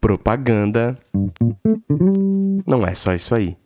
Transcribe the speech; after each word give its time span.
Propaganda 0.00 0.98
não 2.66 2.86
é 2.86 2.94
só 2.94 3.14
isso 3.14 3.34
aí. 3.34 3.56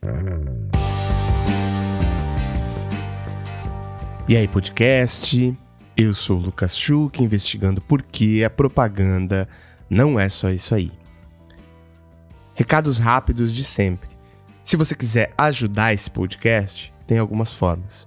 E 4.28 4.36
aí, 4.36 4.46
podcast? 4.46 5.56
Eu 5.96 6.14
sou 6.14 6.38
o 6.38 6.42
Lucas 6.42 6.76
Schuch, 6.76 7.22
investigando 7.22 7.80
por 7.80 8.02
que 8.02 8.44
a 8.44 8.50
propaganda 8.50 9.48
não 9.88 10.18
é 10.18 10.28
só 10.28 10.50
isso 10.50 10.74
aí. 10.74 10.92
Recados 12.54 12.98
rápidos 12.98 13.54
de 13.54 13.64
sempre. 13.64 14.10
Se 14.62 14.76
você 14.76 14.94
quiser 14.94 15.32
ajudar 15.38 15.94
esse 15.94 16.10
podcast, 16.10 16.92
tem 17.06 17.18
algumas 17.18 17.54
formas. 17.54 18.06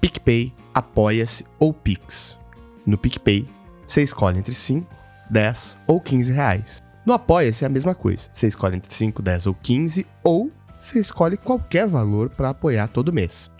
PicPay, 0.00 0.52
Apoia-se 0.74 1.46
ou 1.58 1.72
Pix. 1.72 2.38
No 2.84 2.98
PicPay, 2.98 3.46
você 3.86 4.02
escolhe 4.02 4.38
entre 4.38 4.54
5, 4.54 4.86
10 5.32 5.78
ou 5.86 6.00
15 6.00 6.32
reais. 6.32 6.82
No 7.04 7.14
Apoia-se 7.14 7.64
é 7.64 7.66
a 7.66 7.70
mesma 7.70 7.94
coisa. 7.94 8.28
Você 8.32 8.46
escolhe 8.46 8.76
entre 8.76 8.92
5, 8.94 9.22
10 9.22 9.46
ou 9.46 9.54
15 9.54 10.06
ou 10.22 10.52
você 10.78 11.00
escolhe 11.00 11.36
qualquer 11.36 11.86
valor 11.86 12.28
para 12.28 12.50
apoiar 12.50 12.88
todo 12.88 13.12
mês. 13.12 13.50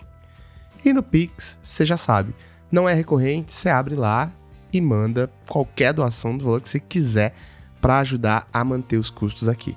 E 0.85 0.93
no 0.93 1.01
Pix, 1.01 1.57
você 1.63 1.85
já 1.85 1.97
sabe, 1.97 2.35
não 2.71 2.87
é 2.87 2.93
recorrente, 2.93 3.53
você 3.53 3.69
abre 3.69 3.95
lá 3.95 4.31
e 4.71 4.79
manda 4.79 5.31
qualquer 5.47 5.93
doação 5.93 6.37
do 6.37 6.45
valor 6.45 6.61
que 6.61 6.69
você 6.69 6.79
quiser 6.79 7.33
para 7.81 7.99
ajudar 7.99 8.47
a 8.53 8.63
manter 8.63 8.97
os 8.97 9.09
custos 9.09 9.49
aqui. 9.49 9.75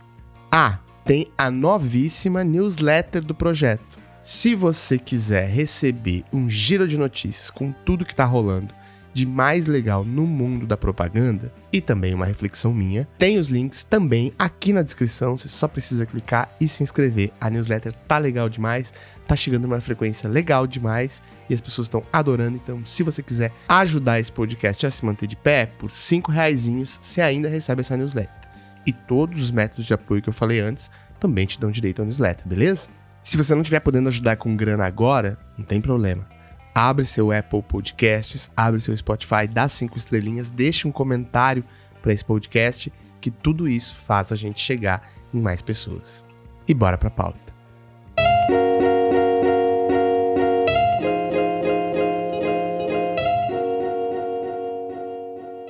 Ah, 0.51 0.79
tem 1.05 1.29
a 1.39 1.51
novíssima 1.51 2.43
newsletter 2.43 3.25
do 3.25 3.35
projeto. 3.35 3.99
Se 4.23 4.57
você 4.57 4.99
quiser 4.99 5.49
receber 5.49 6.25
um 6.33 6.51
giro 6.51 6.87
de 6.89 6.99
notícias 6.99 7.49
com 7.49 7.71
tudo 7.71 8.05
que 8.05 8.13
está 8.13 8.25
rolando 8.25 8.75
de 9.17 9.25
mais 9.25 9.65
legal 9.65 10.05
no 10.05 10.27
mundo 10.27 10.67
da 10.67 10.77
propaganda 10.77 11.51
e 11.73 11.81
também 11.81 12.13
uma 12.13 12.27
reflexão 12.27 12.75
minha, 12.75 13.09
tem 13.19 13.39
os 13.39 13.49
links 13.49 13.83
também 13.83 14.31
aqui 14.39 14.75
na 14.75 14.83
descrição. 14.83 15.39
Você 15.39 15.49
só 15.49 15.67
precisa 15.67 16.05
clicar 16.05 16.51
e 16.61 16.69
se 16.69 16.83
inscrever. 16.83 17.33
A 17.41 17.49
newsletter 17.49 17.95
tá 18.07 18.19
legal 18.19 18.51
demais, 18.51 18.93
tá 19.27 19.35
chegando 19.35 19.63
numa 19.63 19.81
frequência 19.81 20.29
legal 20.29 20.67
demais 20.67 21.23
e 21.49 21.55
as 21.55 21.63
pessoas 21.63 21.87
estão 21.87 22.03
adorando. 22.13 22.59
Então, 22.63 22.85
se 22.85 23.03
você 23.03 23.23
quiser 23.23 23.51
ajudar 23.67 24.21
esse 24.21 24.31
podcast 24.31 24.85
a 24.85 24.91
se 24.91 25.03
manter 25.03 25.27
de 25.27 25.37
pé, 25.37 25.65
por 25.65 25.91
5 25.91 26.31
reais 26.31 26.69
você 27.01 27.23
ainda 27.23 27.49
recebe 27.49 27.81
essa 27.81 27.97
newsletter. 27.97 28.47
E 28.87 28.93
todos 28.93 29.43
os 29.43 29.51
métodos 29.51 29.87
de 29.87 29.95
apoio 29.95 30.21
que 30.21 30.29
eu 30.29 30.35
falei 30.35 30.61
antes 30.61 30.91
também 31.19 31.47
te 31.47 31.59
dão 31.59 31.71
direito 31.71 32.03
à 32.03 32.05
newsletter, 32.05 32.47
beleza? 32.47 32.87
Se 33.23 33.39
você 33.39 33.55
não 33.55 33.63
estiver 33.63 33.81
podendo 33.81 34.11
ajudar 34.11 34.37
com 34.37 34.55
grana 34.55 34.85
agora, 34.85 35.39
não 35.57 35.65
tem 35.65 35.81
problema 35.81 36.36
abre 36.77 37.07
seu 37.07 37.33
Apple 37.33 37.63
Podcasts, 37.63 38.51
abre 38.55 38.79
seu 38.83 38.95
Spotify, 38.95 39.49
dá 39.51 39.67
cinco 39.67 39.97
estrelinhas, 39.97 40.51
deixa 40.51 40.87
um 40.87 40.93
comentário 40.93 41.65
para 42.03 42.13
esse 42.13 42.23
podcast, 42.23 42.93
que 43.19 43.31
tudo 43.31 43.67
isso 43.67 43.97
faz 43.97 44.31
a 44.31 44.37
gente 44.37 44.61
chegar 44.61 45.11
em 45.33 45.41
mais 45.41 45.63
pessoas. 45.63 46.23
E 46.69 46.75
bora 46.75 46.99
para 46.99 47.09
a 47.09 47.11
pauta. 47.11 47.57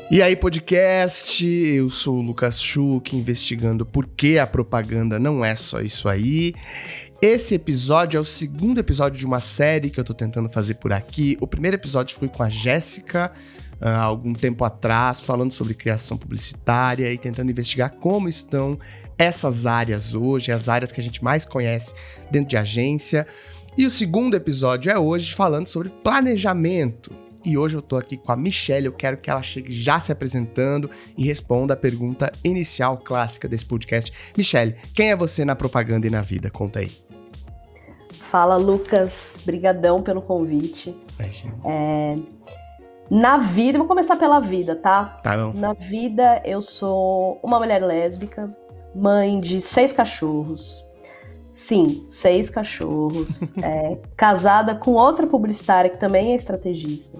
E 0.08 0.22
aí, 0.22 0.34
podcast, 0.34 1.46
eu 1.46 1.90
sou 1.90 2.18
o 2.18 2.22
Lucas 2.22 2.60
Schuch, 2.60 3.14
investigando 3.14 3.84
por 3.84 4.06
que 4.06 4.38
a 4.38 4.46
propaganda 4.46 5.18
não 5.18 5.44
é 5.44 5.54
só 5.54 5.80
isso 5.80 6.08
aí. 6.08 6.54
Esse 7.22 7.54
episódio 7.54 8.18
é 8.18 8.20
o 8.20 8.24
segundo 8.24 8.78
episódio 8.78 9.18
de 9.18 9.24
uma 9.24 9.40
série 9.40 9.88
que 9.88 9.98
eu 9.98 10.04
tô 10.04 10.12
tentando 10.12 10.50
fazer 10.50 10.74
por 10.74 10.92
aqui. 10.92 11.38
O 11.40 11.46
primeiro 11.46 11.76
episódio 11.76 12.14
foi 12.18 12.28
com 12.28 12.42
a 12.42 12.48
Jéssica, 12.50 13.32
uh, 13.80 13.88
algum 13.88 14.34
tempo 14.34 14.62
atrás, 14.64 15.22
falando 15.22 15.50
sobre 15.50 15.72
criação 15.72 16.18
publicitária 16.18 17.10
e 17.10 17.16
tentando 17.16 17.50
investigar 17.50 17.92
como 17.92 18.28
estão 18.28 18.78
essas 19.16 19.64
áreas 19.64 20.14
hoje, 20.14 20.52
as 20.52 20.68
áreas 20.68 20.92
que 20.92 21.00
a 21.00 21.04
gente 21.04 21.24
mais 21.24 21.46
conhece 21.46 21.94
dentro 22.30 22.50
de 22.50 22.56
agência. 22.58 23.26
E 23.78 23.86
o 23.86 23.90
segundo 23.90 24.34
episódio 24.34 24.92
é 24.92 24.98
hoje 24.98 25.34
falando 25.34 25.68
sobre 25.68 25.88
planejamento. 25.88 27.10
E 27.46 27.56
hoje 27.56 27.76
eu 27.76 27.82
tô 27.82 27.96
aqui 27.96 28.16
com 28.16 28.32
a 28.32 28.36
Michelle, 28.36 28.86
eu 28.86 28.92
quero 28.92 29.16
que 29.16 29.30
ela 29.30 29.40
chegue 29.40 29.72
já 29.72 30.00
se 30.00 30.10
apresentando 30.10 30.90
e 31.16 31.24
responda 31.24 31.74
a 31.74 31.76
pergunta 31.76 32.32
inicial 32.42 32.98
clássica 32.98 33.46
desse 33.48 33.64
podcast. 33.64 34.12
Michelle, 34.36 34.74
quem 34.92 35.12
é 35.12 35.16
você 35.16 35.44
na 35.44 35.54
propaganda 35.54 36.08
e 36.08 36.10
na 36.10 36.22
vida? 36.22 36.50
Conta 36.50 36.80
aí. 36.80 37.05
Fala, 38.30 38.56
Lucas. 38.56 39.38
Brigadão 39.44 40.02
pelo 40.02 40.20
convite. 40.20 40.96
É, 41.64 42.16
na 43.08 43.38
vida, 43.38 43.78
vou 43.78 43.86
começar 43.86 44.16
pela 44.16 44.40
vida, 44.40 44.74
tá? 44.74 45.20
Tá 45.22 45.36
bom. 45.36 45.52
Na 45.58 45.72
vida, 45.72 46.42
eu 46.44 46.60
sou 46.60 47.38
uma 47.42 47.58
mulher 47.58 47.82
lésbica, 47.82 48.50
mãe 48.94 49.40
de 49.40 49.60
seis 49.60 49.92
cachorros. 49.92 50.84
Sim, 51.54 52.04
seis 52.08 52.50
cachorros. 52.50 53.54
é, 53.62 53.96
casada 54.16 54.74
com 54.74 54.92
outra 54.92 55.26
publicitária 55.26 55.88
que 55.88 55.98
também 55.98 56.32
é 56.32 56.34
estrategista. 56.34 57.18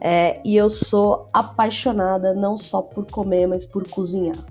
É, 0.00 0.40
e 0.44 0.56
eu 0.56 0.68
sou 0.68 1.30
apaixonada 1.32 2.34
não 2.34 2.58
só 2.58 2.82
por 2.82 3.08
comer, 3.10 3.46
mas 3.46 3.64
por 3.64 3.88
cozinhar. 3.88 4.44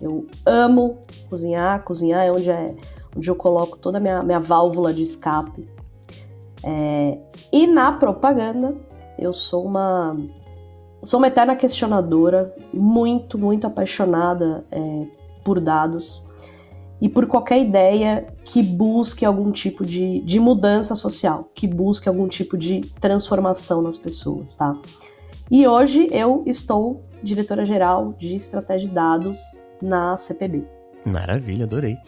Eu 0.00 0.26
amo 0.44 0.98
cozinhar, 1.28 1.82
cozinhar 1.84 2.24
é 2.24 2.30
onde 2.30 2.50
é 2.50 2.74
onde 3.16 3.30
eu 3.30 3.34
coloco 3.34 3.78
toda 3.78 3.98
a 3.98 4.00
minha, 4.00 4.22
minha 4.22 4.40
válvula 4.40 4.92
de 4.92 5.02
escape. 5.02 5.68
É, 6.62 7.18
e 7.52 7.66
na 7.66 7.92
propaganda, 7.92 8.76
eu 9.18 9.32
sou 9.32 9.64
uma 9.64 10.14
sou 11.02 11.18
uma 11.18 11.28
eterna 11.28 11.56
questionadora, 11.56 12.54
muito, 12.74 13.38
muito 13.38 13.66
apaixonada 13.66 14.64
é, 14.70 15.06
por 15.42 15.58
dados 15.58 16.22
e 17.00 17.08
por 17.08 17.26
qualquer 17.26 17.58
ideia 17.60 18.26
que 18.44 18.62
busque 18.62 19.24
algum 19.24 19.50
tipo 19.50 19.84
de, 19.84 20.20
de 20.20 20.38
mudança 20.38 20.94
social, 20.94 21.50
que 21.54 21.66
busque 21.66 22.08
algum 22.08 22.28
tipo 22.28 22.58
de 22.58 22.82
transformação 23.00 23.80
nas 23.80 23.96
pessoas, 23.96 24.54
tá? 24.54 24.76
E 25.50 25.66
hoje 25.66 26.08
eu 26.12 26.44
estou 26.46 27.00
diretora-geral 27.22 28.14
de 28.18 28.36
estratégia 28.36 28.88
de 28.88 28.94
dados 28.94 29.38
na 29.80 30.16
CPB. 30.16 30.79
Maravilha, 31.04 31.64
adorei. 31.64 31.98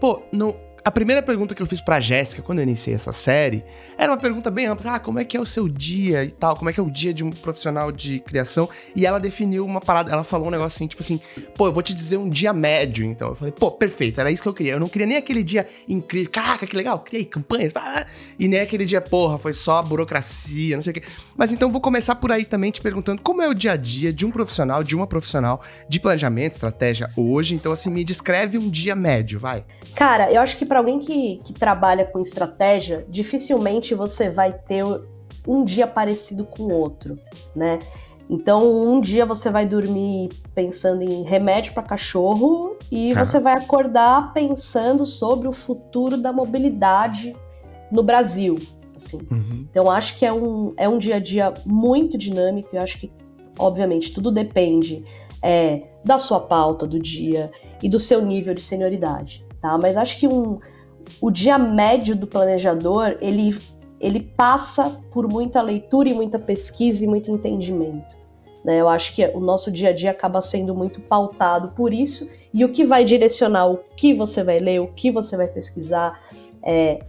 Pô, 0.00 0.22
não, 0.32 0.56
a 0.88 0.90
primeira 0.90 1.22
pergunta 1.22 1.54
que 1.54 1.60
eu 1.60 1.66
fiz 1.66 1.82
pra 1.82 2.00
Jéssica 2.00 2.40
quando 2.40 2.60
eu 2.60 2.62
iniciei 2.62 2.94
essa 2.94 3.12
série 3.12 3.62
era 3.98 4.10
uma 4.10 4.16
pergunta 4.16 4.50
bem 4.50 4.64
ampla. 4.64 4.94
Ah, 4.94 4.98
como 4.98 5.18
é 5.18 5.24
que 5.24 5.36
é 5.36 5.40
o 5.40 5.44
seu 5.44 5.68
dia 5.68 6.24
e 6.24 6.30
tal? 6.30 6.56
Como 6.56 6.70
é 6.70 6.72
que 6.72 6.80
é 6.80 6.82
o 6.82 6.90
dia 6.90 7.12
de 7.12 7.22
um 7.22 7.28
profissional 7.28 7.92
de 7.92 8.20
criação? 8.20 8.66
E 8.96 9.04
ela 9.04 9.20
definiu 9.20 9.66
uma 9.66 9.82
parada, 9.82 10.10
ela 10.10 10.24
falou 10.24 10.48
um 10.48 10.50
negócio 10.50 10.76
assim, 10.78 10.86
tipo 10.86 11.02
assim, 11.02 11.20
pô, 11.54 11.66
eu 11.66 11.74
vou 11.74 11.82
te 11.82 11.92
dizer 11.92 12.16
um 12.16 12.26
dia 12.26 12.54
médio, 12.54 13.04
então. 13.04 13.28
Eu 13.28 13.34
falei, 13.34 13.52
pô, 13.52 13.70
perfeito, 13.70 14.18
era 14.18 14.30
isso 14.30 14.42
que 14.42 14.48
eu 14.48 14.54
queria. 14.54 14.72
Eu 14.72 14.80
não 14.80 14.88
queria 14.88 15.06
nem 15.06 15.18
aquele 15.18 15.44
dia 15.44 15.68
incrível, 15.86 16.30
caraca, 16.30 16.66
que 16.66 16.74
legal, 16.74 17.00
criei 17.00 17.26
campanhas, 17.26 17.70
ah, 17.76 18.06
e 18.38 18.48
nem 18.48 18.60
aquele 18.60 18.86
dia, 18.86 19.02
porra, 19.02 19.36
foi 19.36 19.52
só 19.52 19.82
burocracia, 19.82 20.74
não 20.74 20.82
sei 20.82 20.92
o 20.92 20.94
quê. 20.94 21.02
Mas 21.36 21.52
então 21.52 21.70
vou 21.70 21.82
começar 21.82 22.14
por 22.14 22.32
aí 22.32 22.46
também 22.46 22.70
te 22.70 22.80
perguntando 22.80 23.20
como 23.20 23.42
é 23.42 23.48
o 23.48 23.52
dia 23.52 23.72
a 23.72 23.76
dia 23.76 24.10
de 24.10 24.24
um 24.24 24.30
profissional, 24.30 24.82
de 24.82 24.96
uma 24.96 25.06
profissional 25.06 25.62
de 25.86 26.00
planejamento, 26.00 26.54
estratégia 26.54 27.10
hoje. 27.14 27.54
Então, 27.54 27.72
assim, 27.72 27.90
me 27.90 28.02
descreve 28.02 28.56
um 28.56 28.70
dia 28.70 28.96
médio, 28.96 29.38
vai. 29.38 29.66
Cara, 29.94 30.32
eu 30.32 30.40
acho 30.40 30.56
que 30.56 30.64
para 30.64 30.78
alguém 30.78 30.98
que, 30.98 31.40
que 31.44 31.52
trabalha 31.52 32.04
com 32.04 32.20
estratégia, 32.20 33.04
dificilmente 33.08 33.94
você 33.94 34.30
vai 34.30 34.52
ter 34.52 34.84
um 35.46 35.64
dia 35.64 35.86
parecido 35.86 36.44
com 36.44 36.64
o 36.64 36.72
outro, 36.72 37.18
né? 37.54 37.78
Então, 38.30 38.86
um 38.86 39.00
dia 39.00 39.24
você 39.24 39.48
vai 39.48 39.64
dormir 39.64 40.28
pensando 40.54 41.02
em 41.02 41.22
remédio 41.22 41.72
para 41.72 41.82
cachorro 41.82 42.76
e 42.90 43.14
tá. 43.14 43.24
você 43.24 43.40
vai 43.40 43.54
acordar 43.54 44.34
pensando 44.34 45.06
sobre 45.06 45.48
o 45.48 45.52
futuro 45.52 46.18
da 46.18 46.30
mobilidade 46.30 47.34
no 47.90 48.02
Brasil, 48.02 48.58
assim. 48.94 49.26
Uhum. 49.30 49.66
Então, 49.70 49.90
acho 49.90 50.18
que 50.18 50.26
é 50.26 50.32
um, 50.32 50.74
é 50.76 50.86
um 50.86 50.98
dia 50.98 51.16
a 51.16 51.18
dia 51.18 51.54
muito 51.64 52.18
dinâmico. 52.18 52.68
Eu 52.74 52.82
acho 52.82 52.98
que, 52.98 53.10
obviamente, 53.58 54.12
tudo 54.12 54.30
depende 54.30 55.02
é, 55.42 55.84
da 56.04 56.18
sua 56.18 56.40
pauta 56.40 56.86
do 56.86 56.98
dia 56.98 57.50
e 57.82 57.88
do 57.88 57.98
seu 57.98 58.20
nível 58.20 58.52
de 58.52 58.62
senioridade, 58.62 59.44
tá? 59.60 59.76
Mas 59.78 59.96
acho 59.96 60.18
que 60.18 60.28
um, 60.28 60.58
o 61.20 61.30
dia 61.30 61.58
médio 61.58 62.14
do 62.14 62.26
planejador, 62.26 63.16
ele, 63.20 63.56
ele 64.00 64.20
passa 64.20 65.00
por 65.10 65.28
muita 65.28 65.62
leitura 65.62 66.08
e 66.08 66.14
muita 66.14 66.38
pesquisa 66.38 67.04
e 67.04 67.08
muito 67.08 67.30
entendimento. 67.30 68.16
Né? 68.64 68.80
Eu 68.80 68.88
acho 68.88 69.14
que 69.14 69.24
o 69.26 69.40
nosso 69.40 69.70
dia 69.70 69.90
a 69.90 69.92
dia 69.92 70.10
acaba 70.10 70.42
sendo 70.42 70.74
muito 70.74 71.00
pautado 71.00 71.74
por 71.74 71.92
isso, 71.92 72.28
e 72.52 72.64
o 72.64 72.72
que 72.72 72.84
vai 72.84 73.04
direcionar 73.04 73.66
o 73.66 73.78
que 73.96 74.14
você 74.14 74.42
vai 74.42 74.58
ler, 74.58 74.80
o 74.80 74.88
que 74.88 75.10
você 75.10 75.36
vai 75.36 75.46
pesquisar, 75.46 76.20
é, 76.62 77.00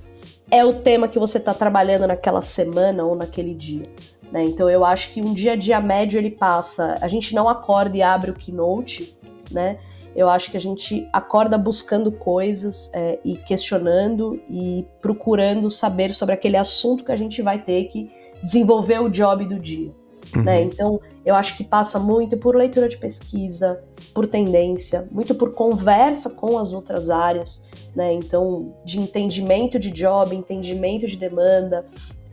é 0.52 0.66
o 0.66 0.74
tema 0.74 1.08
que 1.08 1.20
você 1.20 1.38
está 1.38 1.54
trabalhando 1.54 2.08
naquela 2.08 2.42
semana 2.42 3.04
ou 3.04 3.16
naquele 3.16 3.54
dia. 3.54 3.90
Né? 4.32 4.44
Então 4.44 4.70
eu 4.70 4.86
acho 4.86 5.12
que 5.12 5.22
um 5.22 5.34
dia 5.34 5.54
a 5.54 5.56
dia 5.56 5.80
médio 5.80 6.18
ele 6.18 6.32
passa. 6.32 6.98
A 7.02 7.08
gente 7.08 7.34
não 7.34 7.50
acorda 7.50 7.98
e 7.98 8.02
abre 8.02 8.32
o 8.32 8.34
keynote, 8.34 9.18
né? 9.52 9.80
Eu 10.16 10.30
acho 10.30 10.52
que 10.52 10.58
a 10.58 10.60
gente 10.60 11.08
acorda 11.14 11.58
buscando 11.58 12.12
coisas 12.12 12.92
é, 12.94 13.20
e 13.24 13.36
questionando 13.38 14.42
e 14.50 14.86
procurando 15.02 15.70
saber 15.70 16.14
sobre 16.14 16.34
aquele 16.34 16.58
assunto 16.58 17.04
que 17.04 17.12
a 17.12 17.16
gente 17.16 17.42
vai 17.42 17.62
ter 17.62 17.86
que 17.86 18.12
desenvolver 18.44 19.02
o 19.02 19.10
job 19.10 19.46
do 19.46 19.60
dia. 19.60 19.92
Uhum. 20.36 20.44
Né? 20.44 20.62
Então, 20.62 21.00
eu 21.26 21.36
acho 21.36 21.56
que 21.58 21.64
passa 21.64 22.00
muito 22.00 22.38
por 22.38 22.56
leitura 22.56 22.88
de 22.88 22.98
pesquisa, 22.98 23.82
por 24.14 24.28
tendência, 24.28 25.08
muito 25.12 25.34
por 25.34 25.54
conversa 25.54 26.30
com 26.30 26.58
as 26.58 26.74
outras 26.74 27.10
áreas, 27.10 27.64
né? 27.96 28.14
Então, 28.14 28.76
de 28.86 29.00
entendimento 29.00 29.80
de 29.80 29.90
job, 29.92 30.36
entendimento 30.36 31.08
de 31.08 31.18
demanda. 31.18 31.86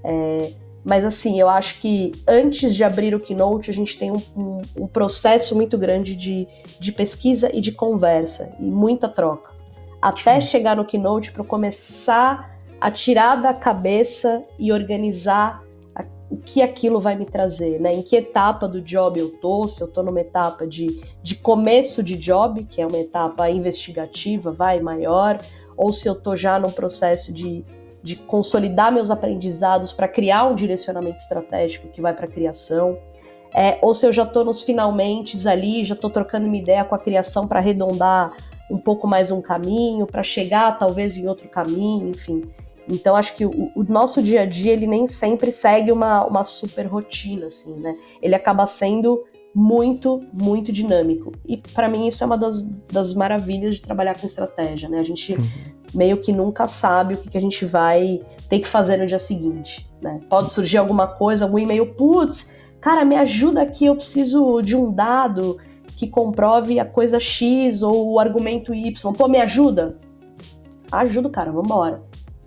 É... 0.04 0.52
Mas, 0.86 1.04
assim, 1.04 1.40
eu 1.40 1.48
acho 1.48 1.80
que 1.80 2.12
antes 2.28 2.72
de 2.72 2.84
abrir 2.84 3.12
o 3.12 3.18
Keynote, 3.18 3.68
a 3.68 3.74
gente 3.74 3.98
tem 3.98 4.12
um, 4.12 4.22
um, 4.36 4.62
um 4.82 4.86
processo 4.86 5.56
muito 5.56 5.76
grande 5.76 6.14
de, 6.14 6.46
de 6.78 6.92
pesquisa 6.92 7.50
e 7.52 7.60
de 7.60 7.72
conversa, 7.72 8.54
e 8.60 8.62
muita 8.62 9.08
troca. 9.08 9.52
Até 10.00 10.40
Sim. 10.40 10.46
chegar 10.46 10.76
no 10.76 10.84
Keynote 10.84 11.32
para 11.32 11.42
começar 11.42 12.56
a 12.80 12.88
tirar 12.88 13.34
da 13.34 13.52
cabeça 13.52 14.44
e 14.56 14.70
organizar 14.70 15.60
o 16.30 16.36
que 16.36 16.62
aquilo 16.62 17.00
vai 17.00 17.16
me 17.16 17.24
trazer, 17.24 17.80
né? 17.80 17.92
Em 17.92 18.02
que 18.02 18.14
etapa 18.14 18.68
do 18.68 18.80
job 18.80 19.18
eu 19.18 19.30
tô, 19.30 19.66
se 19.66 19.80
eu 19.80 19.88
tô 19.88 20.04
numa 20.04 20.20
etapa 20.20 20.68
de, 20.68 21.00
de 21.20 21.34
começo 21.34 22.00
de 22.00 22.16
job, 22.16 22.62
que 22.62 22.80
é 22.80 22.86
uma 22.86 22.98
etapa 22.98 23.50
investigativa, 23.50 24.52
vai, 24.52 24.78
maior, 24.78 25.40
ou 25.76 25.92
se 25.92 26.08
eu 26.08 26.14
tô 26.14 26.36
já 26.36 26.60
num 26.60 26.70
processo 26.70 27.32
de, 27.32 27.64
de 28.06 28.14
consolidar 28.14 28.92
meus 28.92 29.10
aprendizados 29.10 29.92
para 29.92 30.06
criar 30.06 30.44
um 30.44 30.54
direcionamento 30.54 31.16
estratégico 31.16 31.88
que 31.88 32.00
vai 32.00 32.14
para 32.14 32.26
a 32.26 32.28
criação, 32.28 32.96
é, 33.52 33.80
ou 33.82 33.92
se 33.92 34.06
eu 34.06 34.12
já 34.12 34.22
estou 34.22 34.44
nos 34.44 34.62
finalmente 34.62 35.36
ali, 35.48 35.82
já 35.82 35.96
estou 35.96 36.08
trocando 36.08 36.46
uma 36.46 36.56
ideia 36.56 36.84
com 36.84 36.94
a 36.94 36.98
criação 37.00 37.48
para 37.48 37.58
arredondar 37.58 38.32
um 38.70 38.78
pouco 38.78 39.08
mais 39.08 39.32
um 39.32 39.40
caminho, 39.42 40.06
para 40.06 40.22
chegar 40.22 40.78
talvez 40.78 41.16
em 41.16 41.26
outro 41.26 41.48
caminho, 41.48 42.08
enfim. 42.08 42.44
Então 42.88 43.16
acho 43.16 43.34
que 43.34 43.44
o, 43.44 43.72
o, 43.74 43.82
nosso 43.82 44.22
dia 44.22 44.42
a 44.42 44.46
dia 44.46 44.72
ele 44.72 44.86
nem 44.86 45.04
sempre 45.08 45.50
segue 45.50 45.90
uma, 45.90 46.24
uma 46.24 46.44
super 46.44 46.86
rotina, 46.86 47.46
assim, 47.46 47.74
né? 47.74 47.92
Ele 48.22 48.36
acaba 48.36 48.64
sendo 48.68 49.24
muito, 49.52 50.22
muito 50.32 50.70
dinâmico. 50.70 51.32
E 51.44 51.56
para 51.56 51.88
mim 51.88 52.06
isso 52.06 52.22
é 52.22 52.26
uma 52.26 52.38
das, 52.38 52.62
das 52.92 53.14
maravilhas 53.14 53.76
de 53.76 53.82
trabalhar 53.82 54.16
com 54.16 54.26
estratégia, 54.26 54.88
né? 54.88 55.00
A 55.00 55.04
gente 55.04 55.32
uhum. 55.32 55.44
Meio 55.94 56.18
que 56.18 56.32
nunca 56.32 56.66
sabe 56.66 57.14
o 57.14 57.16
que, 57.16 57.28
que 57.28 57.38
a 57.38 57.40
gente 57.40 57.64
vai 57.64 58.20
ter 58.48 58.60
que 58.60 58.68
fazer 58.68 58.96
no 58.96 59.06
dia 59.06 59.18
seguinte, 59.18 59.88
né? 60.00 60.20
Pode 60.28 60.52
surgir 60.52 60.78
alguma 60.78 61.06
coisa, 61.06 61.44
algum 61.44 61.58
e-mail, 61.58 61.94
putz, 61.94 62.52
cara, 62.80 63.04
me 63.04 63.16
ajuda 63.16 63.62
aqui, 63.62 63.86
eu 63.86 63.96
preciso 63.96 64.60
de 64.62 64.76
um 64.76 64.92
dado 64.92 65.58
que 65.96 66.06
comprove 66.06 66.78
a 66.78 66.84
coisa 66.84 67.18
X 67.18 67.82
ou 67.82 68.12
o 68.12 68.20
argumento 68.20 68.74
Y. 68.74 69.12
Pô, 69.14 69.28
me 69.28 69.40
ajuda? 69.40 69.98
Ajuda, 70.92 71.30
cara, 71.30 71.50
vambora 71.50 72.04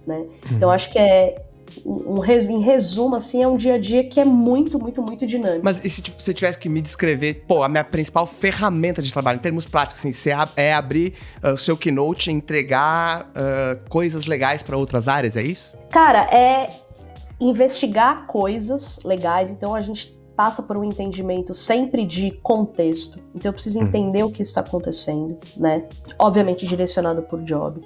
né? 0.10 0.18
Uhum. 0.18 0.58
Então 0.58 0.72
acho 0.72 0.92
que 0.92 0.98
é 0.98 1.36
um, 1.86 2.20
um, 2.20 2.26
em 2.26 2.62
resumo, 2.62 3.16
assim, 3.16 3.44
é 3.44 3.48
um 3.48 3.58
dia 3.58 3.76
a 3.76 3.78
dia 3.78 4.04
que 4.04 4.20
é 4.20 4.26
muito, 4.26 4.80
muito, 4.80 5.02
muito 5.02 5.26
dinâmico. 5.26 5.62
Mas 5.64 5.84
e 5.84 5.90
se 5.90 6.02
tipo, 6.02 6.22
você 6.22 6.34
tivesse 6.34 6.58
que 6.58 6.70
me 6.70 6.82
descrever, 6.82 7.46
pô, 7.48 7.64
a 7.64 7.70
minha 7.70 7.84
principal 7.84 8.26
ferramenta 8.28 9.02
de 9.02 9.12
trabalho, 9.12 9.38
em 9.38 9.42
termos 9.42 9.66
práticos, 9.66 10.00
assim, 10.00 10.12
você 10.12 10.32
é 10.56 10.74
abrir 10.74 11.14
uh, 11.44 11.54
o 11.54 11.58
seu 11.58 11.78
Keynote 11.78 12.30
e 12.30 12.34
entregar 12.34 13.28
uh, 13.30 13.90
coisas 13.90 14.26
legais 14.26 14.62
para 14.62 14.78
outras 14.78 15.08
áreas, 15.08 15.36
é 15.38 15.44
isso? 15.44 15.78
Cara, 15.90 16.24
é 16.36 16.70
investigar 17.40 18.28
coisas 18.28 19.00
legais, 19.04 19.50
então 19.50 19.74
a 19.74 19.82
gente 19.82 20.20
passa 20.36 20.64
por 20.64 20.78
um 20.78 20.86
entendimento 20.86 21.54
sempre 21.54 22.06
de 22.06 22.32
contexto, 22.32 23.20
então 23.36 23.50
eu 23.50 23.54
preciso 23.54 23.80
uhum. 23.80 23.88
entender 23.88 24.24
uhum. 24.24 24.30
o 24.30 24.32
que 24.32 24.42
está 24.42 24.62
acontecendo, 24.62 25.38
né? 25.58 25.84
Obviamente 26.18 26.66
direcionado 26.66 27.22
por 27.24 27.42
job. 27.44 27.82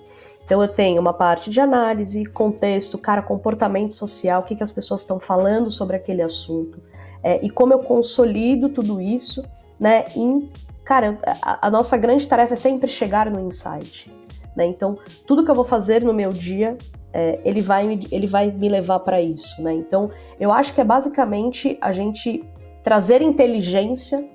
Então 0.45 0.62
eu 0.62 0.68
tenho 0.68 1.00
uma 1.00 1.13
parte 1.13 1.50
de 1.50 1.62
análise, 1.62 2.25
contexto, 2.25 2.98
cara, 2.98 3.22
comportamento 3.22 3.94
social, 3.94 4.42
o 4.42 4.44
que, 4.44 4.56
que 4.56 4.63
as 4.63 4.72
pessoas 4.72 5.01
estão 5.01 5.19
falando 5.19 5.69
sobre 5.69 5.95
aquele 5.95 6.22
assunto. 6.22 6.81
É, 7.24 7.44
e 7.44 7.50
como 7.50 7.72
eu 7.72 7.80
consolido 7.80 8.68
tudo 8.69 9.00
isso, 9.00 9.44
né, 9.80 10.04
em, 10.16 10.50
cara, 10.84 11.18
a, 11.42 11.68
a, 11.68 11.72
nossa 11.72 11.98
grande 11.98 12.28
tarefa 12.28 12.54
é 12.54 12.57
sempre 12.57 12.90
chegar 12.90 13.30
no 13.31 13.40
insight. 13.40 14.12
Né? 14.56 14.66
Então, 14.66 14.98
tudo 15.25 15.44
que 15.44 15.50
eu 15.50 15.56
vou 15.56 15.63
fazer 15.63 16.04
no 16.04 16.13
meu 16.13 16.34
dia, 16.34 16.78
é, 17.13 17.40
ele, 17.45 17.62
vai 17.62 17.88
me, 17.88 18.07
ele 18.12 18.28
vai 18.28 18.51
me 18.51 18.68
levar 18.68 19.00
para 19.00 19.22
isso. 19.22 19.62
Né? 19.62 19.74
Então, 19.74 20.12
eu 20.40 20.51
acho 20.51 20.74
que 20.74 20.81
é 20.81 20.84
basicamente 20.84 21.78
a 21.80 21.94
gente 21.94 22.44
trazer 22.84 23.22
inteligência 23.22 24.28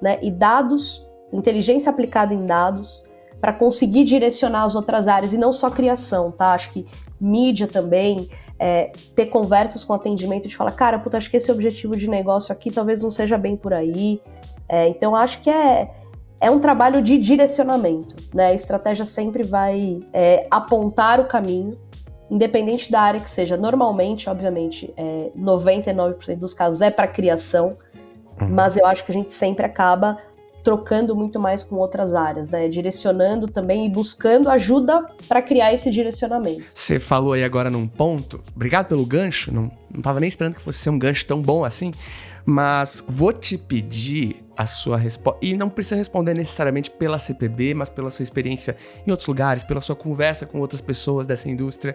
né, 0.00 0.18
e 0.20 0.30
dados, 0.30 1.04
inteligência 1.32 1.90
aplicada 1.90 2.34
em 2.34 2.44
dados, 2.44 3.02
para 3.40 3.52
conseguir 3.52 4.04
direcionar 4.04 4.64
as 4.64 4.74
outras 4.74 5.08
áreas 5.08 5.32
e 5.32 5.38
não 5.38 5.52
só 5.52 5.70
criação, 5.70 6.30
tá? 6.30 6.52
Acho 6.52 6.70
que 6.70 6.86
mídia 7.20 7.66
também, 7.66 8.28
é, 8.58 8.92
ter 9.14 9.26
conversas 9.26 9.84
com 9.84 9.92
atendimento 9.94 10.48
de 10.48 10.56
falar, 10.56 10.72
cara, 10.72 10.98
puta, 10.98 11.16
acho 11.16 11.30
que 11.30 11.36
esse 11.36 11.50
objetivo 11.50 11.96
de 11.96 12.08
negócio 12.08 12.52
aqui 12.52 12.70
talvez 12.70 13.02
não 13.02 13.10
seja 13.10 13.36
bem 13.36 13.56
por 13.56 13.72
aí. 13.72 14.20
É, 14.68 14.88
então 14.88 15.14
acho 15.14 15.40
que 15.42 15.50
é, 15.50 15.90
é 16.40 16.50
um 16.50 16.58
trabalho 16.58 17.02
de 17.02 17.18
direcionamento, 17.18 18.14
né? 18.34 18.46
A 18.46 18.54
estratégia 18.54 19.04
sempre 19.04 19.42
vai 19.42 20.02
é, 20.12 20.46
apontar 20.50 21.20
o 21.20 21.26
caminho, 21.26 21.74
independente 22.30 22.90
da 22.90 23.00
área 23.00 23.20
que 23.20 23.30
seja. 23.30 23.56
Normalmente, 23.56 24.28
obviamente, 24.28 24.92
é, 24.96 25.30
99% 25.38 26.36
dos 26.36 26.52
casos 26.52 26.80
é 26.80 26.90
para 26.90 27.06
criação, 27.06 27.76
uhum. 28.40 28.48
mas 28.50 28.76
eu 28.76 28.86
acho 28.86 29.04
que 29.04 29.12
a 29.12 29.14
gente 29.14 29.32
sempre 29.32 29.64
acaba 29.64 30.16
trocando 30.66 31.14
muito 31.14 31.38
mais 31.38 31.62
com 31.62 31.76
outras 31.76 32.12
áreas, 32.12 32.50
né? 32.50 32.66
Direcionando 32.66 33.46
também 33.46 33.86
e 33.86 33.88
buscando 33.88 34.50
ajuda 34.50 35.06
para 35.28 35.40
criar 35.40 35.72
esse 35.72 35.92
direcionamento. 35.92 36.64
Você 36.74 36.98
falou 36.98 37.34
aí 37.34 37.44
agora 37.44 37.70
num 37.70 37.86
ponto, 37.86 38.42
obrigado 38.52 38.88
pelo 38.88 39.06
gancho, 39.06 39.54
não, 39.54 39.70
não 39.94 40.02
tava 40.02 40.18
nem 40.18 40.28
esperando 40.28 40.56
que 40.56 40.60
fosse 40.60 40.80
ser 40.80 40.90
um 40.90 40.98
gancho 40.98 41.24
tão 41.24 41.40
bom 41.40 41.64
assim, 41.64 41.94
mas 42.44 43.04
vou 43.06 43.32
te 43.32 43.56
pedir 43.56 44.44
a 44.56 44.66
sua 44.66 44.96
resposta. 44.96 45.38
E 45.40 45.56
não 45.56 45.68
precisa 45.68 45.94
responder 45.94 46.34
necessariamente 46.34 46.90
pela 46.90 47.20
CPB, 47.20 47.72
mas 47.72 47.88
pela 47.88 48.10
sua 48.10 48.24
experiência 48.24 48.76
em 49.06 49.10
outros 49.12 49.28
lugares, 49.28 49.62
pela 49.62 49.80
sua 49.80 49.94
conversa 49.94 50.46
com 50.46 50.58
outras 50.58 50.80
pessoas 50.80 51.28
dessa 51.28 51.48
indústria. 51.48 51.94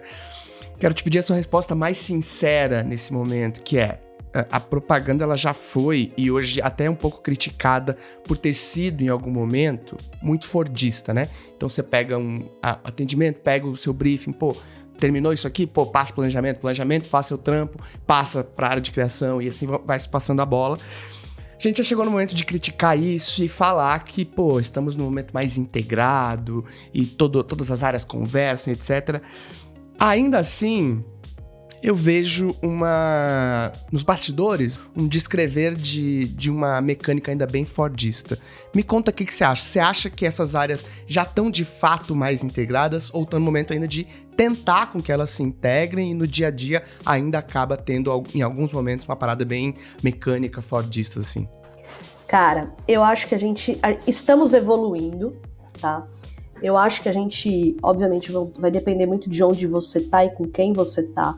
Quero 0.78 0.94
te 0.94 1.04
pedir 1.04 1.18
a 1.18 1.22
sua 1.22 1.36
resposta 1.36 1.74
mais 1.74 1.98
sincera 1.98 2.82
nesse 2.82 3.12
momento, 3.12 3.60
que 3.60 3.76
é: 3.76 4.00
a 4.50 4.58
propaganda 4.58 5.24
ela 5.24 5.36
já 5.36 5.52
foi 5.52 6.12
e 6.16 6.30
hoje 6.30 6.60
até 6.62 6.86
é 6.86 6.90
um 6.90 6.94
pouco 6.94 7.20
criticada 7.20 7.98
por 8.26 8.38
ter 8.38 8.54
sido 8.54 9.02
em 9.02 9.08
algum 9.08 9.30
momento 9.30 9.96
muito 10.22 10.46
fordista, 10.46 11.12
né? 11.12 11.28
Então 11.56 11.68
você 11.68 11.82
pega 11.82 12.16
um 12.16 12.48
atendimento, 12.62 13.40
pega 13.40 13.66
o 13.66 13.76
seu 13.76 13.92
briefing, 13.92 14.32
pô, 14.32 14.56
terminou 14.98 15.32
isso 15.32 15.46
aqui, 15.46 15.66
pô, 15.66 15.84
passa 15.84 16.14
planejamento, 16.14 16.60
planejamento, 16.60 17.08
faça 17.08 17.28
seu 17.28 17.38
trampo, 17.38 17.78
passa 18.06 18.42
para 18.42 18.68
área 18.68 18.82
de 18.82 18.90
criação 18.90 19.42
e 19.42 19.48
assim 19.48 19.66
vai 19.66 20.00
se 20.00 20.08
passando 20.08 20.40
a 20.40 20.46
bola. 20.46 20.78
A 21.58 21.62
gente 21.62 21.78
já 21.78 21.84
chegou 21.84 22.04
no 22.04 22.10
momento 22.10 22.34
de 22.34 22.44
criticar 22.44 22.98
isso 22.98 23.44
e 23.44 23.48
falar 23.48 24.02
que, 24.02 24.24
pô, 24.24 24.58
estamos 24.58 24.96
num 24.96 25.04
momento 25.04 25.30
mais 25.32 25.56
integrado 25.56 26.64
e 26.92 27.06
todo, 27.06 27.44
todas 27.44 27.70
as 27.70 27.84
áreas 27.84 28.04
conversam, 28.04 28.72
etc. 28.72 29.22
Ainda 29.98 30.38
assim, 30.38 31.04
eu 31.82 31.94
vejo 31.96 32.54
uma. 32.62 33.72
nos 33.90 34.04
bastidores, 34.04 34.78
um 34.96 35.08
descrever 35.08 35.74
de, 35.74 36.26
de 36.28 36.50
uma 36.50 36.80
mecânica 36.80 37.32
ainda 37.32 37.46
bem 37.46 37.64
fordista. 37.64 38.38
Me 38.72 38.82
conta 38.82 39.10
o 39.10 39.14
que, 39.14 39.24
que 39.24 39.34
você 39.34 39.42
acha. 39.42 39.62
Você 39.62 39.80
acha 39.80 40.08
que 40.08 40.24
essas 40.24 40.54
áreas 40.54 40.86
já 41.06 41.24
estão 41.24 41.50
de 41.50 41.64
fato 41.64 42.14
mais 42.14 42.44
integradas 42.44 43.12
ou 43.12 43.24
estão 43.24 43.40
no 43.40 43.44
momento 43.44 43.72
ainda 43.72 43.88
de 43.88 44.04
tentar 44.36 44.92
com 44.92 45.02
que 45.02 45.10
elas 45.10 45.30
se 45.30 45.42
integrem 45.42 46.12
e 46.12 46.14
no 46.14 46.26
dia 46.26 46.48
a 46.48 46.50
dia 46.50 46.84
ainda 47.04 47.38
acaba 47.38 47.76
tendo, 47.76 48.10
em 48.32 48.42
alguns 48.42 48.72
momentos, 48.72 49.04
uma 49.04 49.16
parada 49.16 49.44
bem 49.44 49.74
mecânica, 50.02 50.62
fordista, 50.62 51.18
assim? 51.18 51.48
Cara, 52.28 52.72
eu 52.86 53.02
acho 53.02 53.26
que 53.26 53.34
a 53.34 53.38
gente. 53.38 53.78
Estamos 54.06 54.54
evoluindo, 54.54 55.36
tá? 55.80 56.04
Eu 56.62 56.76
acho 56.76 57.02
que 57.02 57.08
a 57.08 57.12
gente, 57.12 57.76
obviamente, 57.82 58.30
vai 58.56 58.70
depender 58.70 59.04
muito 59.04 59.28
de 59.28 59.42
onde 59.42 59.66
você 59.66 60.00
tá 60.00 60.24
e 60.24 60.30
com 60.30 60.44
quem 60.44 60.72
você 60.72 61.02
tá 61.08 61.34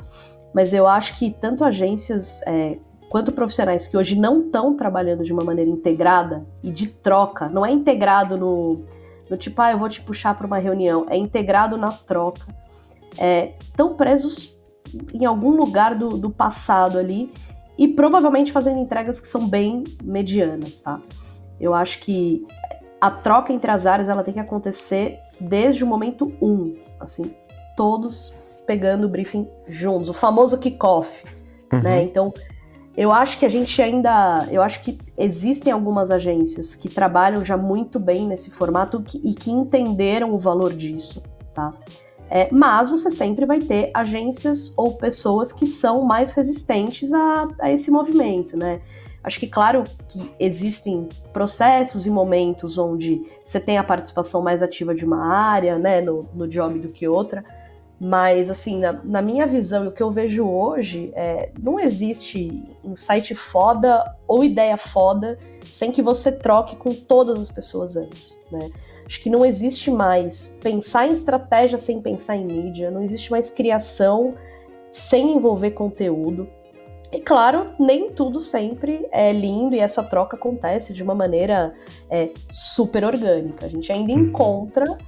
mas 0.54 0.72
eu 0.72 0.86
acho 0.86 1.18
que 1.18 1.30
tanto 1.30 1.64
agências 1.64 2.40
é, 2.46 2.78
quanto 3.10 3.32
profissionais 3.32 3.88
que 3.88 3.96
hoje 3.96 4.16
não 4.16 4.42
estão 4.42 4.76
trabalhando 4.76 5.24
de 5.24 5.32
uma 5.32 5.44
maneira 5.44 5.70
integrada 5.70 6.46
e 6.62 6.70
de 6.70 6.86
troca, 6.86 7.48
não 7.48 7.66
é 7.66 7.72
integrado 7.72 8.36
no, 8.38 8.84
no 9.28 9.36
tipo, 9.36 9.60
ah, 9.60 9.72
eu 9.72 9.78
vou 9.78 9.88
te 9.88 10.00
puxar 10.00 10.36
para 10.38 10.46
uma 10.46 10.58
reunião, 10.58 11.06
é 11.10 11.16
integrado 11.16 11.76
na 11.76 11.90
troca, 11.90 12.46
estão 13.10 13.90
é, 13.90 13.94
presos 13.94 14.54
em 15.12 15.24
algum 15.24 15.50
lugar 15.50 15.96
do, 15.96 16.10
do 16.10 16.30
passado 16.30 16.98
ali 16.98 17.32
e 17.76 17.88
provavelmente 17.88 18.52
fazendo 18.52 18.78
entregas 18.78 19.20
que 19.20 19.26
são 19.26 19.48
bem 19.48 19.82
medianas, 20.02 20.80
tá? 20.80 21.00
Eu 21.60 21.74
acho 21.74 21.98
que 22.00 22.46
a 23.00 23.10
troca 23.10 23.52
entre 23.52 23.70
as 23.70 23.86
áreas 23.86 24.08
ela 24.08 24.22
tem 24.22 24.34
que 24.34 24.40
acontecer 24.40 25.18
desde 25.40 25.82
o 25.82 25.86
momento 25.86 26.32
um, 26.40 26.76
assim, 27.00 27.34
todos 27.76 28.32
pegando 28.66 29.04
o 29.04 29.08
briefing 29.08 29.48
juntos, 29.68 30.08
o 30.08 30.14
famoso 30.14 30.58
kickoff, 30.58 31.24
uhum. 31.72 31.82
né? 31.82 32.02
Então, 32.02 32.32
eu 32.96 33.10
acho 33.10 33.38
que 33.38 33.44
a 33.44 33.48
gente 33.48 33.80
ainda, 33.82 34.46
eu 34.50 34.62
acho 34.62 34.82
que 34.82 34.98
existem 35.18 35.72
algumas 35.72 36.10
agências 36.10 36.74
que 36.74 36.88
trabalham 36.88 37.44
já 37.44 37.56
muito 37.56 37.98
bem 37.98 38.26
nesse 38.26 38.50
formato 38.50 39.02
que, 39.02 39.20
e 39.24 39.34
que 39.34 39.50
entenderam 39.50 40.30
o 40.30 40.38
valor 40.38 40.72
disso, 40.72 41.22
tá? 41.52 41.72
É, 42.30 42.48
mas 42.52 42.90
você 42.90 43.10
sempre 43.10 43.44
vai 43.44 43.60
ter 43.60 43.90
agências 43.92 44.72
ou 44.76 44.94
pessoas 44.94 45.52
que 45.52 45.66
são 45.66 46.04
mais 46.04 46.32
resistentes 46.32 47.12
a, 47.12 47.48
a 47.60 47.70
esse 47.70 47.90
movimento, 47.90 48.56
né? 48.56 48.80
Acho 49.22 49.40
que, 49.40 49.46
claro, 49.46 49.84
que 50.08 50.30
existem 50.38 51.08
processos 51.32 52.06
e 52.06 52.10
momentos 52.10 52.76
onde 52.76 53.22
você 53.42 53.58
tem 53.58 53.78
a 53.78 53.84
participação 53.84 54.42
mais 54.42 54.62
ativa 54.62 54.94
de 54.94 55.04
uma 55.04 55.26
área, 55.26 55.78
né, 55.78 56.00
no, 56.02 56.24
no 56.34 56.46
job 56.46 56.78
do 56.78 56.88
que 56.88 57.08
outra, 57.08 57.42
mas, 58.00 58.50
assim, 58.50 58.80
na, 58.80 58.92
na 59.04 59.22
minha 59.22 59.46
visão 59.46 59.84
e 59.84 59.88
o 59.88 59.92
que 59.92 60.02
eu 60.02 60.10
vejo 60.10 60.46
hoje, 60.46 61.12
é, 61.14 61.50
não 61.60 61.78
existe 61.78 62.62
insight 62.84 63.34
foda 63.34 64.16
ou 64.26 64.42
ideia 64.42 64.76
foda 64.76 65.38
sem 65.70 65.90
que 65.90 66.02
você 66.02 66.32
troque 66.32 66.76
com 66.76 66.92
todas 66.92 67.38
as 67.38 67.50
pessoas 67.50 67.96
antes, 67.96 68.38
né? 68.50 68.70
Acho 69.06 69.20
que 69.20 69.28
não 69.28 69.44
existe 69.44 69.90
mais 69.90 70.58
pensar 70.62 71.06
em 71.06 71.12
estratégia 71.12 71.78
sem 71.78 72.00
pensar 72.00 72.36
em 72.36 72.44
mídia, 72.44 72.90
não 72.90 73.02
existe 73.02 73.30
mais 73.30 73.50
criação 73.50 74.34
sem 74.90 75.36
envolver 75.36 75.72
conteúdo. 75.72 76.48
E 77.12 77.20
claro, 77.20 77.70
nem 77.78 78.10
tudo 78.10 78.40
sempre 78.40 79.06
é 79.12 79.32
lindo 79.32 79.74
e 79.74 79.78
essa 79.78 80.02
troca 80.02 80.36
acontece 80.36 80.92
de 80.92 81.02
uma 81.02 81.14
maneira 81.14 81.74
é, 82.10 82.30
super 82.50 83.04
orgânica. 83.04 83.66
A 83.66 83.68
gente 83.68 83.92
ainda 83.92 84.12
uhum. 84.12 84.18
encontra 84.20 84.98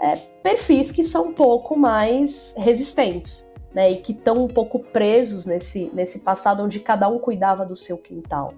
é, 0.00 0.16
perfis 0.42 0.90
que 0.90 1.04
são 1.04 1.28
um 1.28 1.32
pouco 1.32 1.76
mais 1.76 2.54
resistentes, 2.56 3.48
né? 3.72 3.90
E 3.90 3.96
que 3.96 4.12
estão 4.12 4.44
um 4.44 4.48
pouco 4.48 4.78
presos 4.78 5.46
nesse, 5.46 5.90
nesse 5.94 6.20
passado 6.20 6.62
onde 6.62 6.80
cada 6.80 7.08
um 7.08 7.18
cuidava 7.18 7.64
do 7.64 7.76
seu 7.76 7.96
quintal. 7.98 8.52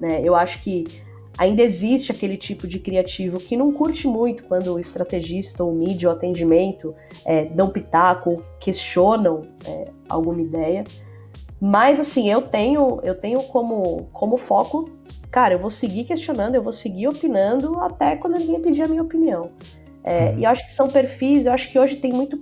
Né? 0.00 0.20
Eu 0.22 0.34
acho 0.34 0.62
que 0.62 0.86
ainda 1.36 1.62
existe 1.62 2.10
aquele 2.10 2.36
tipo 2.36 2.66
de 2.66 2.78
criativo 2.78 3.38
que 3.38 3.56
não 3.56 3.72
curte 3.72 4.06
muito 4.06 4.44
quando 4.44 4.74
o 4.74 4.78
estrategista 4.78 5.62
ou 5.62 5.72
o 5.72 5.74
mídia 5.74 6.08
ou 6.08 6.14
atendimento 6.14 6.94
é, 7.24 7.44
dão 7.46 7.70
pitaco, 7.70 8.42
questionam 8.58 9.42
é, 9.64 9.88
alguma 10.08 10.40
ideia. 10.40 10.84
Mas 11.60 11.98
assim, 11.98 12.30
eu 12.30 12.42
tenho, 12.42 13.00
eu 13.02 13.14
tenho 13.14 13.42
como, 13.44 14.08
como 14.12 14.36
foco, 14.36 14.88
cara, 15.30 15.54
eu 15.54 15.58
vou 15.58 15.70
seguir 15.70 16.04
questionando, 16.04 16.54
eu 16.54 16.62
vou 16.62 16.72
seguir 16.72 17.08
opinando 17.08 17.78
até 17.80 18.16
quando 18.16 18.38
ninguém 18.38 18.60
pedir 18.60 18.82
a 18.82 18.88
minha 18.88 19.02
opinião. 19.02 19.50
É, 20.04 20.30
uhum. 20.30 20.38
E 20.38 20.44
eu 20.44 20.50
acho 20.50 20.64
que 20.64 20.72
são 20.72 20.88
perfis, 20.88 21.46
eu 21.46 21.52
acho 21.52 21.70
que 21.70 21.78
hoje 21.78 21.96
tem 21.96 22.12
muito. 22.12 22.40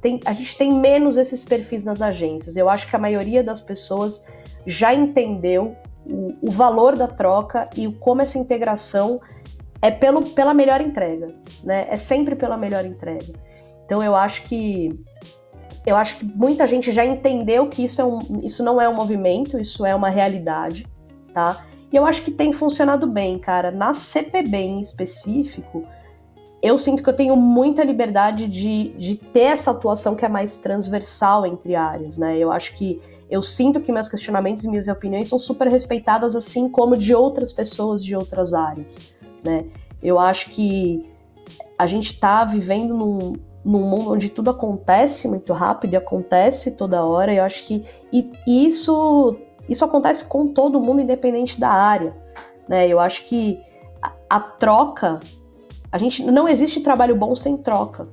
Tem, 0.00 0.20
a 0.24 0.32
gente 0.32 0.56
tem 0.56 0.72
menos 0.72 1.16
esses 1.16 1.42
perfis 1.42 1.84
nas 1.84 2.02
agências. 2.02 2.56
Eu 2.56 2.68
acho 2.68 2.88
que 2.88 2.94
a 2.94 2.98
maioria 2.98 3.42
das 3.42 3.60
pessoas 3.60 4.24
já 4.66 4.94
entendeu 4.94 5.76
o, 6.06 6.48
o 6.48 6.50
valor 6.50 6.94
da 6.96 7.06
troca 7.06 7.68
e 7.76 7.90
como 7.94 8.20
essa 8.20 8.38
integração 8.38 9.20
é 9.80 9.90
pelo, 9.90 10.22
pela 10.30 10.54
melhor 10.54 10.80
entrega, 10.80 11.34
né? 11.62 11.86
É 11.90 11.96
sempre 11.96 12.34
pela 12.34 12.56
melhor 12.56 12.84
entrega. 12.84 13.32
Então 13.84 14.02
eu 14.02 14.14
acho 14.14 14.42
que 14.44 14.98
eu 15.86 15.96
acho 15.96 16.16
que 16.16 16.24
muita 16.24 16.66
gente 16.66 16.90
já 16.90 17.04
entendeu 17.04 17.68
que 17.68 17.84
isso, 17.84 18.00
é 18.00 18.04
um, 18.04 18.40
isso 18.42 18.64
não 18.64 18.80
é 18.80 18.88
um 18.88 18.94
movimento, 18.94 19.58
isso 19.58 19.84
é 19.84 19.94
uma 19.94 20.08
realidade, 20.08 20.86
tá? 21.34 21.66
E 21.92 21.96
eu 21.96 22.06
acho 22.06 22.22
que 22.22 22.30
tem 22.30 22.52
funcionado 22.52 23.06
bem, 23.06 23.38
cara. 23.38 23.70
Na 23.70 23.92
CPB 23.92 24.56
em 24.56 24.80
específico, 24.80 25.82
eu 26.64 26.78
sinto 26.78 27.02
que 27.02 27.08
eu 27.10 27.14
tenho 27.14 27.36
muita 27.36 27.84
liberdade 27.84 28.48
de, 28.48 28.88
de 28.96 29.16
ter 29.16 29.52
essa 29.52 29.70
atuação 29.70 30.16
que 30.16 30.24
é 30.24 30.28
mais 30.30 30.56
transversal 30.56 31.44
entre 31.44 31.76
áreas, 31.76 32.16
né? 32.16 32.38
Eu 32.38 32.50
acho 32.50 32.74
que 32.74 32.98
eu 33.30 33.42
sinto 33.42 33.82
que 33.82 33.92
meus 33.92 34.08
questionamentos 34.08 34.64
e 34.64 34.68
minhas 34.70 34.88
opiniões 34.88 35.28
são 35.28 35.38
super 35.38 35.68
respeitadas, 35.68 36.34
assim 36.34 36.70
como 36.70 36.96
de 36.96 37.14
outras 37.14 37.52
pessoas 37.52 38.02
de 38.02 38.16
outras 38.16 38.54
áreas, 38.54 38.98
né? 39.44 39.66
Eu 40.02 40.18
acho 40.18 40.48
que 40.52 41.06
a 41.78 41.84
gente 41.84 42.14
está 42.14 42.42
vivendo 42.44 42.96
num, 42.96 43.34
num 43.62 43.82
mundo 43.82 44.12
onde 44.12 44.30
tudo 44.30 44.48
acontece 44.48 45.28
muito 45.28 45.52
rápido 45.52 45.92
e 45.92 45.96
acontece 45.96 46.78
toda 46.78 47.04
hora. 47.04 47.34
Eu 47.34 47.44
acho 47.44 47.66
que 47.66 47.84
e, 48.10 48.32
isso 48.46 49.36
isso 49.68 49.84
acontece 49.84 50.26
com 50.26 50.48
todo 50.48 50.80
mundo, 50.80 51.02
independente 51.02 51.60
da 51.60 51.68
área, 51.68 52.14
né? 52.66 52.88
Eu 52.88 52.98
acho 52.98 53.26
que 53.26 53.60
a, 54.00 54.12
a 54.30 54.40
troca 54.40 55.20
a 55.94 55.98
gente 55.98 56.24
não 56.24 56.48
existe 56.48 56.80
trabalho 56.80 57.14
bom 57.14 57.36
sem 57.36 57.56
troca. 57.56 58.08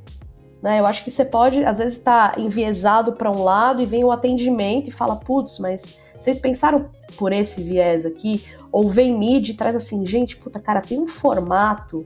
Né? 0.62 0.80
Eu 0.80 0.86
acho 0.86 1.04
que 1.04 1.10
você 1.10 1.26
pode, 1.26 1.66
às 1.66 1.80
vezes, 1.80 1.98
estar 1.98 2.34
tá 2.36 2.40
enviesado 2.40 3.14
para 3.14 3.32
um 3.32 3.44
lado 3.44 3.82
e 3.82 3.88
vem 3.88 4.04
o 4.04 4.12
atendimento 4.12 4.88
e 4.88 4.92
fala, 4.92 5.16
putz, 5.16 5.58
mas 5.58 5.98
vocês 6.14 6.38
pensaram 6.38 6.92
por 7.18 7.34
esse 7.34 7.64
viés 7.64 8.06
aqui? 8.06 8.46
Ou 8.72 8.88
vem 8.88 9.18
mid 9.18 9.50
e 9.50 9.54
traz 9.56 9.76
assim, 9.76 10.06
gente, 10.06 10.38
puta, 10.38 10.60
cara, 10.60 10.80
tem 10.80 11.00
um 11.00 11.08
formato 11.08 12.06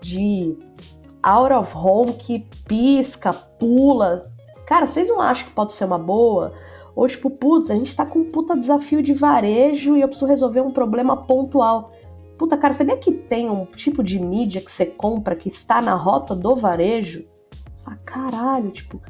de 0.00 0.56
out 1.20 1.52
of 1.52 1.76
home 1.76 2.12
que 2.12 2.46
pisca, 2.64 3.32
pula. 3.32 4.30
Cara, 4.64 4.86
vocês 4.86 5.08
não 5.08 5.20
acham 5.20 5.48
que 5.48 5.54
pode 5.54 5.72
ser 5.72 5.86
uma 5.86 5.98
boa? 5.98 6.52
Ou 6.94 7.08
tipo, 7.08 7.30
putz, 7.30 7.68
a 7.68 7.74
gente 7.74 7.96
tá 7.96 8.06
com 8.06 8.20
um 8.20 8.30
puta 8.30 8.56
desafio 8.56 9.02
de 9.02 9.12
varejo 9.12 9.96
e 9.96 10.02
eu 10.02 10.06
preciso 10.06 10.28
resolver 10.28 10.60
um 10.60 10.70
problema 10.70 11.16
pontual. 11.16 11.90
Puta, 12.38 12.56
cara, 12.56 12.74
sabia 12.74 12.96
que 12.96 13.12
tem 13.12 13.48
um 13.48 13.64
tipo 13.64 14.02
de 14.02 14.18
mídia 14.18 14.60
que 14.60 14.70
você 14.70 14.86
compra 14.86 15.34
que 15.34 15.48
está 15.48 15.80
na 15.80 15.94
rota 15.94 16.34
do 16.34 16.54
varejo? 16.54 17.24
Você 17.74 17.84
fala, 17.84 17.96
caralho, 18.04 18.70
tipo. 18.70 19.00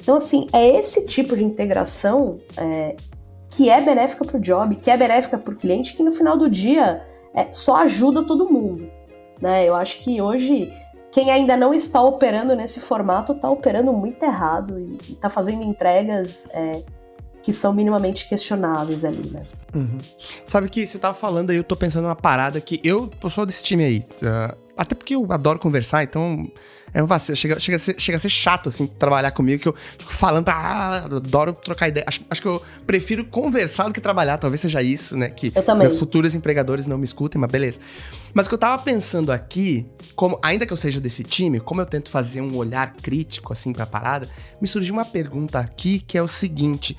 Então, 0.00 0.16
assim, 0.16 0.48
é 0.52 0.66
esse 0.78 1.06
tipo 1.06 1.36
de 1.36 1.44
integração 1.44 2.38
é, 2.56 2.96
que 3.50 3.70
é 3.70 3.80
benéfica 3.80 4.24
para 4.24 4.36
o 4.36 4.40
job, 4.40 4.74
que 4.76 4.90
é 4.90 4.96
benéfica 4.96 5.38
para 5.38 5.54
o 5.54 5.56
cliente, 5.56 5.94
que 5.94 6.02
no 6.02 6.12
final 6.12 6.36
do 6.36 6.50
dia 6.50 7.06
é, 7.32 7.52
só 7.52 7.76
ajuda 7.76 8.24
todo 8.24 8.50
mundo. 8.50 8.90
Né? 9.40 9.64
Eu 9.64 9.74
acho 9.74 10.00
que 10.00 10.20
hoje 10.20 10.72
quem 11.12 11.30
ainda 11.30 11.56
não 11.56 11.74
está 11.74 12.02
operando 12.02 12.56
nesse 12.56 12.80
formato 12.80 13.32
está 13.32 13.48
operando 13.50 13.92
muito 13.92 14.22
errado 14.22 14.80
e 14.80 15.12
está 15.12 15.28
fazendo 15.28 15.62
entregas 15.62 16.48
é, 16.52 16.82
que 17.42 17.52
são 17.52 17.72
minimamente 17.74 18.28
questionáveis 18.28 19.04
ali, 19.04 19.28
né? 19.30 19.42
Uhum. 19.74 19.98
Sabe 20.44 20.68
que 20.68 20.86
você 20.86 20.98
tava 20.98 21.14
falando 21.14 21.50
aí, 21.50 21.56
eu 21.56 21.64
tô 21.64 21.76
pensando 21.76 22.04
uma 22.04 22.16
parada 22.16 22.60
que 22.60 22.80
eu, 22.84 23.10
eu 23.22 23.30
sou 23.30 23.46
desse 23.46 23.64
time 23.64 23.84
aí. 23.84 23.98
Uh, 23.98 24.56
até 24.76 24.94
porque 24.94 25.14
eu 25.14 25.26
adoro 25.30 25.58
conversar, 25.58 26.02
então 26.02 26.50
é 26.94 27.02
um 27.02 27.06
vacilo. 27.06 27.36
Chega, 27.36 27.58
chega, 27.60 27.76
a 27.76 27.78
ser, 27.78 27.94
chega 27.98 28.16
a 28.16 28.20
ser 28.20 28.28
chato, 28.28 28.68
assim, 28.68 28.86
trabalhar 28.86 29.30
comigo, 29.30 29.62
que 29.62 29.68
eu 29.68 29.74
fico 29.98 30.12
falando, 30.12 30.48
ah, 30.48 31.04
adoro 31.04 31.54
trocar 31.54 31.88
ideia. 31.88 32.04
Acho, 32.06 32.22
acho 32.28 32.42
que 32.42 32.48
eu 32.48 32.62
prefiro 32.86 33.24
conversar 33.24 33.88
do 33.88 33.94
que 33.94 34.00
trabalhar, 34.00 34.38
talvez 34.38 34.60
seja 34.60 34.82
isso, 34.82 35.16
né? 35.16 35.28
Que 35.30 35.52
eu 35.54 35.62
também. 35.62 35.86
meus 35.86 35.98
futuros 35.98 36.34
empregadores 36.34 36.86
não 36.86 36.98
me 36.98 37.04
escutem, 37.04 37.40
mas 37.40 37.50
beleza. 37.50 37.80
Mas 38.34 38.46
o 38.46 38.48
que 38.48 38.54
eu 38.54 38.58
tava 38.58 38.82
pensando 38.82 39.30
aqui, 39.30 39.86
como, 40.14 40.38
ainda 40.42 40.66
que 40.66 40.72
eu 40.72 40.76
seja 40.76 41.00
desse 41.00 41.22
time, 41.22 41.60
como 41.60 41.80
eu 41.80 41.86
tento 41.86 42.10
fazer 42.10 42.40
um 42.40 42.56
olhar 42.56 42.94
crítico, 42.94 43.52
assim, 43.52 43.72
pra 43.72 43.86
parada, 43.86 44.28
me 44.60 44.66
surgiu 44.66 44.94
uma 44.94 45.04
pergunta 45.04 45.58
aqui 45.58 45.98
que 46.00 46.16
é 46.16 46.22
o 46.22 46.28
seguinte. 46.28 46.96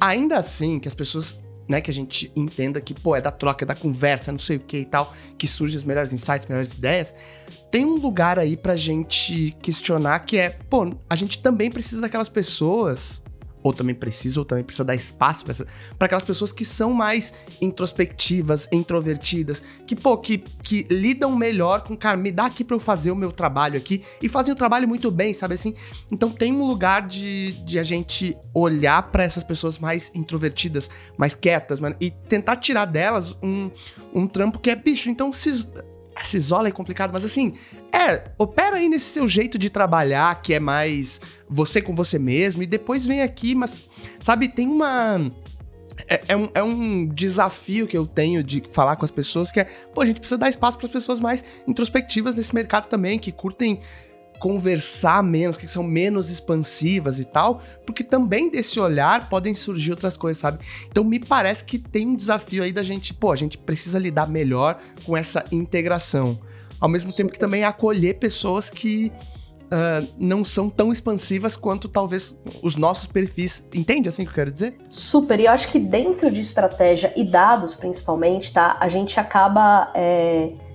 Ainda 0.00 0.38
assim, 0.38 0.78
que 0.78 0.88
as 0.88 0.94
pessoas 0.94 1.38
né, 1.70 1.80
que 1.80 1.88
a 1.88 1.94
gente 1.94 2.32
entenda 2.34 2.80
que, 2.80 2.92
pô, 2.92 3.14
é 3.14 3.20
da 3.20 3.30
troca, 3.30 3.64
é 3.64 3.66
da 3.66 3.76
conversa, 3.76 4.32
não 4.32 4.40
sei 4.40 4.56
o 4.56 4.60
que 4.60 4.78
e 4.78 4.84
tal, 4.84 5.14
que 5.38 5.46
surgem 5.46 5.78
os 5.78 5.84
melhores 5.84 6.12
insights, 6.12 6.48
melhores 6.48 6.74
ideias, 6.74 7.14
tem 7.70 7.84
um 7.84 7.94
lugar 7.94 8.40
aí 8.40 8.56
pra 8.56 8.74
gente 8.74 9.56
questionar 9.62 10.18
que 10.20 10.36
é, 10.36 10.50
pô, 10.50 10.92
a 11.08 11.14
gente 11.14 11.40
também 11.40 11.70
precisa 11.70 12.00
daquelas 12.00 12.28
pessoas 12.28 13.22
ou 13.62 13.72
também 13.72 13.94
precisa, 13.94 14.40
ou 14.40 14.44
também 14.44 14.64
precisa 14.64 14.84
dar 14.84 14.94
espaço 14.94 15.44
para 15.98 16.06
aquelas 16.06 16.24
pessoas 16.24 16.52
que 16.52 16.64
são 16.64 16.92
mais 16.92 17.34
introspectivas, 17.60 18.68
introvertidas, 18.72 19.62
que, 19.86 19.94
pô, 19.94 20.16
que, 20.16 20.38
que 20.62 20.86
lidam 20.90 21.34
melhor 21.36 21.82
com, 21.82 21.96
cara, 21.96 22.16
me 22.16 22.30
dá 22.30 22.46
aqui 22.46 22.64
para 22.64 22.76
eu 22.76 22.80
fazer 22.80 23.10
o 23.10 23.16
meu 23.16 23.32
trabalho 23.32 23.76
aqui, 23.76 24.02
e 24.22 24.28
fazem 24.28 24.52
o 24.52 24.56
trabalho 24.56 24.88
muito 24.88 25.10
bem, 25.10 25.32
sabe 25.34 25.54
assim? 25.54 25.74
Então 26.10 26.30
tem 26.30 26.52
um 26.52 26.64
lugar 26.64 27.06
de, 27.06 27.52
de 27.64 27.78
a 27.78 27.82
gente 27.82 28.36
olhar 28.54 29.10
para 29.10 29.24
essas 29.24 29.44
pessoas 29.44 29.78
mais 29.78 30.10
introvertidas, 30.14 30.90
mais 31.16 31.34
quietas, 31.34 31.80
mano, 31.80 31.96
e 32.00 32.10
tentar 32.10 32.56
tirar 32.56 32.84
delas 32.84 33.36
um, 33.42 33.70
um 34.14 34.26
trampo 34.26 34.58
que 34.58 34.70
é 34.70 34.76
bicho. 34.76 35.10
Então 35.10 35.32
se, 35.32 35.66
se 36.26 36.36
isola 36.36 36.68
é 36.68 36.70
complicado, 36.70 37.12
mas 37.12 37.24
assim, 37.24 37.54
é, 37.92 38.30
opera 38.38 38.76
aí 38.76 38.88
nesse 38.88 39.06
seu 39.06 39.28
jeito 39.28 39.58
de 39.58 39.70
trabalhar, 39.70 40.40
que 40.42 40.54
é 40.54 40.60
mais 40.60 41.20
você 41.48 41.80
com 41.80 41.94
você 41.94 42.18
mesmo, 42.18 42.62
e 42.62 42.66
depois 42.66 43.06
vem 43.06 43.22
aqui, 43.22 43.54
mas, 43.54 43.88
sabe, 44.20 44.48
tem 44.48 44.68
uma. 44.68 45.30
É, 46.08 46.22
é, 46.28 46.36
um, 46.36 46.48
é 46.54 46.62
um 46.62 47.06
desafio 47.06 47.86
que 47.86 47.96
eu 47.96 48.06
tenho 48.06 48.42
de 48.42 48.62
falar 48.72 48.96
com 48.96 49.04
as 49.04 49.10
pessoas, 49.10 49.52
que 49.52 49.60
é, 49.60 49.64
pô, 49.64 50.00
a 50.00 50.06
gente 50.06 50.18
precisa 50.18 50.38
dar 50.38 50.48
espaço 50.48 50.78
para 50.78 50.86
as 50.86 50.92
pessoas 50.92 51.20
mais 51.20 51.44
introspectivas 51.66 52.36
nesse 52.36 52.54
mercado 52.54 52.88
também, 52.88 53.18
que 53.18 53.30
curtem 53.30 53.80
conversar 54.40 55.22
menos, 55.22 55.58
que 55.58 55.68
são 55.68 55.82
menos 55.82 56.30
expansivas 56.30 57.20
e 57.20 57.24
tal, 57.24 57.60
porque 57.86 58.02
também 58.02 58.50
desse 58.50 58.80
olhar 58.80 59.28
podem 59.28 59.54
surgir 59.54 59.90
outras 59.92 60.16
coisas, 60.16 60.40
sabe? 60.40 60.64
Então 60.88 61.04
me 61.04 61.20
parece 61.20 61.62
que 61.62 61.78
tem 61.78 62.08
um 62.08 62.14
desafio 62.14 62.62
aí 62.64 62.72
da 62.72 62.82
gente, 62.82 63.12
pô, 63.12 63.30
a 63.30 63.36
gente 63.36 63.58
precisa 63.58 63.98
lidar 63.98 64.26
melhor 64.26 64.80
com 65.04 65.14
essa 65.14 65.44
integração. 65.52 66.40
Ao 66.80 66.88
mesmo 66.88 67.12
tempo 67.12 67.30
que 67.30 67.38
também 67.38 67.64
acolher 67.64 68.14
pessoas 68.14 68.70
que 68.70 69.12
uh, 69.66 70.08
não 70.18 70.42
são 70.42 70.70
tão 70.70 70.90
expansivas 70.90 71.54
quanto 71.54 71.86
talvez 71.86 72.34
os 72.62 72.76
nossos 72.76 73.06
perfis. 73.06 73.62
Entende 73.74 74.08
assim 74.08 74.24
que 74.24 74.30
eu 74.30 74.34
quero 74.34 74.50
dizer? 74.50 74.78
Super. 74.88 75.38
E 75.38 75.44
eu 75.44 75.52
acho 75.52 75.68
que 75.68 75.78
dentro 75.78 76.30
de 76.30 76.40
estratégia 76.40 77.12
e 77.14 77.24
dados, 77.24 77.74
principalmente, 77.74 78.50
tá? 78.54 78.78
A 78.80 78.88
gente 78.88 79.20
acaba. 79.20 79.92
É 79.94 80.69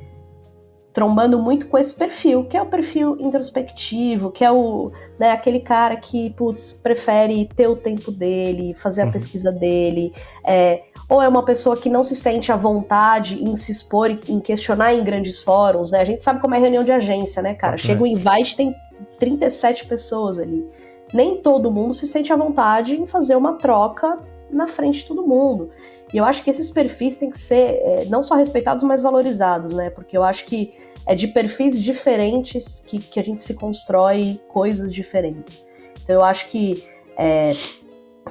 trombando 0.96 1.38
muito 1.38 1.68
com 1.68 1.78
esse 1.78 1.94
perfil, 1.94 2.46
que 2.46 2.56
é 2.56 2.62
o 2.62 2.66
perfil 2.68 3.18
introspectivo, 3.20 4.32
que 4.32 4.46
é 4.46 4.50
o 4.50 4.94
né, 5.20 5.32
aquele 5.32 5.60
cara 5.60 5.98
que 5.98 6.30
putz, 6.32 6.72
prefere 6.72 7.50
ter 7.54 7.68
o 7.68 7.76
tempo 7.76 8.10
dele, 8.10 8.74
fazer 8.76 9.02
a 9.02 9.06
uhum. 9.06 9.12
pesquisa 9.12 9.52
dele, 9.52 10.14
é, 10.48 10.84
ou 11.10 11.22
é 11.22 11.28
uma 11.28 11.44
pessoa 11.44 11.76
que 11.76 11.90
não 11.90 12.02
se 12.02 12.16
sente 12.16 12.50
à 12.50 12.56
vontade 12.56 13.44
em 13.44 13.58
se 13.58 13.74
expor, 13.74 14.10
em 14.10 14.40
questionar 14.40 14.94
em 14.94 15.04
grandes 15.04 15.44
fóruns, 15.44 15.92
né? 15.92 16.00
A 16.00 16.06
gente 16.06 16.24
sabe 16.24 16.40
como 16.40 16.56
é 16.56 16.60
reunião 16.60 16.86
de 16.86 16.94
agência, 16.94 17.44
né, 17.44 17.54
cara? 17.54 17.78
Chega 17.78 18.02
o 18.02 18.08
invite, 18.08 18.56
tem 18.56 18.74
37 19.20 19.88
pessoas 19.88 20.40
ali. 20.40 20.66
Nem 21.14 21.42
todo 21.42 21.70
mundo 21.70 21.94
se 21.94 22.08
sente 22.08 22.32
à 22.32 22.38
vontade 22.38 22.96
em 22.96 23.06
fazer 23.06 23.36
uma 23.36 23.56
troca 23.56 24.18
na 24.50 24.66
frente 24.66 25.00
de 25.00 25.08
todo 25.08 25.28
mundo. 25.28 25.70
E 26.16 26.18
eu 26.18 26.24
acho 26.24 26.46
que 26.46 26.50
esses 26.50 26.72
perfis 26.72 27.18
têm 27.18 27.30
que 27.30 27.38
ser 27.38 27.82
é, 27.84 28.06
não 28.06 28.24
só 28.24 28.36
respeitados, 28.36 28.86
mas 28.86 29.02
valorizados, 29.02 29.74
né? 29.74 29.90
Porque 29.90 30.18
eu 30.18 30.24
acho 30.24 30.46
que 30.46 30.72
é 31.06 31.14
de 31.14 31.28
perfis 31.28 31.78
diferentes 31.78 32.82
que, 32.88 33.00
que 33.00 33.20
a 33.20 33.22
gente 33.22 33.44
se 33.44 33.54
constrói 33.54 34.40
coisas 34.48 34.94
diferentes. 34.94 35.62
Então 36.02 36.16
eu 36.16 36.24
acho 36.24 36.48
que 36.48 36.86
é, 37.18 37.54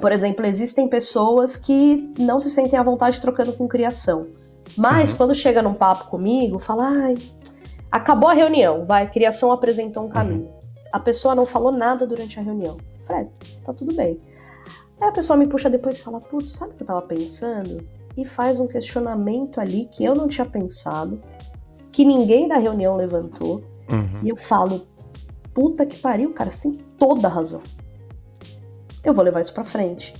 por 0.01 0.13
exemplo, 0.13 0.47
existem 0.47 0.89
pessoas 0.89 1.59
que 1.59 2.11
não 2.19 2.41
se 2.41 2.49
sentem 2.49 2.79
à 2.79 2.83
vontade 2.83 3.21
trocando 3.21 3.53
com 3.53 3.69
criação. 3.69 4.29
Mas 4.79 5.11
uhum. 5.11 5.19
quando 5.19 5.35
chega 5.35 5.61
num 5.61 5.75
papo 5.75 6.09
comigo, 6.09 6.59
fala, 6.59 6.89
ai, 6.89 7.19
acabou 7.93 8.31
a 8.31 8.33
reunião, 8.33 8.87
vai, 8.87 9.11
criação 9.11 9.53
apresentou 9.53 10.07
um 10.07 10.09
caminho. 10.09 10.47
Uhum. 10.47 10.61
A 10.91 11.01
pessoa 11.01 11.35
não 11.35 11.45
falou 11.45 11.71
nada 11.71 12.07
durante 12.07 12.41
a 12.41 12.43
reunião. 12.43 12.79
Fred, 13.05 13.29
tá 13.63 13.75
tudo 13.75 13.95
bem. 13.95 14.19
Aí 15.01 15.09
a 15.09 15.13
pessoa 15.13 15.37
me 15.37 15.47
puxa 15.47 15.69
depois 15.69 15.99
e 15.99 16.03
fala, 16.03 16.21
putz, 16.21 16.51
sabe 16.53 16.73
o 16.73 16.75
que 16.77 16.83
eu 16.83 16.87
tava 16.87 17.03
pensando? 17.03 17.87
E 18.17 18.25
faz 18.25 18.59
um 18.59 18.67
questionamento 18.67 19.61
ali 19.61 19.89
que 19.91 20.05
eu 20.05 20.15
não 20.15 20.29
tinha 20.29 20.47
pensado, 20.47 21.21
que 21.91 22.05
ninguém 22.05 22.47
da 22.47 22.59
reunião 22.59 22.97
levantou. 22.97 23.65
Uhum. 23.91 24.21
E 24.23 24.29
eu 24.29 24.37
falo, 24.37 24.87
puta 25.53 25.85
que 25.85 25.99
pariu, 25.99 26.33
cara, 26.33 26.51
você 26.51 26.63
tem 26.63 26.79
toda 26.97 27.27
a 27.27 27.31
razão 27.31 27.61
eu 29.05 29.13
vou 29.13 29.25
levar 29.25 29.41
isso 29.41 29.53
para 29.53 29.65
frente. 29.65 30.15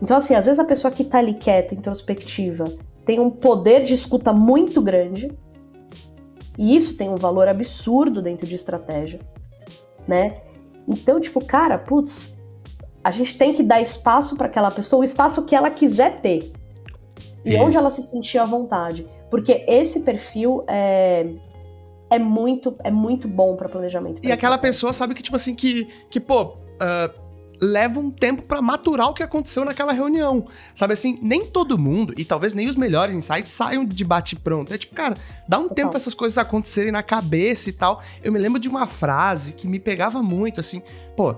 Então, 0.00 0.16
assim, 0.16 0.34
às 0.34 0.46
vezes 0.46 0.60
a 0.60 0.64
pessoa 0.64 0.92
que 0.92 1.04
tá 1.04 1.18
ali 1.18 1.34
quieta, 1.34 1.74
introspectiva, 1.74 2.64
tem 3.04 3.18
um 3.18 3.30
poder 3.30 3.84
de 3.84 3.94
escuta 3.94 4.32
muito 4.32 4.80
grande, 4.80 5.30
e 6.58 6.76
isso 6.76 6.96
tem 6.96 7.08
um 7.08 7.16
valor 7.16 7.48
absurdo 7.48 8.20
dentro 8.20 8.46
de 8.46 8.54
estratégia, 8.54 9.20
né? 10.06 10.42
Então, 10.86 11.18
tipo, 11.18 11.44
cara, 11.44 11.78
putz, 11.78 12.39
a 13.02 13.10
gente 13.10 13.36
tem 13.36 13.54
que 13.54 13.62
dar 13.62 13.80
espaço 13.80 14.36
para 14.36 14.46
aquela 14.46 14.70
pessoa, 14.70 15.00
o 15.00 15.04
espaço 15.04 15.44
que 15.44 15.54
ela 15.54 15.70
quiser 15.70 16.20
ter. 16.20 16.52
E 17.44 17.56
é. 17.56 17.62
onde 17.62 17.76
ela 17.76 17.90
se 17.90 18.02
sentir 18.02 18.38
à 18.38 18.44
vontade. 18.44 19.06
Porque 19.30 19.64
esse 19.66 20.00
perfil 20.00 20.62
é, 20.68 21.30
é 22.10 22.18
muito 22.18 22.74
é 22.84 22.90
muito 22.90 23.26
bom 23.26 23.56
para 23.56 23.68
planejamento. 23.68 24.20
E 24.22 24.30
aquela 24.30 24.58
pessoa 24.58 24.92
sabe 24.92 25.14
que, 25.14 25.22
tipo 25.22 25.36
assim, 25.36 25.54
que, 25.54 25.88
que 26.10 26.20
pô, 26.20 26.42
uh 26.42 27.30
leva 27.60 28.00
um 28.00 28.10
tempo 28.10 28.42
para 28.42 28.62
maturar 28.62 29.08
o 29.08 29.14
que 29.14 29.22
aconteceu 29.22 29.64
naquela 29.64 29.92
reunião. 29.92 30.46
Sabe 30.74 30.94
assim, 30.94 31.18
nem 31.20 31.44
todo 31.44 31.78
mundo, 31.78 32.14
e 32.16 32.24
talvez 32.24 32.54
nem 32.54 32.66
os 32.66 32.74
melhores 32.74 33.14
insights, 33.14 33.52
saiam 33.52 33.84
de 33.84 34.04
bate-pronto. 34.04 34.72
É 34.72 34.78
tipo, 34.78 34.94
cara, 34.94 35.16
dá 35.46 35.58
um 35.58 35.62
Total. 35.64 35.74
tempo 35.76 35.90
pra 35.90 35.98
essas 35.98 36.14
coisas 36.14 36.38
acontecerem 36.38 36.90
na 36.90 37.02
cabeça 37.02 37.68
e 37.68 37.72
tal. 37.72 38.02
Eu 38.22 38.32
me 38.32 38.38
lembro 38.38 38.58
de 38.58 38.68
uma 38.68 38.86
frase 38.86 39.52
que 39.52 39.68
me 39.68 39.78
pegava 39.78 40.22
muito, 40.22 40.58
assim, 40.58 40.82
pô, 41.16 41.34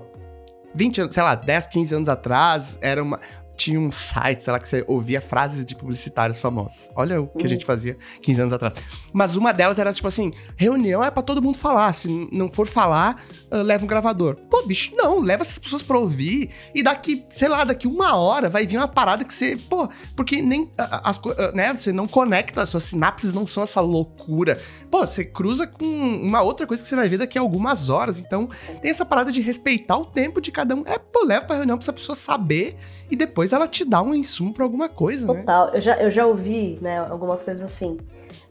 20 0.73 1.01
anos, 1.01 1.13
sei 1.13 1.23
lá, 1.23 1.35
10, 1.35 1.67
15 1.67 1.95
anos 1.95 2.09
atrás, 2.09 2.77
era 2.81 3.01
uma 3.01 3.19
tinha 3.55 3.79
um 3.79 3.91
site, 3.91 4.43
sei 4.43 4.53
lá, 4.53 4.59
que 4.59 4.67
você 4.67 4.83
ouvia 4.87 5.21
frases 5.21 5.65
de 5.65 5.75
publicitários 5.75 6.39
famosos. 6.39 6.89
Olha 6.95 7.21
o 7.21 7.27
que 7.27 7.39
uhum. 7.39 7.45
a 7.45 7.47
gente 7.47 7.65
fazia 7.65 7.97
15 8.21 8.41
anos 8.41 8.53
atrás. 8.53 8.73
Mas 9.11 9.35
uma 9.35 9.51
delas 9.51 9.79
era 9.79 9.93
tipo 9.93 10.07
assim: 10.07 10.31
reunião 10.55 11.03
é 11.03 11.11
para 11.11 11.21
todo 11.21 11.41
mundo 11.41 11.57
falar. 11.57 11.93
Se 11.93 12.07
não 12.31 12.49
for 12.49 12.67
falar, 12.67 13.23
uh, 13.51 13.61
leva 13.61 13.83
um 13.83 13.87
gravador. 13.87 14.35
Pô, 14.49 14.63
bicho, 14.63 14.95
não, 14.95 15.19
leva 15.19 15.43
essas 15.43 15.59
pessoas 15.59 15.83
pra 15.83 15.97
ouvir. 15.97 16.49
E 16.73 16.83
daqui, 16.83 17.25
sei 17.29 17.47
lá, 17.47 17.63
daqui 17.63 17.87
uma 17.87 18.15
hora 18.15 18.49
vai 18.49 18.65
vir 18.65 18.77
uma 18.77 18.87
parada 18.87 19.23
que 19.23 19.33
você. 19.33 19.57
Pô, 19.69 19.89
porque 20.15 20.41
nem. 20.41 20.71
As, 20.77 21.19
né, 21.53 21.73
você 21.73 21.91
não 21.91 22.07
conecta, 22.07 22.65
suas 22.65 22.83
sinapses 22.83 23.33
não 23.33 23.45
são 23.45 23.63
essa 23.63 23.81
loucura. 23.81 24.59
Pô, 24.89 25.05
você 25.05 25.23
cruza 25.23 25.67
com 25.67 25.85
uma 25.85 26.41
outra 26.41 26.65
coisa 26.65 26.81
que 26.81 26.89
você 26.89 26.95
vai 26.95 27.07
ver 27.07 27.17
daqui 27.17 27.37
a 27.37 27.41
algumas 27.41 27.89
horas. 27.89 28.19
Então, 28.19 28.49
tem 28.81 28.91
essa 28.91 29.05
parada 29.05 29.31
de 29.31 29.41
respeitar 29.41 29.97
o 29.97 30.05
tempo 30.05 30.41
de 30.41 30.51
cada 30.51 30.75
um. 30.75 30.83
É, 30.85 30.97
pô, 30.97 31.23
leva 31.25 31.45
pra 31.45 31.55
reunião 31.55 31.77
pra 31.77 31.83
essa 31.83 31.93
pessoa 31.93 32.15
saber 32.15 32.75
e 33.13 33.15
depois 33.15 33.53
ela 33.53 33.67
te 33.67 33.85
dá 33.85 34.01
um 34.01 34.11
insumo 34.11 34.51
para 34.51 34.63
alguma 34.63 34.89
coisa, 34.89 35.31
né? 35.31 35.41
Total. 35.41 35.67
Né? 35.67 35.71
Eu 35.75 35.81
já, 35.81 35.95
eu 35.97 36.09
já 36.09 36.25
ouvi, 36.25 36.79
né, 36.81 36.97
algumas 36.97 37.43
coisas 37.43 37.63
assim. 37.63 37.99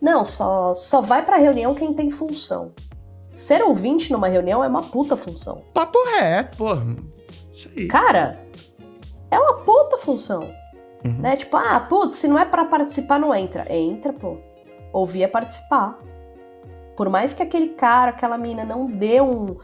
Não, 0.00 0.24
só, 0.24 0.72
só 0.72 1.00
vai 1.00 1.26
pra 1.26 1.36
reunião 1.36 1.74
quem 1.74 1.92
tem 1.92 2.12
função. 2.12 2.72
Ser 3.34 3.60
ouvinte 3.60 4.12
numa 4.12 4.28
reunião 4.28 4.62
é 4.62 4.68
uma 4.68 4.82
puta 4.82 5.16
função. 5.16 5.64
Papo 5.74 5.98
reto, 6.16 6.58
pô. 6.58 6.68
Isso 7.50 7.68
aí. 7.76 7.88
Cara, 7.88 8.40
é 9.32 9.38
uma 9.38 9.54
puta 9.54 9.98
função. 9.98 10.48
Uhum. 11.04 11.18
Né? 11.18 11.36
Tipo, 11.36 11.56
ah, 11.56 11.80
putz, 11.80 12.14
se 12.14 12.28
não 12.28 12.38
é 12.38 12.44
para 12.44 12.64
participar, 12.64 13.18
não 13.18 13.34
entra. 13.34 13.66
Entra, 13.68 14.12
pô. 14.12 14.36
Ouvir 14.92 15.24
é 15.24 15.26
participar. 15.26 15.98
Por 16.96 17.08
mais 17.08 17.32
que 17.32 17.42
aquele 17.42 17.70
cara, 17.70 18.10
aquela 18.10 18.38
mina 18.38 18.64
não 18.64 18.86
dê 18.86 19.20
um. 19.20 19.56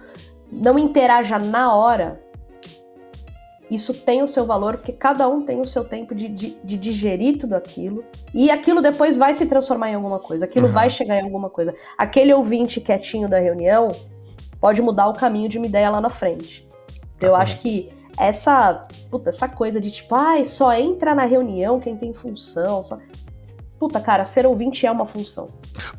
não 0.51 0.77
interaja 0.77 1.39
na 1.39 1.73
hora, 1.73 2.21
isso 3.71 3.93
tem 3.93 4.23
o 4.23 4.29
seu 4.29 4.47
valor, 4.47 4.79
porque 4.79 4.93
cada 4.93 5.29
um 5.29 5.43
tem 5.43 5.61
o 5.61 5.67
seu 5.67 5.85
tempo 5.85 6.15
de, 6.15 6.29
de, 6.29 6.57
de 6.65 6.77
digerir 6.77 7.39
tudo 7.39 7.55
aquilo. 7.55 8.05
E 8.33 8.51
aquilo 8.51 8.81
depois 8.81 9.19
vai 9.19 9.35
se 9.35 9.47
transformar 9.47 9.91
em 9.91 9.95
alguma 9.95 10.19
coisa, 10.19 10.45
aquilo 10.45 10.67
uhum. 10.67 10.73
vai 10.73 10.89
chegar 10.89 11.19
em 11.19 11.25
alguma 11.25 11.51
coisa. 11.51 11.75
Aquele 11.97 12.33
ouvinte 12.33 12.81
quietinho 12.81 13.29
da 13.29 13.39
reunião 13.39 13.89
pode 14.61 14.81
mudar 14.81 15.09
o 15.09 15.13
caminho 15.13 15.49
de 15.49 15.59
uma 15.59 15.67
ideia 15.67 15.91
lá 15.91 16.01
na 16.01 16.11
frente. 16.11 16.67
Eu 17.21 17.31
uhum. 17.31 17.37
acho 17.37 17.59
que 17.59 17.91
essa, 18.17 18.87
puta, 19.11 19.29
essa 19.29 19.49
coisa 19.49 19.81
de 19.81 19.91
tipo, 19.91 20.15
ai, 20.15 20.45
só 20.45 20.73
entra 20.73 21.15
na 21.15 21.25
reunião 21.25 21.79
quem 21.79 21.97
tem 21.97 22.13
função, 22.13 22.83
só... 22.83 22.99
Puta, 23.79 24.01
cara, 24.01 24.25
ser 24.25 24.45
ouvinte 24.45 24.85
é 24.85 24.91
uma 24.91 25.07
função. 25.07 25.51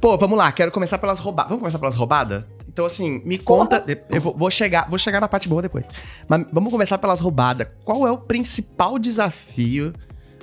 Pô, 0.02 0.18
vamos 0.18 0.38
lá, 0.38 0.52
quero 0.52 0.70
começar 0.70 0.98
pelas 0.98 1.18
roubadas. 1.18 1.50
Vamos 1.50 1.62
começar 1.62 1.80
pelas 1.80 1.96
roubadas? 1.96 2.46
Então, 2.72 2.86
assim, 2.86 3.20
me 3.26 3.38
conta. 3.38 3.84
Eu 4.10 4.22
vou, 4.22 4.52
chegar, 4.52 4.88
vou 4.88 5.00
chegar 5.00 5.20
na 5.20 5.28
parte 5.28 5.50
boa 5.50 5.62
depois. 5.62 5.88
Mas 6.28 6.46
vamos 6.54 6.72
começar 6.72 7.00
pelas 7.00 7.20
roubadas. 7.20 7.68
Qual 7.84 8.08
é 8.08 8.12
o 8.12 8.18
principal 8.18 9.00
desafio 9.00 9.92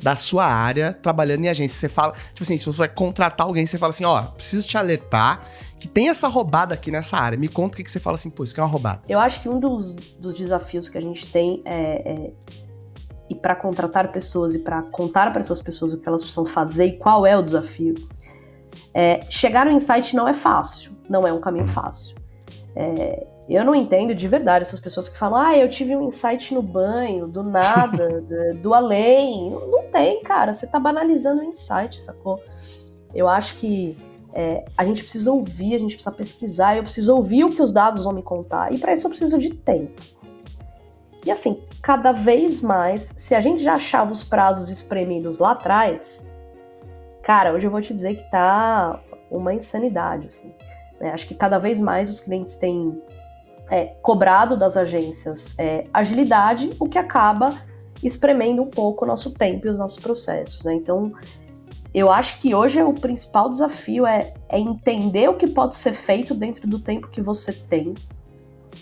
da 0.03 0.17
sua 0.17 0.45
área 0.45 0.93
trabalhando 0.93 1.45
em 1.45 1.49
agência? 1.49 1.79
Você 1.79 1.89
fala, 1.89 2.15
tipo 2.29 2.43
assim, 2.43 2.59
se 2.59 2.67
você 2.67 2.79
vai 2.79 2.89
contratar 2.89 3.47
alguém, 3.47 3.65
você 3.65 3.79
fala 3.79 3.91
assim, 3.91 4.05
ó, 4.05 4.23
preciso 4.23 4.67
te 4.67 4.77
alertar 4.77 5.41
que 5.79 5.87
tem 5.87 6.09
essa 6.09 6.27
roubada 6.27 6.75
aqui 6.75 6.91
nessa 6.91 7.17
área. 7.17 7.39
Me 7.39 7.49
conta 7.49 7.75
o 7.75 7.77
que, 7.77 7.85
que 7.85 7.91
você 7.91 8.01
fala 8.01 8.17
assim, 8.17 8.29
pô, 8.29 8.43
isso 8.43 8.53
aqui 8.53 8.61
é 8.61 8.65
uma 8.65 8.71
roubada. 8.71 9.03
Eu 9.09 9.21
acho 9.21 9.41
que 9.41 9.49
um 9.49 9.61
dos, 9.61 9.95
dos 9.95 10.35
desafios 10.35 10.89
que 10.89 10.99
a 10.99 11.01
gente 11.01 11.27
tem 11.29 11.62
é, 11.65 12.12
é 12.12 12.31
e 13.31 13.35
para 13.35 13.55
contratar 13.55 14.11
pessoas 14.11 14.55
e 14.55 14.59
para 14.59 14.83
contar 14.83 15.31
para 15.31 15.41
essas 15.41 15.61
pessoas 15.61 15.93
o 15.93 15.99
que 15.99 16.09
elas 16.09 16.23
precisam 16.23 16.47
fazer 16.47 16.87
e 16.87 16.93
qual 16.97 17.25
é 17.25 17.37
o 17.37 17.43
desafio. 17.43 17.95
É, 18.93 19.21
chegar 19.31 19.67
no 19.67 19.73
insight 19.73 20.15
não 20.15 20.29
é 20.29 20.35
fácil, 20.35 20.93
não 21.09 21.27
é 21.27 21.33
um 21.33 21.40
caminho 21.40 21.66
fácil. 21.66 22.14
É, 22.75 23.27
eu 23.49 23.64
não 23.64 23.75
entendo 23.75 24.14
de 24.14 24.29
verdade 24.29 24.62
essas 24.62 24.81
pessoas 24.81 25.09
que 25.09 25.16
falam, 25.16 25.40
ah, 25.40 25.57
eu 25.57 25.69
tive 25.69 25.97
um 25.97 26.09
insight 26.09 26.53
no 26.53 26.61
banho, 26.61 27.27
do 27.27 27.42
nada, 27.42 28.21
do, 28.21 28.55
do 28.61 28.75
além. 28.75 29.51
Não 29.51 29.85
tem, 29.85 30.23
cara. 30.23 30.53
Você 30.53 30.66
tá 30.66 30.79
banalizando 30.79 31.42
o 31.42 31.45
insight, 31.45 32.01
sacou? 32.01 32.42
Eu 33.14 33.29
acho 33.29 33.55
que 33.57 33.97
é, 34.35 34.64
a 34.77 34.85
gente 34.85 35.03
precisa 35.03 35.33
ouvir, 35.33 35.75
a 35.75 35.79
gente 35.79 35.95
precisa 35.95 36.14
pesquisar, 36.14 36.77
eu 36.77 36.83
preciso 36.83 37.14
ouvir 37.14 37.45
o 37.45 37.51
que 37.51 37.62
os 37.62 37.73
dados 37.73 38.05
vão 38.05 38.12
me 38.12 38.23
contar. 38.23 38.73
E 38.73 38.79
para 38.79 38.92
isso 38.92 39.07
eu 39.07 39.11
preciso 39.11 39.38
de 39.38 39.51
tempo. 39.51 40.03
E 41.25 41.31
assim, 41.31 41.64
cada 41.83 42.12
vez 42.12 42.61
mais, 42.61 43.12
se 43.16 43.35
a 43.35 43.40
gente 43.40 43.62
já 43.62 43.75
achava 43.75 44.12
os 44.12 44.23
prazos 44.23 44.69
espremidos 44.69 45.38
lá 45.38 45.53
atrás, 45.53 46.31
cara, 47.23 47.53
hoje 47.53 47.66
eu 47.66 47.71
vou 47.71 47.81
te 47.81 47.95
dizer 47.95 48.16
que 48.16 48.31
tá 48.31 49.01
uma 49.31 49.55
insanidade, 49.55 50.27
assim. 50.27 50.55
Né? 51.00 51.11
Acho 51.11 51.26
que 51.26 51.35
cada 51.35 51.59
vez 51.59 51.78
mais 51.78 52.11
os 52.11 52.20
clientes 52.20 52.56
têm 52.56 53.00
é, 53.70 53.87
cobrado 54.02 54.56
das 54.56 54.76
agências 54.76 55.59
é, 55.59 55.87
agilidade, 55.92 56.70
o 56.78 56.88
que 56.88 56.98
acaba 56.98 57.54
espremendo 58.02 58.62
um 58.62 58.70
pouco 58.70 59.04
o 59.04 59.09
nosso 59.09 59.32
tempo 59.32 59.66
e 59.66 59.70
os 59.70 59.78
nossos 59.78 59.98
processos. 59.98 60.62
Né? 60.64 60.74
Então, 60.74 61.12
eu 61.94 62.11
acho 62.11 62.38
que 62.40 62.54
hoje 62.54 62.82
o 62.82 62.92
principal 62.92 63.48
desafio 63.48 64.06
é, 64.06 64.35
é 64.48 64.59
entender 64.59 65.28
o 65.28 65.35
que 65.35 65.46
pode 65.46 65.74
ser 65.74 65.92
feito 65.92 66.35
dentro 66.35 66.68
do 66.68 66.78
tempo 66.78 67.09
que 67.09 67.22
você 67.22 67.52
tem 67.52 67.94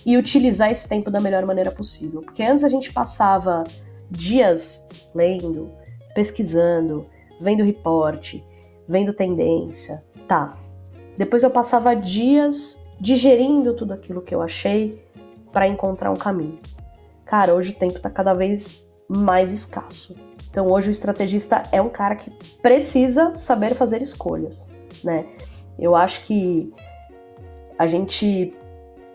e 0.05 0.17
utilizar 0.17 0.71
esse 0.71 0.89
tempo 0.89 1.11
da 1.11 1.21
melhor 1.21 1.47
maneira 1.47 1.71
possível. 1.71 2.23
Porque 2.23 2.43
antes 2.43 2.65
a 2.65 2.69
gente 2.69 2.93
passava 2.93 3.65
dias 4.11 4.87
lendo, 5.15 5.71
pesquisando, 6.15 7.07
vendo 7.41 7.63
reporte, 7.63 8.45
vendo 8.89 9.13
tendência. 9.13 10.05
Tá, 10.27 10.59
depois 11.17 11.43
eu 11.43 11.51
passava 11.51 11.95
dias 11.95 12.83
digerindo 13.01 13.75
tudo 13.75 13.93
aquilo 13.93 14.23
que 14.23 14.35
eu 14.35 14.43
achei 14.43 15.03
para 15.53 15.69
encontrar 15.69 16.11
um 16.11 16.17
caminho. 16.17 16.59
Cara, 17.25 17.55
hoje 17.55 17.73
o 17.73 17.77
tempo 17.77 17.97
está 17.97 18.11
cada 18.11 18.35
vez 18.35 18.85
mais 19.09 19.53
escasso. 19.53 20.17
Então 20.51 20.71
hoje 20.71 20.89
o 20.89 20.93
estrategista 20.93 21.65
é 21.73 21.81
um 21.81 21.89
cara 21.89 22.17
que 22.17 22.31
precisa 22.63 23.37
saber 23.37 23.75
fazer 23.75 24.01
escolhas, 24.03 24.71
né? 25.03 25.27
Eu 25.79 25.97
acho 25.97 26.25
que 26.25 26.73
a 27.79 27.87
gente 27.87 28.55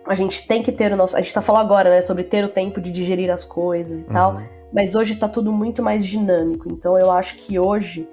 a 0.06 0.16
gente 0.16 0.48
tem 0.48 0.64
que 0.64 0.72
ter 0.72 0.92
o 0.92 0.96
nosso, 0.96 1.16
a 1.16 1.22
gente 1.22 1.34
tá 1.34 1.42
falando 1.42 1.66
agora, 1.66 1.90
né, 1.92 2.02
sobre 2.02 2.24
ter 2.24 2.44
o 2.44 2.50
tempo 2.50 2.82
de 2.82 2.92
digerir 2.92 3.30
as 3.30 3.46
coisas 3.46 4.04
e 4.04 4.08
uhum. 4.08 4.14
tal, 4.14 4.42
mas 4.74 4.96
hoje 4.96 5.14
está 5.14 5.30
tudo 5.30 5.52
muito 5.52 5.84
mais 5.84 6.06
dinâmico. 6.06 6.68
Então 6.72 6.98
eu 6.98 7.12
acho 7.12 7.36
que 7.36 7.60
hoje 7.60 8.10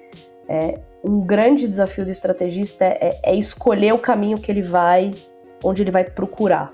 é, 0.46 0.78
um 1.06 1.20
grande 1.20 1.68
desafio 1.68 2.04
do 2.04 2.10
estrategista 2.10 2.84
é, 2.84 3.20
é, 3.22 3.34
escolher 3.36 3.94
o 3.94 3.98
caminho 3.98 4.38
que 4.38 4.50
ele 4.50 4.62
vai, 4.62 5.14
onde 5.62 5.82
ele 5.82 5.90
vai 5.92 6.02
procurar, 6.02 6.72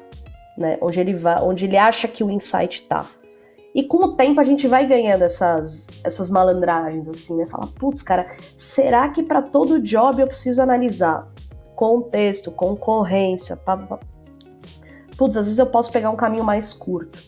né? 0.57 0.79
Onde 0.81 0.99
ele 0.99 1.15
vai, 1.15 1.43
onde 1.43 1.67
ele 1.67 1.77
acha 1.77 2.09
que 2.09 2.25
o 2.25 2.31
insight 2.31 2.83
está. 2.83 3.07
E 3.75 3.83
com 3.83 3.99
o 3.99 4.17
tempo 4.17 4.41
a 4.41 4.45
gente 4.45 4.67
vai 4.67 4.87
ganhando 4.87 5.23
essas, 5.23 5.89
essas 6.03 6.31
malandragens, 6.31 7.09
assim, 7.09 7.37
né? 7.37 7.45
Fala, 7.45 7.67
putz, 7.67 8.03
cara, 8.03 8.31
será 8.57 9.09
que 9.11 9.23
para 9.23 9.43
todo 9.43 9.83
job 9.83 10.23
eu 10.23 10.27
preciso 10.27 10.63
analisar 10.63 11.31
contexto, 11.77 12.51
concorrência, 12.51 13.57
pá, 13.57 13.77
pá. 13.77 13.99
Putz, 15.17 15.37
às 15.37 15.45
vezes 15.45 15.59
eu 15.59 15.67
posso 15.67 15.93
pegar 15.93 16.11
um 16.11 16.17
caminho 16.17 16.45
mais 16.45 16.73
curto, 16.73 17.19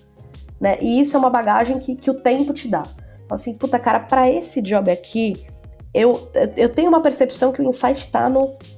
né? 0.59 0.79
E 0.81 1.01
isso 1.01 1.17
é 1.17 1.19
uma 1.19 1.31
bagagem 1.31 1.79
que, 1.79 1.97
que 1.97 2.11
o 2.11 2.15
tempo 2.15 2.55
te 2.55 2.67
dá. 2.67 2.83
Assim, 3.31 3.57
puta, 3.59 3.79
cara, 3.79 4.01
para 4.01 4.31
esse 4.31 4.61
job 4.63 4.91
aqui, 4.91 5.47
eu, 5.95 6.29
eu 6.57 6.69
tenho 6.69 6.89
uma 6.89 7.01
percepção 7.01 7.53
que 7.53 7.63
o 7.63 7.65
insight 7.65 8.01
está 8.01 8.31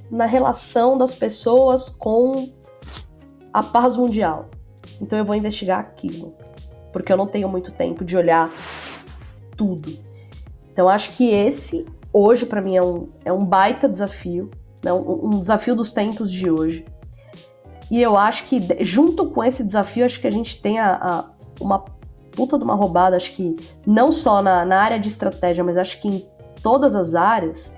na 0.09 0.25
relação 0.25 0.97
das 0.97 1.13
pessoas 1.13 1.89
com 1.89 2.49
a 3.51 3.63
paz 3.63 3.97
mundial. 3.97 4.49
Então 5.01 5.17
eu 5.17 5.25
vou 5.25 5.35
investigar 5.35 5.79
aquilo 5.79 6.33
porque 6.97 7.13
eu 7.13 7.17
não 7.17 7.27
tenho 7.27 7.47
muito 7.47 7.71
tempo 7.71 8.03
de 8.03 8.17
olhar 8.17 8.51
tudo. 9.55 9.99
Então 10.71 10.89
acho 10.89 11.11
que 11.11 11.29
esse, 11.29 11.85
hoje, 12.11 12.45
para 12.45 12.59
mim, 12.59 12.75
é 12.75 12.81
um, 12.81 13.09
é 13.23 13.31
um 13.31 13.45
baita 13.45 13.87
desafio, 13.87 14.49
né? 14.83 14.91
um, 14.91 15.25
um 15.25 15.39
desafio 15.39 15.75
dos 15.75 15.91
tempos 15.91 16.31
de 16.31 16.49
hoje. 16.49 16.85
E 17.91 18.01
eu 18.01 18.17
acho 18.17 18.45
que, 18.45 18.59
junto 18.83 19.27
com 19.29 19.43
esse 19.43 19.63
desafio, 19.63 20.05
acho 20.05 20.19
que 20.19 20.25
a 20.25 20.31
gente 20.31 20.59
tem 20.59 20.79
a, 20.79 20.95
a, 20.95 21.25
uma 21.61 21.85
puta 22.31 22.57
de 22.57 22.63
uma 22.63 22.73
roubada, 22.73 23.15
acho 23.15 23.31
que 23.33 23.55
não 23.85 24.11
só 24.11 24.41
na, 24.41 24.65
na 24.65 24.81
área 24.81 24.99
de 24.99 25.07
estratégia, 25.07 25.63
mas 25.63 25.77
acho 25.77 26.01
que 26.01 26.07
em 26.07 26.25
todas 26.67 26.95
as 26.95 27.15
áreas, 27.15 27.73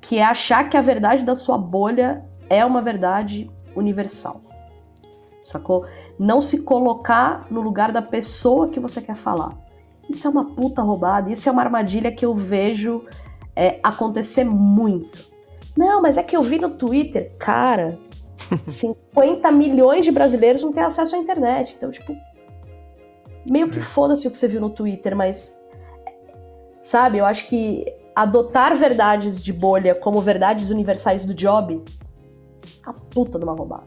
que 0.00 0.18
é 0.18 0.24
achar 0.24 0.68
que 0.70 0.76
a 0.76 0.80
verdade 0.80 1.24
da 1.24 1.34
sua 1.34 1.58
bolha 1.58 2.24
é 2.48 2.64
uma 2.64 2.80
verdade 2.80 3.50
universal. 3.74 4.40
Sacou? 5.42 5.84
não 6.18 6.40
se 6.40 6.62
colocar 6.62 7.46
no 7.50 7.60
lugar 7.60 7.90
da 7.90 8.00
pessoa 8.00 8.68
que 8.68 8.78
você 8.78 9.00
quer 9.00 9.16
falar. 9.16 9.58
Isso 10.08 10.26
é 10.26 10.30
uma 10.30 10.44
puta 10.54 10.82
roubada, 10.82 11.32
isso 11.32 11.48
é 11.48 11.52
uma 11.52 11.62
armadilha 11.62 12.12
que 12.12 12.24
eu 12.24 12.34
vejo 12.34 13.04
é, 13.56 13.80
acontecer 13.82 14.44
muito. 14.44 15.30
Não, 15.76 16.00
mas 16.02 16.16
é 16.16 16.22
que 16.22 16.36
eu 16.36 16.42
vi 16.42 16.60
no 16.60 16.70
Twitter, 16.70 17.36
cara, 17.38 17.98
50 18.66 19.50
milhões 19.50 20.04
de 20.04 20.12
brasileiros 20.12 20.62
não 20.62 20.72
têm 20.72 20.84
acesso 20.84 21.16
à 21.16 21.18
internet. 21.18 21.74
Então, 21.76 21.90
tipo, 21.90 22.14
meio 23.44 23.68
que 23.68 23.78
é. 23.78 23.80
foda-se 23.80 24.28
o 24.28 24.30
que 24.30 24.36
você 24.36 24.46
viu 24.46 24.60
no 24.60 24.70
Twitter, 24.70 25.16
mas. 25.16 25.52
Sabe, 26.80 27.18
eu 27.18 27.24
acho 27.24 27.46
que 27.46 27.84
adotar 28.14 28.76
verdades 28.76 29.42
de 29.42 29.52
bolha 29.52 29.94
como 29.94 30.20
verdades 30.20 30.70
universais 30.70 31.24
do 31.24 31.34
job, 31.34 31.82
a 32.84 32.92
puta 32.92 33.38
de 33.38 33.44
uma 33.44 33.54
roubada 33.54 33.84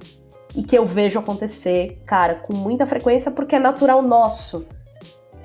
e 0.55 0.63
que 0.63 0.77
eu 0.77 0.85
vejo 0.85 1.19
acontecer, 1.19 2.01
cara, 2.05 2.35
com 2.35 2.53
muita 2.53 2.85
frequência 2.85 3.29
porque 3.29 3.55
é 3.55 3.59
natural 3.59 4.01
nosso, 4.01 4.65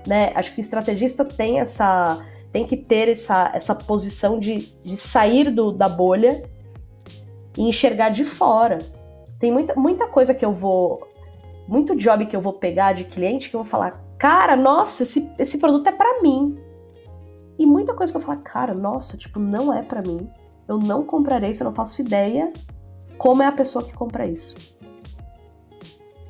né? 0.07 0.31
Acho 0.35 0.55
que 0.55 0.61
o 0.61 0.63
estrategista 0.63 1.25
tem 1.25 1.59
essa 1.59 2.25
tem 2.53 2.67
que 2.67 2.77
ter 2.77 3.09
essa, 3.09 3.51
essa 3.55 3.75
posição 3.75 4.39
de, 4.39 4.75
de 4.83 4.97
sair 4.97 5.51
do, 5.51 5.71
da 5.71 5.89
bolha 5.89 6.43
e 7.57 7.63
enxergar 7.63 8.09
de 8.09 8.25
fora. 8.25 8.79
Tem 9.39 9.53
muita, 9.53 9.75
muita 9.77 10.09
coisa 10.09 10.35
que 10.35 10.45
eu 10.45 10.53
vou. 10.53 11.09
Muito 11.69 11.95
job 11.95 12.27
que 12.27 12.35
eu 12.35 12.41
vou 12.41 12.55
pegar 12.55 12.93
de 12.93 13.05
cliente 13.05 13.49
que 13.49 13.55
eu 13.55 13.63
vou 13.63 13.71
falar, 13.71 14.03
cara, 14.19 14.57
nossa, 14.57 15.05
esse, 15.05 15.31
esse 15.39 15.59
produto 15.59 15.87
é 15.87 15.93
para 15.93 16.21
mim. 16.21 16.59
E 17.61 17.67
muita 17.67 17.93
coisa 17.93 18.11
que 18.11 18.17
eu 18.17 18.23
falar, 18.23 18.39
cara, 18.39 18.73
nossa, 18.73 19.19
tipo, 19.19 19.39
não 19.39 19.71
é 19.71 19.83
para 19.83 20.01
mim. 20.01 20.27
Eu 20.67 20.79
não 20.79 21.05
comprarei 21.05 21.51
isso, 21.51 21.63
eu 21.63 21.67
não 21.67 21.75
faço 21.75 22.01
ideia 22.01 22.51
como 23.19 23.43
é 23.43 23.47
a 23.47 23.53
pessoa 23.53 23.85
que 23.85 23.93
compra 23.93 24.27
isso. 24.27 24.55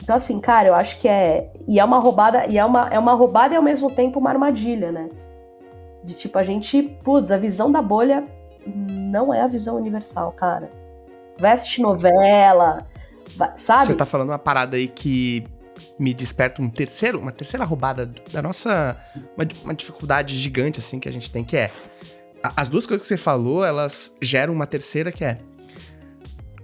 Então, 0.02 0.16
assim, 0.16 0.40
cara, 0.40 0.66
eu 0.66 0.74
acho 0.74 0.98
que 0.98 1.06
é. 1.06 1.52
E 1.68 1.78
é 1.78 1.84
uma 1.84 2.00
roubada, 2.00 2.46
e 2.46 2.58
é 2.58 2.64
uma, 2.64 2.88
é 2.88 2.98
uma 2.98 3.12
roubada 3.12 3.54
e 3.54 3.56
ao 3.56 3.62
mesmo 3.62 3.92
tempo 3.92 4.18
uma 4.18 4.28
armadilha, 4.28 4.90
né? 4.90 5.08
De 6.02 6.14
tipo, 6.14 6.36
a 6.36 6.42
gente, 6.42 6.82
putz, 6.82 7.30
a 7.30 7.36
visão 7.36 7.70
da 7.70 7.80
bolha 7.80 8.24
não 8.66 9.32
é 9.32 9.40
a 9.40 9.46
visão 9.46 9.76
universal, 9.76 10.32
cara. 10.32 10.68
Vai 11.38 11.52
assistir 11.52 11.80
novela, 11.80 12.88
vai, 13.36 13.52
sabe? 13.54 13.86
Você 13.86 13.94
tá 13.94 14.04
falando 14.04 14.30
uma 14.30 14.38
parada 14.38 14.76
aí 14.76 14.88
que 14.88 15.44
me 15.98 16.14
desperta 16.14 16.62
um 16.62 16.70
terceiro, 16.70 17.18
uma 17.18 17.32
terceira 17.32 17.64
roubada 17.64 18.12
da 18.32 18.40
nossa. 18.40 18.96
Uma, 19.36 19.46
uma 19.64 19.74
dificuldade 19.74 20.36
gigante, 20.36 20.78
assim, 20.78 20.98
que 20.98 21.08
a 21.08 21.12
gente 21.12 21.30
tem, 21.30 21.44
que 21.44 21.56
é. 21.56 21.70
As 22.56 22.68
duas 22.68 22.86
coisas 22.86 23.06
que 23.06 23.08
você 23.08 23.16
falou, 23.16 23.64
elas 23.64 24.14
geram 24.20 24.54
uma 24.54 24.66
terceira 24.66 25.12
que 25.12 25.24
é. 25.24 25.38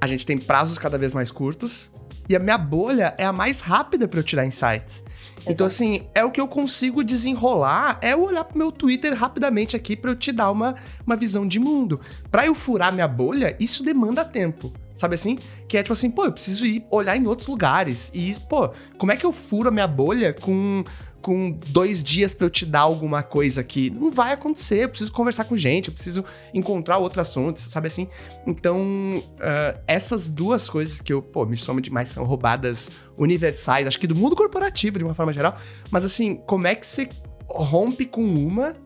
A 0.01 0.07
gente 0.07 0.25
tem 0.25 0.39
prazos 0.39 0.79
cada 0.79 0.97
vez 0.97 1.13
mais 1.13 1.31
curtos 1.31 1.91
e 2.29 2.35
a 2.35 2.39
minha 2.39 2.59
bolha 2.59 3.15
é 3.19 3.25
a 3.25 3.33
mais 3.33 3.61
rápida 3.61 4.09
para 4.09 4.19
eu 4.19 4.25
tirar 4.25 4.47
insights. 4.47 5.05
Então, 5.05 5.17
Exato. 5.39 5.53
Então, 5.53 5.67
assim, 5.67 6.07
é 6.15 6.25
o 6.25 6.31
que 6.31 6.41
eu 6.41 6.49
consigo 6.49 7.05
desenrolar, 7.05 7.99
é 8.03 8.13
eu 8.13 8.25
olhar 8.25 8.45
pro 8.45 8.59
meu 8.59 8.73
Twitter 8.73 9.15
rapidamente 9.15 9.77
aqui 9.77 9.97
para 9.97 10.11
eu 10.11 10.17
te 10.17 10.33
dar 10.33 10.51
uma, 10.51 10.75
uma 11.07 11.15
visão 11.15 11.47
de 11.47 11.59
mundo. 11.59 12.01
Para 12.31 12.47
eu 12.47 12.55
furar 12.55 12.93
minha 12.93 13.07
bolha, 13.07 13.57
isso 13.61 13.85
demanda 13.85 14.25
tempo. 14.25 14.73
Sabe 14.97 15.15
assim? 15.15 15.39
Que 15.69 15.77
é 15.77 15.83
tipo 15.83 15.93
assim, 15.93 16.11
pô, 16.11 16.25
eu 16.25 16.33
preciso 16.33 16.65
ir 16.65 16.85
olhar 16.91 17.17
em 17.17 17.27
outros 17.27 17.47
lugares. 17.47 18.11
E, 18.15 18.35
pô, 18.49 18.71
como 18.99 19.13
é 19.13 19.17
que 19.17 19.27
eu 19.27 19.31
furo 19.31 19.69
a 19.69 19.71
minha 19.71 19.87
bolha 19.87 20.33
com 20.33 20.83
com 21.27 21.51
dois 21.51 22.05
dias 22.05 22.33
para 22.33 22.47
eu 22.47 22.51
te 22.51 22.65
dar 22.65 22.83
alguma 22.83 23.21
coisa 23.21 23.61
aqui. 23.61 23.91
Não 23.91 24.13
vai 24.13 24.33
acontecer. 24.33 24.85
Eu 24.85 24.89
preciso 24.89 25.11
conversar 25.11 25.43
com 25.43 25.57
gente, 25.57 25.89
eu 25.89 25.93
preciso 25.93 26.25
encontrar 26.55 26.99
outro 26.99 27.21
assunto, 27.21 27.59
sabe 27.59 27.89
assim? 27.89 28.07
Então, 28.47 28.81
uh, 29.19 29.81
essas 29.89 30.31
duas 30.31 30.71
coisas 30.71 31.01
que 31.01 31.13
eu, 31.13 31.21
pô, 31.21 31.45
me 31.45 31.57
somo 31.57 31.81
demais 31.81 32.11
são 32.11 32.25
roubadas 32.25 32.93
universais, 33.19 33.89
acho 33.89 33.99
que 33.99 34.07
do 34.07 34.15
mundo 34.15 34.37
corporativo, 34.37 34.99
de 34.99 35.05
uma 35.05 35.15
forma 35.15 35.33
geral. 35.33 35.57
Mas 35.91 36.05
assim, 36.05 36.37
como 36.37 36.69
é 36.69 36.77
que 36.77 36.87
você 36.87 37.09
rompe 37.49 38.07
com 38.07 38.23
uma 38.23 38.77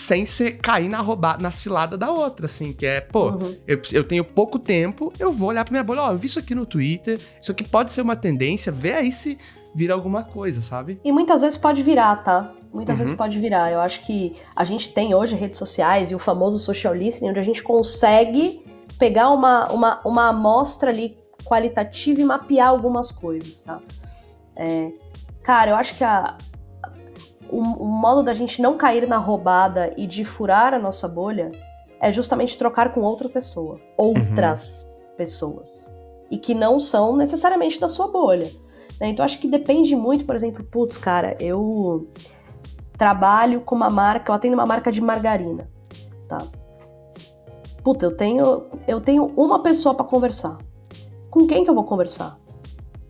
sem 0.00 0.24
ser 0.24 0.58
cair 0.58 0.88
na 0.88 1.00
roubada, 1.00 1.42
na 1.42 1.50
cilada 1.50 1.96
da 1.96 2.10
outra, 2.10 2.46
assim, 2.46 2.72
que 2.72 2.86
é, 2.86 3.00
pô, 3.00 3.30
uhum. 3.30 3.56
eu, 3.66 3.80
eu 3.92 4.04
tenho 4.04 4.24
pouco 4.24 4.58
tempo, 4.58 5.12
eu 5.18 5.30
vou 5.30 5.50
olhar 5.50 5.64
pra 5.64 5.72
minha 5.72 5.84
bolha, 5.84 6.02
ó, 6.02 6.12
eu 6.12 6.16
vi 6.16 6.26
isso 6.26 6.38
aqui 6.38 6.54
no 6.54 6.64
Twitter, 6.66 7.20
isso 7.40 7.52
aqui 7.52 7.62
pode 7.62 7.92
ser 7.92 8.00
uma 8.00 8.16
tendência, 8.16 8.72
vê 8.72 8.94
aí 8.94 9.12
se 9.12 9.38
vira 9.74 9.94
alguma 9.94 10.24
coisa, 10.24 10.60
sabe? 10.60 11.00
E 11.04 11.12
muitas 11.12 11.42
vezes 11.42 11.58
pode 11.58 11.82
virar, 11.82 12.24
tá? 12.24 12.52
Muitas 12.72 12.98
uhum. 12.98 13.04
vezes 13.04 13.16
pode 13.16 13.38
virar. 13.38 13.70
Eu 13.70 13.80
acho 13.80 14.04
que 14.04 14.36
a 14.54 14.64
gente 14.64 14.92
tem 14.92 15.14
hoje 15.14 15.36
redes 15.36 15.58
sociais 15.58 16.10
e 16.10 16.14
o 16.14 16.18
famoso 16.18 16.58
social 16.58 16.94
listening, 16.94 17.30
onde 17.30 17.38
a 17.38 17.44
gente 17.44 17.62
consegue 17.62 18.64
pegar 18.98 19.30
uma, 19.30 19.70
uma, 19.70 20.00
uma 20.04 20.28
amostra 20.28 20.90
ali 20.90 21.16
qualitativa 21.44 22.20
e 22.20 22.24
mapear 22.24 22.68
algumas 22.68 23.10
coisas, 23.12 23.62
tá? 23.62 23.80
É, 24.56 24.92
cara, 25.42 25.70
eu 25.70 25.76
acho 25.76 25.94
que 25.94 26.04
a, 26.04 26.36
o, 27.50 27.60
o 27.60 27.86
modo 27.86 28.22
da 28.22 28.34
gente 28.34 28.60
não 28.60 28.76
cair 28.76 29.06
na 29.06 29.18
roubada 29.18 29.92
e 29.96 30.06
de 30.06 30.24
furar 30.24 30.74
a 30.74 30.78
nossa 30.78 31.06
bolha 31.06 31.50
é 32.00 32.12
justamente 32.12 32.56
trocar 32.56 32.92
com 32.94 33.02
outra 33.02 33.28
pessoa, 33.28 33.78
outras 33.96 34.84
uhum. 34.84 35.16
pessoas. 35.16 35.88
E 36.30 36.38
que 36.38 36.54
não 36.54 36.80
são 36.80 37.16
necessariamente 37.16 37.78
da 37.78 37.88
sua 37.88 38.08
bolha. 38.08 38.50
Né? 39.00 39.08
Então 39.08 39.24
acho 39.24 39.38
que 39.38 39.48
depende 39.48 39.94
muito, 39.96 40.24
por 40.24 40.34
exemplo, 40.34 40.64
putz, 40.64 40.96
cara, 40.96 41.36
eu 41.40 42.08
trabalho 42.96 43.60
com 43.60 43.74
uma 43.74 43.90
marca, 43.90 44.30
eu 44.30 44.36
atendo 44.36 44.54
uma 44.54 44.66
marca 44.66 44.92
de 44.92 45.00
margarina, 45.00 45.68
tá? 46.28 46.46
Puta, 47.82 48.04
eu 48.04 48.14
tenho, 48.14 48.66
eu 48.86 49.00
tenho 49.00 49.26
uma 49.36 49.62
pessoa 49.62 49.94
para 49.94 50.04
conversar. 50.04 50.58
Com 51.30 51.46
quem 51.46 51.64
que 51.64 51.70
eu 51.70 51.74
vou 51.74 51.84
conversar? 51.84 52.38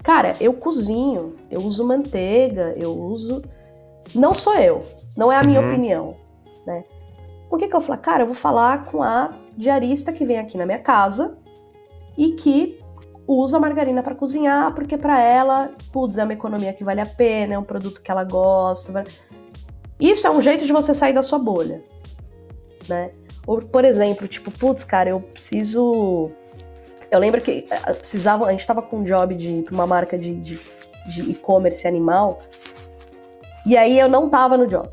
Cara, 0.02 0.36
eu 0.40 0.54
cozinho, 0.54 1.34
eu 1.50 1.60
uso 1.60 1.84
manteiga, 1.84 2.74
eu 2.76 2.96
uso. 2.96 3.42
Não 4.14 4.34
sou 4.34 4.56
eu, 4.56 4.84
não 5.16 5.30
é 5.30 5.36
a 5.36 5.42
minha 5.42 5.60
uhum. 5.60 5.68
opinião, 5.68 6.16
né? 6.66 6.84
Por 7.48 7.58
que, 7.58 7.66
que 7.66 7.74
eu 7.74 7.80
falo? 7.80 7.98
Cara, 8.00 8.22
eu 8.22 8.26
vou 8.26 8.34
falar 8.34 8.86
com 8.86 9.02
a 9.02 9.34
diarista 9.56 10.12
que 10.12 10.24
vem 10.24 10.38
aqui 10.38 10.56
na 10.56 10.64
minha 10.64 10.78
casa 10.78 11.36
e 12.16 12.32
que 12.32 12.78
usa 13.26 13.58
margarina 13.58 14.02
para 14.02 14.14
cozinhar, 14.14 14.74
porque 14.74 14.96
para 14.96 15.20
ela, 15.20 15.72
putz, 15.92 16.18
é 16.18 16.24
uma 16.24 16.32
economia 16.32 16.72
que 16.72 16.84
vale 16.84 17.00
a 17.00 17.06
pena, 17.06 17.54
é 17.54 17.58
um 17.58 17.64
produto 17.64 18.02
que 18.02 18.10
ela 18.10 18.24
gosta. 18.24 19.04
Isso 19.98 20.26
é 20.26 20.30
um 20.30 20.40
jeito 20.40 20.64
de 20.64 20.72
você 20.72 20.94
sair 20.94 21.12
da 21.12 21.22
sua 21.22 21.38
bolha, 21.38 21.82
né? 22.88 23.10
Ou, 23.46 23.60
por 23.60 23.84
exemplo, 23.84 24.28
tipo, 24.28 24.50
putz, 24.50 24.84
cara, 24.84 25.10
eu 25.10 25.20
preciso. 25.20 26.30
Eu 27.10 27.18
lembro 27.18 27.40
que 27.40 27.66
eh, 27.70 27.92
precisava, 27.94 28.46
a 28.46 28.50
gente 28.50 28.60
estava 28.60 28.80
com 28.80 28.98
um 28.98 29.04
job 29.04 29.34
de 29.34 29.64
uma 29.72 29.86
marca 29.86 30.16
de, 30.16 30.34
de, 30.34 30.60
de 31.06 31.30
e-commerce 31.30 31.86
animal, 31.86 32.40
e 33.66 33.76
aí 33.76 33.98
eu 33.98 34.08
não 34.08 34.28
tava 34.28 34.56
no 34.56 34.66
job. 34.66 34.88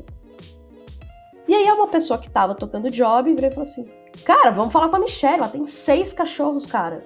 E 1.46 1.54
aí 1.54 1.70
uma 1.72 1.88
pessoa 1.88 2.18
que 2.18 2.30
tava 2.30 2.54
tocando 2.54 2.90
job 2.90 3.32
veio 3.34 3.46
e 3.46 3.50
falou 3.50 3.62
assim: 3.62 3.88
Cara, 4.24 4.50
vamos 4.50 4.72
falar 4.72 4.88
com 4.88 4.96
a 4.96 5.00
Michelle, 5.00 5.38
ela 5.38 5.48
tem 5.48 5.66
seis 5.66 6.12
cachorros, 6.12 6.66
cara. 6.66 7.04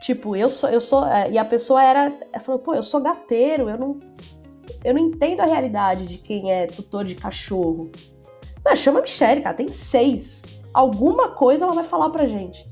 Tipo, 0.00 0.36
eu 0.36 0.48
sou, 0.48 0.70
eu 0.70 0.80
sou. 0.80 1.04
É, 1.06 1.30
e 1.30 1.38
a 1.38 1.44
pessoa 1.44 1.82
era. 1.82 2.12
Ela 2.32 2.42
falou, 2.42 2.60
pô, 2.60 2.74
eu 2.74 2.82
sou 2.82 3.00
gateiro, 3.00 3.68
eu 3.68 3.76
não. 3.76 4.00
eu 4.84 4.94
não 4.94 5.00
entendo 5.00 5.40
a 5.40 5.46
realidade 5.46 6.06
de 6.06 6.18
quem 6.18 6.50
é 6.50 6.66
tutor 6.66 7.04
de 7.04 7.14
cachorro. 7.14 7.90
Mas 8.64 8.78
chama 8.78 9.00
a 9.00 9.02
Michelle, 9.02 9.42
cara, 9.42 9.56
tem 9.56 9.72
seis. 9.72 10.42
Alguma 10.72 11.30
coisa 11.30 11.64
ela 11.64 11.74
vai 11.74 11.84
falar 11.84 12.10
pra 12.10 12.26
gente. 12.26 12.66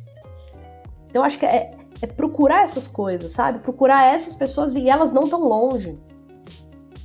Então, 1.09 1.25
acho 1.25 1.39
que 1.39 1.47
é, 1.47 1.75
é 2.01 2.07
procurar 2.07 2.62
essas 2.62 2.87
coisas, 2.87 3.33
sabe? 3.33 3.59
Procurar 3.61 4.05
essas 4.05 4.35
pessoas 4.35 4.75
e 4.75 4.89
elas 4.89 5.12
não 5.12 5.29
tão 5.29 5.41
longe. 5.41 5.95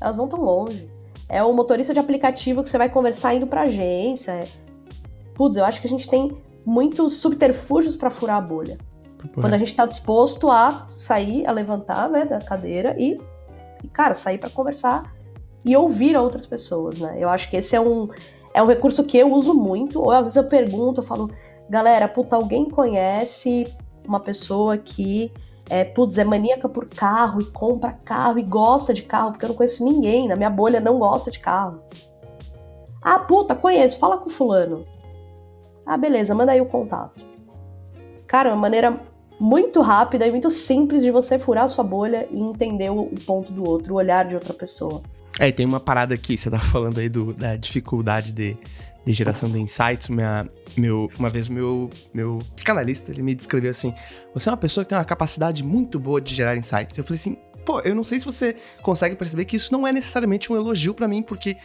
Elas 0.02 0.18
não 0.18 0.28
tão 0.28 0.42
longe. 0.42 0.90
É 1.30 1.42
o 1.44 1.54
motorista 1.54 1.94
de 1.94 2.00
aplicativo 2.00 2.64
que 2.64 2.70
você 2.70 2.78
vai 2.78 2.90
conversar 2.90 3.36
indo 3.36 3.48
pra 3.48 3.62
agência. 3.62 4.32
É... 4.32 4.48
Putz, 5.34 5.56
eu 5.56 5.64
acho 5.64 5.80
que 5.80 5.88
a 5.88 5.90
gente 5.90 6.10
tem 6.10 6.36
muitos 6.66 7.18
subterfúgios 7.18 7.96
para 7.96 8.10
furar 8.10 8.38
a 8.38 8.42
bolha. 8.42 8.78
Quando 9.36 9.54
a 9.54 9.58
gente 9.58 9.76
tá 9.76 9.86
disposto 9.86 10.50
a 10.50 10.88
sair, 10.90 11.46
a 11.46 11.52
levantar 11.52 12.10
né, 12.10 12.26
da 12.26 12.40
cadeira 12.40 12.96
e, 12.98 13.20
e 13.84 13.88
cara, 13.88 14.16
sair 14.16 14.40
para 14.40 14.50
conversar 14.50 15.14
e 15.64 15.78
ouvir 15.78 16.18
outras 16.18 16.48
pessoas, 16.48 17.00
né? 17.00 17.18
Eu 17.20 17.30
acho 17.30 17.50
que 17.50 17.56
esse 17.56 17.76
é 17.76 17.80
um, 17.80 18.10
é 18.54 18.62
um 18.62 18.66
recurso 18.66 19.04
que 19.04 19.18
eu 19.18 19.32
uso 19.32 19.54
muito, 19.54 20.02
ou 20.02 20.12
às 20.12 20.22
vezes 20.22 20.36
eu 20.36 20.46
pergunto, 20.46 21.02
eu 21.02 21.06
falo, 21.06 21.30
galera, 21.70 22.08
puta, 22.08 22.36
alguém 22.36 22.68
conhece 22.68 23.68
uma 24.08 24.20
pessoa 24.20 24.78
que 24.78 25.32
é, 25.72 25.86
putz, 25.86 26.18
é 26.18 26.26
maníaca 26.26 26.68
por 26.68 26.86
carro 26.86 27.42
e 27.42 27.46
compra 27.46 27.94
carro 28.04 28.38
e 28.38 28.44
gosta 28.44 28.94
de 28.94 29.04
carro, 29.04 29.32
porque 29.32 29.46
eu 29.46 29.50
não 29.50 29.56
conheço 29.56 29.86
ninguém, 29.86 30.28
na 30.28 30.36
minha 30.36 30.50
bolha 30.50 30.82
não 30.82 31.00
gosta 31.00 31.32
de 31.32 31.40
carro. 31.40 31.80
Ah, 33.02 33.18
puta, 33.18 33.56
conheço, 33.56 33.98
fala 33.98 34.18
com 34.18 34.30
fulano. 34.30 34.86
Ah, 35.86 35.98
beleza, 35.98 36.36
manda 36.36 36.52
aí 36.52 36.60
o 36.60 36.66
contato. 36.66 37.22
Cara, 38.28 38.50
é 38.50 38.52
uma 38.52 38.60
maneira 38.60 39.02
muito 39.40 39.80
rápida 39.80 40.28
e 40.28 40.32
muito 40.32 40.50
simples 40.50 41.04
de 41.04 41.10
você 41.10 41.40
furar 41.40 41.64
a 41.64 41.68
sua 41.70 41.86
bolha 41.86 42.28
e 42.30 42.38
entender 42.38 42.90
o 42.90 43.06
ponto 43.26 43.54
do 43.54 43.68
outro, 43.68 43.94
o 43.94 43.98
olhar 43.98 44.26
de 44.26 44.36
outra 44.36 44.54
pessoa. 44.54 45.02
É, 45.40 45.54
tem 45.54 45.66
uma 45.66 45.80
parada 45.80 46.14
aqui, 46.14 46.38
você 46.38 46.52
tá 46.52 46.60
falando 46.60 47.00
aí 47.00 47.08
do, 47.08 47.34
da 47.34 47.56
dificuldade 47.56 48.34
de, 48.34 48.58
de 49.06 49.14
geração 49.14 49.50
de 49.50 49.60
insights. 49.60 50.10
Minha, 50.10 50.48
meu, 50.78 51.10
uma 51.18 51.30
vez 51.30 51.48
meu, 51.50 51.90
meu 52.14 52.40
psicanalista, 52.56 53.12
ele 53.12 53.22
me 53.22 53.34
descreveu 53.36 53.72
assim, 53.72 53.94
você 54.34 54.50
é 54.50 54.52
uma 54.52 54.58
pessoa 54.58 54.84
que 54.84 54.90
tem 54.90 54.98
uma 54.98 55.06
capacidade 55.06 55.64
muito 55.64 56.00
boa 56.00 56.22
de 56.22 56.34
gerar 56.36 56.56
insights. 56.56 56.98
Eu 56.98 57.04
falei 57.04 57.20
assim, 57.20 57.38
pô, 57.66 57.80
eu 57.82 57.96
não 57.96 58.04
sei 58.04 58.20
se 58.20 58.26
você 58.26 58.56
consegue 58.82 59.16
perceber 59.16 59.46
que 59.46 59.56
isso 59.56 59.72
não 59.72 59.88
é 59.88 59.92
necessariamente 59.92 60.52
um 60.52 60.56
elogio 60.56 60.94
para 60.94 61.08
mim, 61.08 61.22
porque 61.22 61.58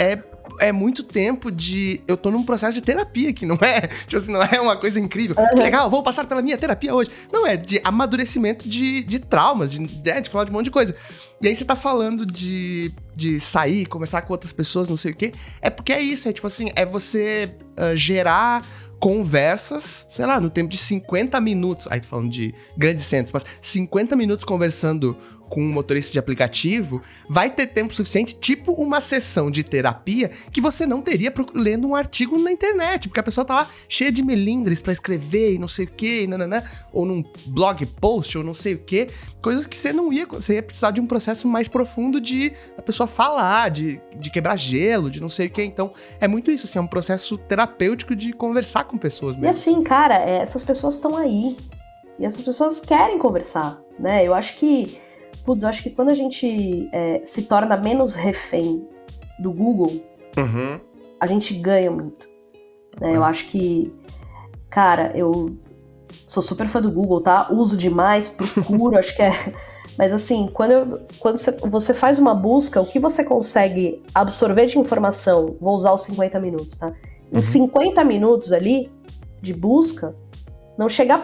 é, 0.00 0.18
é 0.60 0.72
muito 0.72 1.02
tempo 1.02 1.50
de. 1.50 2.00
Eu 2.06 2.16
tô 2.16 2.30
num 2.30 2.42
processo 2.42 2.74
de 2.74 2.82
terapia 2.82 3.32
que 3.32 3.46
não 3.46 3.56
é. 3.56 3.82
Tipo 4.06 4.16
assim, 4.16 4.32
não 4.32 4.42
é 4.42 4.60
uma 4.60 4.76
coisa 4.76 4.98
incrível. 4.98 5.36
Uhum. 5.38 5.48
Que 5.50 5.62
legal, 5.62 5.88
vou 5.88 6.02
passar 6.02 6.26
pela 6.26 6.42
minha 6.42 6.58
terapia 6.58 6.94
hoje. 6.94 7.10
Não, 7.32 7.46
é 7.46 7.56
de 7.56 7.80
amadurecimento 7.84 8.68
de, 8.68 9.04
de 9.04 9.18
traumas, 9.18 9.70
de, 9.70 9.78
de, 9.78 10.20
de 10.20 10.28
falar 10.28 10.44
de 10.44 10.50
um 10.50 10.54
monte 10.54 10.66
de 10.66 10.70
coisa. 10.70 10.94
E 11.40 11.48
aí 11.48 11.54
você 11.54 11.64
tá 11.64 11.76
falando 11.76 12.24
de, 12.24 12.92
de 13.14 13.38
sair, 13.38 13.86
conversar 13.86 14.22
com 14.22 14.32
outras 14.32 14.52
pessoas, 14.52 14.88
não 14.88 14.96
sei 14.96 15.12
o 15.12 15.14
quê. 15.14 15.32
É 15.60 15.68
porque 15.68 15.92
é 15.92 16.00
isso, 16.00 16.28
é 16.28 16.32
tipo 16.32 16.46
assim, 16.46 16.70
é 16.74 16.86
você 16.86 17.54
uh, 17.76 17.94
gerar 17.94 18.64
conversas, 18.98 20.06
sei 20.08 20.24
lá, 20.24 20.40
no 20.40 20.48
tempo 20.48 20.70
de 20.70 20.78
50 20.78 21.38
minutos. 21.38 21.86
Aí 21.90 22.00
tô 22.00 22.08
falando 22.08 22.30
de 22.30 22.54
grandes 22.78 23.04
centros, 23.04 23.32
mas 23.32 23.44
50 23.60 24.16
minutos 24.16 24.44
conversando 24.44 25.14
com 25.54 25.62
um 25.62 25.72
motorista 25.72 26.10
de 26.10 26.18
aplicativo, 26.18 27.00
vai 27.28 27.48
ter 27.48 27.68
tempo 27.68 27.94
suficiente, 27.94 28.36
tipo 28.36 28.72
uma 28.72 29.00
sessão 29.00 29.52
de 29.52 29.62
terapia, 29.62 30.32
que 30.50 30.60
você 30.60 30.84
não 30.84 31.00
teria 31.00 31.32
lendo 31.54 31.86
um 31.86 31.94
artigo 31.94 32.36
na 32.36 32.50
internet, 32.50 33.08
porque 33.08 33.20
a 33.20 33.22
pessoa 33.22 33.44
tá 33.44 33.54
lá 33.54 33.70
cheia 33.88 34.10
de 34.10 34.20
melindres 34.20 34.82
para 34.82 34.92
escrever 34.92 35.54
e 35.54 35.58
não 35.58 35.68
sei 35.68 35.84
o 35.84 35.88
que, 35.88 36.28
ou 36.92 37.06
num 37.06 37.22
blog 37.46 37.86
post, 37.86 38.36
ou 38.36 38.42
não 38.42 38.52
sei 38.52 38.74
o 38.74 38.78
que, 38.78 39.10
coisas 39.40 39.64
que 39.64 39.78
você 39.78 39.92
não 39.92 40.12
ia, 40.12 40.26
você 40.26 40.54
ia 40.54 40.62
precisar 40.62 40.90
de 40.90 41.00
um 41.00 41.06
processo 41.06 41.46
mais 41.46 41.68
profundo 41.68 42.20
de 42.20 42.52
a 42.76 42.82
pessoa 42.82 43.06
falar, 43.06 43.70
de, 43.70 44.00
de 44.16 44.30
quebrar 44.32 44.56
gelo, 44.56 45.08
de 45.08 45.20
não 45.20 45.28
sei 45.28 45.46
o 45.46 45.50
que. 45.50 45.62
Então, 45.62 45.92
é 46.20 46.26
muito 46.26 46.50
isso, 46.50 46.66
assim, 46.66 46.80
é 46.80 46.82
um 46.82 46.88
processo 46.88 47.38
terapêutico 47.38 48.16
de 48.16 48.32
conversar 48.32 48.82
com 48.84 48.98
pessoas 48.98 49.36
mesmo. 49.36 49.46
E 49.46 49.50
assim, 49.50 49.84
cara, 49.84 50.16
é, 50.16 50.38
essas 50.38 50.64
pessoas 50.64 50.94
estão 50.96 51.16
aí. 51.16 51.56
E 52.18 52.26
essas 52.26 52.42
pessoas 52.42 52.80
querem 52.80 53.18
conversar, 53.18 53.80
né? 54.00 54.26
Eu 54.26 54.34
acho 54.34 54.56
que 54.56 55.04
Putz, 55.44 55.62
eu 55.62 55.68
acho 55.68 55.82
que 55.82 55.90
quando 55.90 56.08
a 56.08 56.14
gente 56.14 56.88
é, 56.92 57.20
se 57.24 57.42
torna 57.42 57.76
menos 57.76 58.14
refém 58.14 58.88
do 59.38 59.52
Google, 59.52 60.02
uhum. 60.36 60.80
a 61.20 61.26
gente 61.26 61.54
ganha 61.54 61.90
muito. 61.90 62.26
Né? 63.00 63.08
Uhum. 63.08 63.14
Eu 63.16 63.24
acho 63.24 63.48
que, 63.48 63.92
cara, 64.70 65.12
eu 65.14 65.56
sou 66.26 66.42
super 66.42 66.66
fã 66.66 66.80
do 66.80 66.90
Google, 66.90 67.20
tá? 67.20 67.48
Uso 67.50 67.76
demais, 67.76 68.30
procuro, 68.30 68.96
acho 68.98 69.14
que 69.14 69.22
é. 69.22 69.32
Mas 69.98 70.12
assim, 70.12 70.48
quando, 70.52 70.72
eu, 70.72 71.00
quando 71.20 71.38
você, 71.70 71.94
faz 71.94 72.18
uma 72.18 72.34
busca, 72.34 72.80
o 72.80 72.86
que 72.86 72.98
você 72.98 73.22
consegue 73.22 74.02
absorver 74.14 74.66
de 74.66 74.78
informação, 74.78 75.56
vou 75.60 75.76
usar 75.76 75.92
os 75.92 76.02
50 76.02 76.40
minutos, 76.40 76.76
tá? 76.76 76.92
Em 77.30 77.36
uhum. 77.36 77.42
50 77.42 78.02
minutos 78.04 78.52
ali 78.52 78.90
de 79.42 79.52
busca, 79.52 80.14
não 80.76 80.88
chega 80.88 81.18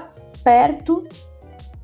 perto 0.45 1.05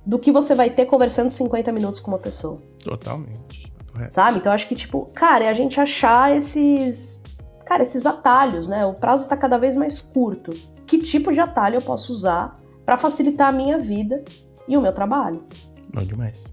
do 0.06 0.18
que 0.18 0.30
você 0.30 0.54
vai 0.54 0.70
ter 0.70 0.86
conversando 0.86 1.30
50 1.30 1.72
minutos 1.72 2.00
com 2.00 2.12
uma 2.12 2.18
pessoa. 2.18 2.62
Totalmente. 2.84 3.72
Correto. 3.92 4.14
Sabe? 4.14 4.38
Então 4.38 4.52
acho 4.52 4.68
que, 4.68 4.76
tipo, 4.76 5.06
cara, 5.06 5.44
é 5.44 5.48
a 5.48 5.54
gente 5.54 5.80
achar 5.80 6.36
esses. 6.36 7.20
Cara, 7.64 7.82
esses 7.82 8.06
atalhos, 8.06 8.68
né? 8.68 8.86
O 8.86 8.94
prazo 8.94 9.28
tá 9.28 9.36
cada 9.36 9.58
vez 9.58 9.74
mais 9.74 10.00
curto. 10.00 10.52
Que 10.86 10.98
tipo 10.98 11.32
de 11.32 11.40
atalho 11.40 11.76
eu 11.76 11.82
posso 11.82 12.12
usar 12.12 12.60
para 12.84 12.96
facilitar 12.96 13.48
a 13.48 13.52
minha 13.52 13.76
vida 13.76 14.24
e 14.68 14.76
o 14.76 14.80
meu 14.80 14.92
trabalho? 14.92 15.44
Bom 15.92 16.02
demais. 16.02 16.52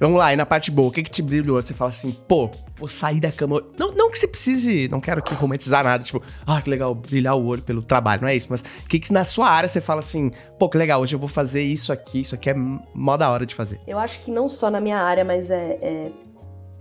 Vamos 0.00 0.18
lá, 0.18 0.32
e 0.32 0.36
na 0.36 0.44
parte 0.44 0.70
boa, 0.70 0.88
o 0.88 0.90
que 0.90 1.02
que 1.02 1.10
te 1.10 1.22
brilhou? 1.22 1.60
Você 1.60 1.72
fala 1.72 1.90
assim, 1.90 2.10
pô, 2.10 2.50
vou 2.76 2.88
sair 2.88 3.20
da 3.20 3.30
cama. 3.30 3.62
Não, 3.78 3.92
não 3.92 4.10
que 4.10 4.18
você 4.18 4.26
precise, 4.26 4.88
não 4.88 5.00
quero 5.00 5.22
que 5.22 5.34
romantizar 5.34 5.84
nada, 5.84 6.02
tipo, 6.02 6.20
ah, 6.46 6.60
que 6.60 6.68
legal, 6.68 6.94
brilhar 6.94 7.36
o 7.36 7.44
olho 7.46 7.62
pelo 7.62 7.82
trabalho, 7.82 8.22
não 8.22 8.28
é 8.28 8.34
isso, 8.34 8.48
mas 8.50 8.62
o 8.62 8.88
que 8.88 8.98
que 8.98 9.12
na 9.12 9.24
sua 9.24 9.48
área 9.48 9.68
você 9.68 9.80
fala 9.80 10.00
assim, 10.00 10.30
pô, 10.58 10.68
que 10.68 10.76
legal, 10.76 11.00
hoje 11.00 11.14
eu 11.14 11.18
vou 11.18 11.28
fazer 11.28 11.62
isso 11.62 11.92
aqui, 11.92 12.20
isso 12.20 12.34
aqui 12.34 12.50
é 12.50 12.54
mó 12.54 13.16
da 13.16 13.30
hora 13.30 13.46
de 13.46 13.54
fazer? 13.54 13.80
Eu 13.86 13.98
acho 13.98 14.20
que 14.20 14.30
não 14.30 14.48
só 14.48 14.70
na 14.70 14.80
minha 14.80 14.98
área, 14.98 15.24
mas 15.24 15.50
é, 15.50 15.78
é 15.80 16.12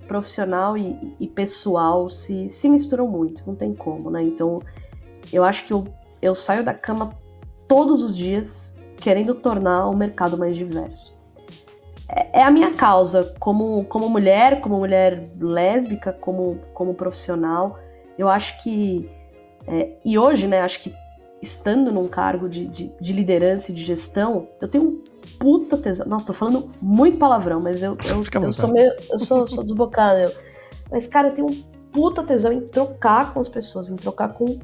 profissional 0.08 0.78
e, 0.78 1.16
e, 1.20 1.28
pessoal 1.28 2.10
se, 2.10 2.50
se 2.50 2.68
misturam 2.68 3.08
muito, 3.08 3.44
não 3.46 3.56
tem 3.56 3.74
como, 3.74 4.10
né? 4.10 4.24
Então, 4.24 4.60
eu 5.32 5.44
acho 5.44 5.66
que 5.66 5.74
eu, 5.74 5.86
eu 6.22 6.34
saio 6.34 6.64
da 6.64 6.74
cama 6.74 7.12
todos 7.68 8.02
os 8.02 8.16
dias 8.16 8.76
querendo 8.98 9.36
tornar 9.36 9.88
o 9.88 9.96
mercado 9.96 10.38
mais 10.38 10.56
diverso 10.56 11.13
é, 12.10 12.40
é 12.40 12.44
a 12.44 12.52
minha 12.52 12.74
causa 12.74 13.34
como, 13.40 13.86
como 13.86 14.10
mulher, 14.10 14.62
como 14.62 14.78
mulher 14.78 15.30
lésbica, 15.40 16.14
como, 16.14 16.60
como 16.74 16.94
profissional. 16.94 17.78
Eu 18.18 18.30
acho 18.30 18.62
que. 18.62 19.10
É, 19.68 19.92
e 20.04 20.18
hoje, 20.18 20.48
né, 20.48 20.62
acho 20.62 20.82
que 20.82 20.94
estando 21.42 21.92
num 21.92 22.08
cargo 22.08 22.48
de, 22.48 22.66
de, 22.68 22.92
de, 23.00 23.14
liderança 23.14 23.72
e 23.72 23.76
de 23.76 23.84
gestão, 23.84 24.48
eu 24.62 24.68
tenho 24.68 24.84
um 24.86 25.04
puta 25.38 25.78
tesão. 25.78 26.08
Nossa, 26.08 26.28
tô 26.28 26.34
falando 26.34 26.70
muito 26.82 27.18
palavrão, 27.18 27.60
mas 27.60 27.84
eu, 27.84 27.98
eu, 28.06 28.42
eu 28.42 28.52
sou 28.52 28.70
meio. 28.70 28.92
Eu 29.10 29.20
sou, 29.20 29.48
sou 29.48 29.64
desbocada. 29.64 30.34
Mas, 30.92 31.08
cara, 31.08 31.30
eu 31.30 31.34
tenho 31.34 31.48
um 31.50 31.64
puta 31.92 32.24
tesão 32.24 32.52
em 32.52 32.62
trocar 32.62 33.34
com 33.34 33.40
as 33.40 33.50
pessoas, 33.50 33.90
em 33.90 33.96
trocar 33.96 34.34
com 34.34 34.58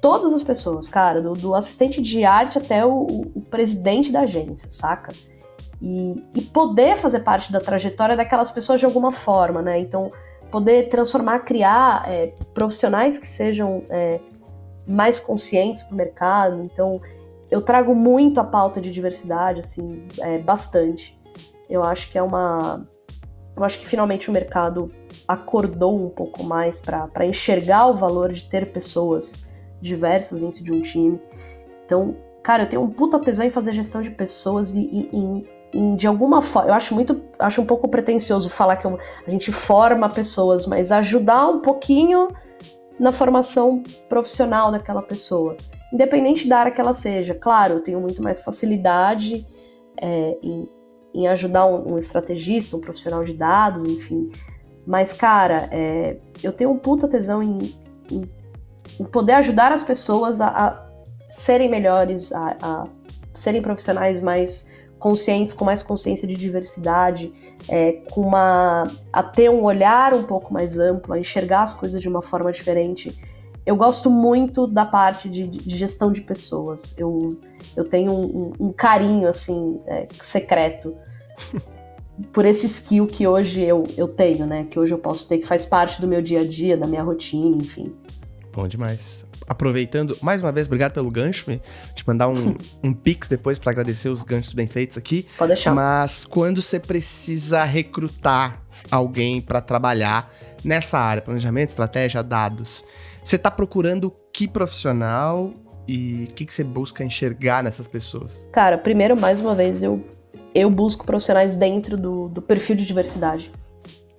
todas 0.00 0.32
as 0.32 0.42
pessoas, 0.42 0.88
cara, 0.88 1.20
do, 1.20 1.34
do 1.34 1.54
assistente 1.54 2.00
de 2.00 2.24
arte 2.24 2.58
até 2.58 2.84
o, 2.84 3.30
o, 3.34 3.40
presidente 3.42 4.10
da 4.10 4.20
agência, 4.20 4.70
saca? 4.70 5.12
E, 5.80 6.24
e 6.34 6.42
poder 6.42 6.96
fazer 6.96 7.20
parte 7.20 7.50
da 7.50 7.60
trajetória 7.60 8.16
daquelas 8.16 8.50
pessoas 8.50 8.80
de 8.80 8.86
alguma 8.86 9.10
forma, 9.10 9.62
né? 9.62 9.78
Então, 9.78 10.10
poder 10.50 10.88
transformar, 10.88 11.40
criar 11.40 12.04
é, 12.06 12.34
profissionais 12.52 13.16
que 13.16 13.26
sejam 13.26 13.82
é, 13.88 14.20
mais 14.86 15.18
conscientes 15.18 15.82
para 15.82 15.94
o 15.94 15.96
mercado. 15.96 16.62
Então, 16.64 17.00
eu 17.50 17.62
trago 17.62 17.94
muito 17.94 18.38
a 18.40 18.44
pauta 18.44 18.80
de 18.80 18.90
diversidade, 18.90 19.60
assim, 19.60 20.06
é, 20.18 20.38
bastante. 20.38 21.18
Eu 21.68 21.82
acho 21.82 22.10
que 22.10 22.18
é 22.18 22.22
uma. 22.22 22.86
Eu 23.56 23.64
acho 23.64 23.78
que 23.78 23.86
finalmente 23.86 24.28
o 24.28 24.32
mercado 24.32 24.92
acordou 25.26 25.96
um 26.04 26.08
pouco 26.08 26.42
mais 26.44 26.80
para 26.80 27.26
enxergar 27.26 27.86
o 27.86 27.94
valor 27.94 28.32
de 28.32 28.44
ter 28.44 28.72
pessoas 28.72 29.44
diversas 29.80 30.40
dentro 30.40 30.62
de 30.62 30.72
um 30.72 30.80
time. 30.80 31.20
Então, 31.84 32.16
cara, 32.42 32.64
eu 32.64 32.68
tenho 32.68 32.82
um 32.82 32.90
puta 32.90 33.18
tesão 33.18 33.44
em 33.44 33.50
fazer 33.50 33.72
gestão 33.72 34.02
de 34.02 34.10
pessoas 34.10 34.74
e, 34.74 34.80
e 34.80 35.16
em 35.16 35.46
de 35.96 36.06
alguma 36.06 36.42
forma, 36.42 36.70
eu 36.70 36.74
acho 36.74 36.94
muito, 36.94 37.20
acho 37.38 37.62
um 37.62 37.66
pouco 37.66 37.88
pretencioso 37.88 38.50
falar 38.50 38.76
que 38.76 38.86
a 38.86 39.30
gente 39.30 39.52
forma 39.52 40.08
pessoas, 40.08 40.66
mas 40.66 40.90
ajudar 40.90 41.46
um 41.46 41.60
pouquinho 41.60 42.28
na 42.98 43.12
formação 43.12 43.82
profissional 44.08 44.70
daquela 44.72 45.00
pessoa, 45.00 45.56
independente 45.92 46.48
da 46.48 46.58
área 46.58 46.72
que 46.72 46.80
ela 46.80 46.92
seja. 46.92 47.34
Claro, 47.34 47.74
eu 47.74 47.80
tenho 47.80 48.00
muito 48.00 48.22
mais 48.22 48.42
facilidade 48.42 49.46
é, 49.96 50.36
em, 50.42 50.68
em, 51.14 51.28
ajudar 51.28 51.66
um, 51.66 51.94
um, 51.94 51.98
estrategista, 51.98 52.76
um 52.76 52.80
profissional 52.80 53.24
de 53.24 53.32
dados, 53.32 53.84
enfim. 53.84 54.30
Mas, 54.86 55.12
cara, 55.12 55.68
é, 55.70 56.16
eu 56.42 56.52
tenho 56.52 56.70
um 56.70 56.78
puta 56.78 57.06
tesão 57.06 57.42
em, 57.42 57.74
em, 58.10 58.22
em 58.98 59.04
poder 59.04 59.34
ajudar 59.34 59.72
as 59.72 59.82
pessoas 59.82 60.40
a, 60.40 60.48
a 60.48 60.86
serem 61.28 61.70
melhores, 61.70 62.32
a, 62.32 62.56
a 62.60 62.84
serem 63.32 63.62
profissionais 63.62 64.20
mais 64.20 64.69
conscientes, 65.00 65.52
com 65.52 65.64
mais 65.64 65.82
consciência 65.82 66.28
de 66.28 66.36
diversidade, 66.36 67.32
é, 67.68 67.92
com 68.10 68.20
uma 68.20 68.86
a 69.12 69.22
ter 69.22 69.50
um 69.50 69.64
olhar 69.64 70.14
um 70.14 70.22
pouco 70.22 70.52
mais 70.52 70.78
amplo, 70.78 71.14
a 71.14 71.18
enxergar 71.18 71.62
as 71.62 71.74
coisas 71.74 72.00
de 72.00 72.08
uma 72.08 72.22
forma 72.22 72.52
diferente. 72.52 73.18
Eu 73.66 73.74
gosto 73.76 74.10
muito 74.10 74.66
da 74.66 74.84
parte 74.84 75.28
de, 75.28 75.46
de 75.46 75.76
gestão 75.76 76.12
de 76.12 76.20
pessoas. 76.20 76.94
Eu, 76.96 77.38
eu 77.76 77.84
tenho 77.84 78.12
um, 78.12 78.52
um 78.60 78.72
carinho 78.72 79.28
assim 79.28 79.80
é, 79.86 80.06
secreto 80.20 80.94
por 82.32 82.44
esse 82.44 82.66
skill 82.66 83.06
que 83.06 83.26
hoje 83.26 83.62
eu, 83.62 83.84
eu 83.96 84.08
tenho, 84.08 84.46
né? 84.46 84.66
Que 84.70 84.78
hoje 84.78 84.92
eu 84.92 84.98
posso 84.98 85.28
ter, 85.28 85.38
que 85.38 85.46
faz 85.46 85.64
parte 85.64 86.00
do 86.00 86.06
meu 86.06 86.22
dia 86.22 86.40
a 86.40 86.46
dia, 86.46 86.76
da 86.76 86.86
minha 86.86 87.02
rotina, 87.02 87.56
enfim. 87.56 87.92
Bom 88.52 88.66
demais. 88.66 89.24
Aproveitando, 89.50 90.16
mais 90.22 90.40
uma 90.40 90.52
vez, 90.52 90.68
obrigado 90.68 90.92
pelo 90.92 91.10
gancho. 91.10 91.44
Te 91.92 92.06
mandar 92.06 92.28
um, 92.28 92.54
um 92.84 92.94
pix 92.94 93.26
depois 93.26 93.58
para 93.58 93.72
agradecer 93.72 94.08
os 94.08 94.22
ganchos 94.22 94.52
bem 94.52 94.68
feitos 94.68 94.96
aqui. 94.96 95.26
Pode 95.36 95.48
deixar. 95.48 95.74
Mas 95.74 96.24
quando 96.24 96.62
você 96.62 96.78
precisa 96.78 97.64
recrutar 97.64 98.62
alguém 98.88 99.40
para 99.40 99.60
trabalhar 99.60 100.32
nessa 100.62 101.00
área, 101.00 101.20
planejamento, 101.20 101.70
estratégia, 101.70 102.22
dados, 102.22 102.84
você 103.20 103.34
está 103.34 103.50
procurando 103.50 104.14
que 104.32 104.46
profissional 104.46 105.52
e 105.88 106.28
o 106.30 106.34
que, 106.34 106.46
que 106.46 106.54
você 106.54 106.62
busca 106.62 107.02
enxergar 107.02 107.64
nessas 107.64 107.88
pessoas? 107.88 108.46
Cara, 108.52 108.78
primeiro, 108.78 109.16
mais 109.16 109.40
uma 109.40 109.52
vez, 109.52 109.82
eu 109.82 110.00
eu 110.54 110.70
busco 110.70 111.04
profissionais 111.04 111.56
dentro 111.56 111.96
do, 111.96 112.28
do 112.28 112.40
perfil 112.40 112.76
de 112.76 112.86
diversidade. 112.86 113.50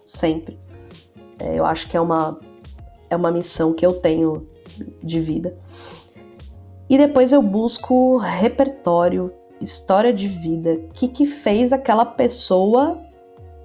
Sempre. 0.06 0.58
É, 1.40 1.58
eu 1.58 1.66
acho 1.66 1.88
que 1.88 1.96
é 1.96 2.02
uma, 2.02 2.38
é 3.10 3.16
uma 3.16 3.32
missão 3.32 3.74
que 3.74 3.86
eu 3.86 3.94
tenho 3.94 4.46
de 5.04 5.20
vida. 5.20 5.56
E 6.90 6.98
depois 6.98 7.32
eu 7.32 7.42
busco 7.42 8.18
repertório, 8.18 9.32
história 9.62 10.12
de 10.12 10.28
vida, 10.28 10.74
o 10.74 10.94
que, 10.94 11.08
que 11.08 11.26
fez 11.26 11.72
aquela 11.72 12.06
pessoa 12.06 13.00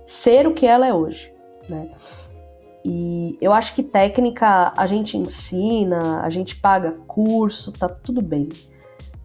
ser 0.04 0.46
o 0.46 0.54
que 0.54 0.66
ela 0.66 0.86
é 0.86 0.94
hoje, 0.94 1.32
né? 1.68 1.90
E 2.84 3.36
eu 3.40 3.52
acho 3.52 3.74
que 3.74 3.82
técnica 3.82 4.72
a 4.76 4.86
gente 4.86 5.18
ensina, 5.18 6.20
a 6.20 6.30
gente 6.30 6.54
paga 6.54 6.92
curso, 7.08 7.72
tá 7.72 7.88
tudo 7.88 8.22
bem. 8.22 8.48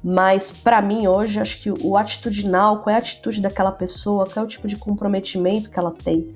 Mas 0.03 0.49
para 0.49 0.81
mim 0.81 1.05
hoje, 1.05 1.39
acho 1.39 1.61
que 1.61 1.71
o 1.71 1.95
atitudinal, 1.95 2.81
qual 2.81 2.91
é 2.91 2.95
a 2.95 2.99
atitude 2.99 3.39
daquela 3.39 3.71
pessoa, 3.71 4.25
qual 4.25 4.43
é 4.43 4.47
o 4.47 4.49
tipo 4.49 4.67
de 4.67 4.75
comprometimento 4.75 5.69
que 5.69 5.77
ela 5.77 5.91
tem, 5.91 6.35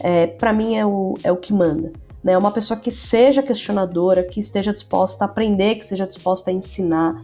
é, 0.00 0.26
para 0.26 0.52
mim 0.52 0.76
é 0.76 0.84
o, 0.84 1.16
é 1.24 1.32
o 1.32 1.36
que 1.38 1.50
manda. 1.50 1.92
Né? 2.26 2.36
Uma 2.36 2.50
pessoa 2.50 2.78
que 2.80 2.90
seja 2.90 3.40
questionadora, 3.40 4.24
que 4.24 4.40
esteja 4.40 4.72
disposta 4.72 5.24
a 5.24 5.28
aprender, 5.28 5.76
que 5.76 5.84
esteja 5.84 6.04
disposta 6.04 6.50
a 6.50 6.52
ensinar. 6.52 7.22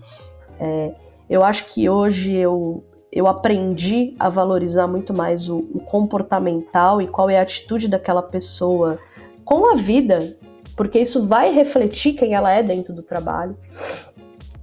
É, 0.60 0.92
eu 1.28 1.42
acho 1.42 1.66
que 1.74 1.88
hoje 1.88 2.32
eu, 2.36 2.84
eu 3.10 3.26
aprendi 3.26 4.14
a 4.16 4.28
valorizar 4.28 4.86
muito 4.86 5.12
mais 5.12 5.48
o, 5.48 5.58
o 5.74 5.80
comportamental 5.80 7.02
e 7.02 7.08
qual 7.08 7.28
é 7.28 7.40
a 7.40 7.42
atitude 7.42 7.88
daquela 7.88 8.22
pessoa 8.22 8.96
com 9.44 9.72
a 9.72 9.74
vida, 9.74 10.36
porque 10.76 11.00
isso 11.00 11.26
vai 11.26 11.52
refletir 11.52 12.12
quem 12.12 12.34
ela 12.34 12.52
é 12.52 12.62
dentro 12.62 12.94
do 12.94 13.02
trabalho 13.02 13.56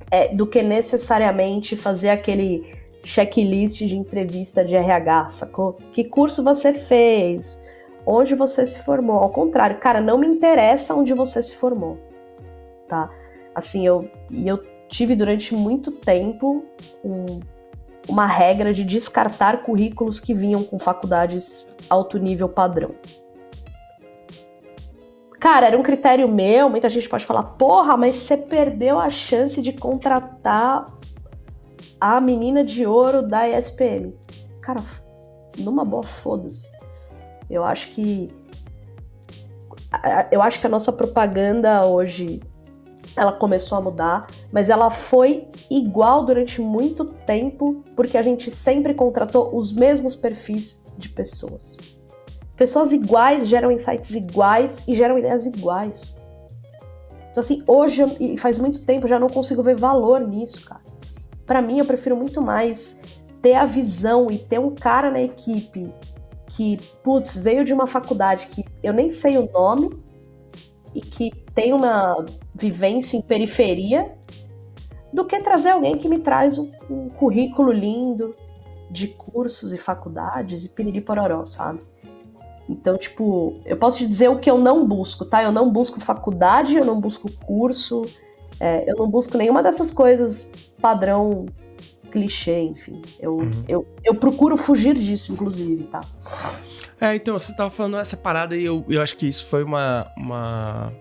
é, 0.09 0.33
do 0.33 0.47
que 0.47 0.61
necessariamente 0.61 1.75
fazer 1.75 2.11
aquele 2.11 2.79
checklist 3.03 3.79
de 3.79 3.97
entrevista 3.97 4.63
de 4.63 4.73
RH, 4.73 5.27
sacou? 5.27 5.77
Que 5.91 6.05
curso 6.05 6.41
você 6.41 6.73
fez? 6.73 7.58
Onde 8.11 8.33
você 8.33 8.65
se 8.65 8.79
formou? 8.79 9.17
Ao 9.17 9.29
contrário, 9.29 9.77
cara, 9.77 10.01
não 10.01 10.17
me 10.17 10.25
interessa 10.25 10.95
onde 10.95 11.13
você 11.13 11.43
se 11.43 11.55
formou, 11.55 11.99
tá? 12.87 13.07
Assim, 13.53 13.85
eu, 13.85 14.09
eu 14.31 14.57
tive 14.87 15.15
durante 15.15 15.53
muito 15.53 15.91
tempo 15.91 16.65
um, 17.03 17.39
uma 18.07 18.25
regra 18.25 18.73
de 18.73 18.83
descartar 18.83 19.61
currículos 19.61 20.19
que 20.19 20.33
vinham 20.33 20.63
com 20.63 20.79
faculdades 20.79 21.67
alto 21.87 22.17
nível 22.17 22.49
padrão. 22.49 22.95
Cara, 25.39 25.67
era 25.67 25.77
um 25.77 25.83
critério 25.83 26.27
meu, 26.27 26.67
muita 26.67 26.89
gente 26.89 27.07
pode 27.07 27.27
falar, 27.27 27.43
porra, 27.43 27.95
mas 27.95 28.15
você 28.15 28.35
perdeu 28.35 28.99
a 28.99 29.11
chance 29.11 29.61
de 29.61 29.71
contratar 29.71 30.91
a 32.01 32.19
menina 32.19 32.63
de 32.63 32.87
ouro 32.87 33.21
da 33.21 33.47
ESPM. 33.47 34.15
Cara, 34.61 34.83
numa 35.59 35.85
boa, 35.85 36.01
foda-se. 36.01 36.78
Eu 37.49 37.63
acho 37.63 37.89
que. 37.89 38.31
Eu 40.31 40.41
acho 40.41 40.59
que 40.59 40.67
a 40.67 40.69
nossa 40.69 40.91
propaganda 40.91 41.83
hoje 41.85 42.39
ela 43.15 43.33
começou 43.33 43.77
a 43.77 43.81
mudar, 43.81 44.27
mas 44.51 44.69
ela 44.69 44.89
foi 44.89 45.47
igual 45.69 46.23
durante 46.23 46.61
muito 46.61 47.03
tempo, 47.05 47.83
porque 47.95 48.17
a 48.17 48.21
gente 48.21 48.51
sempre 48.51 48.93
contratou 48.93 49.55
os 49.55 49.71
mesmos 49.71 50.15
perfis 50.15 50.81
de 50.97 51.09
pessoas. 51.09 51.75
Pessoas 52.55 52.91
iguais 52.91 53.47
geram 53.47 53.71
insights 53.71 54.13
iguais 54.13 54.83
e 54.87 54.93
geram 54.93 55.17
ideias 55.17 55.45
iguais. 55.45 56.15
Então, 57.31 57.39
assim, 57.41 57.63
hoje, 57.65 58.03
e 58.19 58.37
faz 58.37 58.59
muito 58.59 58.81
tempo, 58.81 59.07
já 59.07 59.17
não 59.17 59.29
consigo 59.29 59.63
ver 59.63 59.75
valor 59.75 60.21
nisso, 60.27 60.65
cara. 60.65 60.81
Para 61.45 61.61
mim, 61.61 61.79
eu 61.79 61.85
prefiro 61.85 62.15
muito 62.15 62.41
mais 62.41 63.01
ter 63.41 63.53
a 63.53 63.65
visão 63.65 64.29
e 64.29 64.37
ter 64.37 64.59
um 64.59 64.75
cara 64.75 65.09
na 65.09 65.21
equipe 65.21 65.93
que, 66.49 66.77
putz, 67.03 67.37
veio 67.37 67.63
de 67.63 67.73
uma 67.73 67.87
faculdade 67.87 68.47
que 68.47 68.65
eu 68.83 68.91
nem 68.91 69.09
sei 69.09 69.37
o 69.37 69.49
nome 69.51 69.89
e 70.93 70.99
que 70.99 71.31
tem 71.53 71.71
uma 71.71 72.25
vivência 72.53 73.15
em 73.15 73.21
periferia, 73.21 74.17
do 75.13 75.25
que 75.25 75.39
trazer 75.39 75.69
alguém 75.69 75.97
que 75.97 76.07
me 76.07 76.19
traz 76.19 76.57
um, 76.57 76.71
um 76.89 77.09
currículo 77.09 77.71
lindo 77.71 78.33
de 78.89 79.07
cursos 79.07 79.71
e 79.71 79.77
faculdades 79.77 80.65
e 80.65 80.69
piriri 80.69 81.01
pororó, 81.01 81.45
sabe? 81.45 81.81
Então, 82.67 82.97
tipo, 82.97 83.59
eu 83.65 83.77
posso 83.77 83.99
te 83.99 84.07
dizer 84.07 84.29
o 84.29 84.39
que 84.39 84.49
eu 84.49 84.57
não 84.57 84.87
busco, 84.87 85.25
tá? 85.25 85.41
Eu 85.41 85.51
não 85.51 85.71
busco 85.71 85.99
faculdade, 85.99 86.77
eu 86.77 86.85
não 86.85 86.99
busco 86.99 87.29
curso, 87.45 88.05
é, 88.59 88.89
eu 88.89 88.95
não 88.95 89.09
busco 89.09 89.37
nenhuma 89.37 89.63
dessas 89.63 89.89
coisas 89.89 90.51
padrão 90.79 91.45
clichê, 92.09 92.61
enfim. 92.61 93.01
Eu, 93.19 93.33
uhum. 93.35 93.63
eu, 93.67 93.87
eu 94.03 94.15
procuro 94.15 94.57
fugir 94.57 94.95
disso, 94.95 95.31
inclusive, 95.31 95.83
tá? 95.85 96.01
É, 96.99 97.15
então, 97.15 97.37
você 97.37 97.55
tava 97.55 97.69
falando 97.69 97.97
essa 97.97 98.17
parada 98.17 98.57
e 98.57 98.65
eu, 98.65 98.85
eu 98.89 99.01
acho 99.01 99.15
que 99.15 99.27
isso 99.27 99.47
foi 99.47 99.63
uma. 99.63 100.11
uma... 100.17 100.93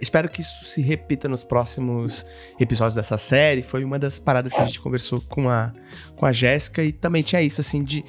Espero 0.00 0.28
que 0.28 0.40
isso 0.40 0.64
se 0.64 0.82
repita 0.82 1.28
nos 1.28 1.44
próximos 1.44 2.26
episódios 2.58 2.96
dessa 2.96 3.16
série. 3.16 3.62
Foi 3.62 3.84
uma 3.84 3.96
das 3.96 4.18
paradas 4.18 4.52
que 4.52 4.60
a 4.60 4.64
gente 4.64 4.80
conversou 4.80 5.20
com 5.28 5.48
a, 5.48 5.72
com 6.16 6.26
a 6.26 6.32
Jéssica 6.32 6.82
e 6.82 6.90
também 6.90 7.22
tinha 7.22 7.40
isso, 7.40 7.60
assim, 7.60 7.84
de 7.84 8.04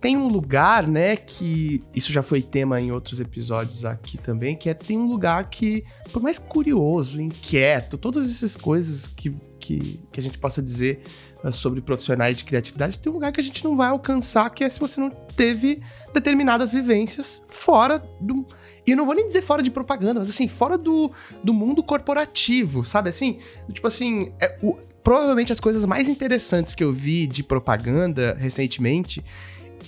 tem 0.00 0.16
um 0.16 0.28
lugar, 0.28 0.86
né, 0.86 1.16
que 1.16 1.82
isso 1.94 2.12
já 2.12 2.22
foi 2.22 2.42
tema 2.42 2.80
em 2.80 2.92
outros 2.92 3.18
episódios 3.18 3.84
aqui 3.84 4.18
também, 4.18 4.54
que 4.54 4.68
é 4.68 4.74
tem 4.74 4.98
um 4.98 5.06
lugar 5.06 5.48
que, 5.48 5.84
por 6.12 6.22
mais 6.22 6.38
curioso, 6.38 7.20
inquieto, 7.20 7.96
todas 7.96 8.30
essas 8.30 8.56
coisas 8.56 9.08
que, 9.08 9.34
que, 9.58 10.00
que 10.12 10.20
a 10.20 10.22
gente 10.22 10.38
possa 10.38 10.62
dizer 10.62 11.02
sobre 11.50 11.80
profissionais 11.80 12.36
de 12.36 12.44
criatividade, 12.44 12.98
tem 12.98 13.10
um 13.10 13.14
lugar 13.14 13.32
que 13.32 13.40
a 13.40 13.42
gente 13.42 13.62
não 13.64 13.76
vai 13.76 13.88
alcançar, 13.88 14.50
que 14.50 14.64
é 14.64 14.70
se 14.70 14.80
você 14.80 14.98
não 15.00 15.10
teve 15.10 15.80
determinadas 16.12 16.72
vivências 16.72 17.42
fora 17.48 18.02
do. 18.20 18.46
E 18.86 18.92
eu 18.92 18.96
não 18.96 19.04
vou 19.04 19.14
nem 19.14 19.26
dizer 19.26 19.42
fora 19.42 19.62
de 19.62 19.70
propaganda, 19.70 20.20
mas 20.20 20.30
assim, 20.30 20.48
fora 20.48 20.78
do, 20.78 21.10
do 21.44 21.52
mundo 21.52 21.82
corporativo, 21.82 22.84
sabe? 22.84 23.10
Assim, 23.10 23.38
tipo 23.72 23.86
assim, 23.86 24.32
é, 24.40 24.58
o, 24.62 24.74
provavelmente 25.02 25.52
as 25.52 25.60
coisas 25.60 25.84
mais 25.84 26.08
interessantes 26.08 26.74
que 26.74 26.82
eu 26.82 26.92
vi 26.92 27.26
de 27.26 27.42
propaganda 27.42 28.36
recentemente 28.38 29.24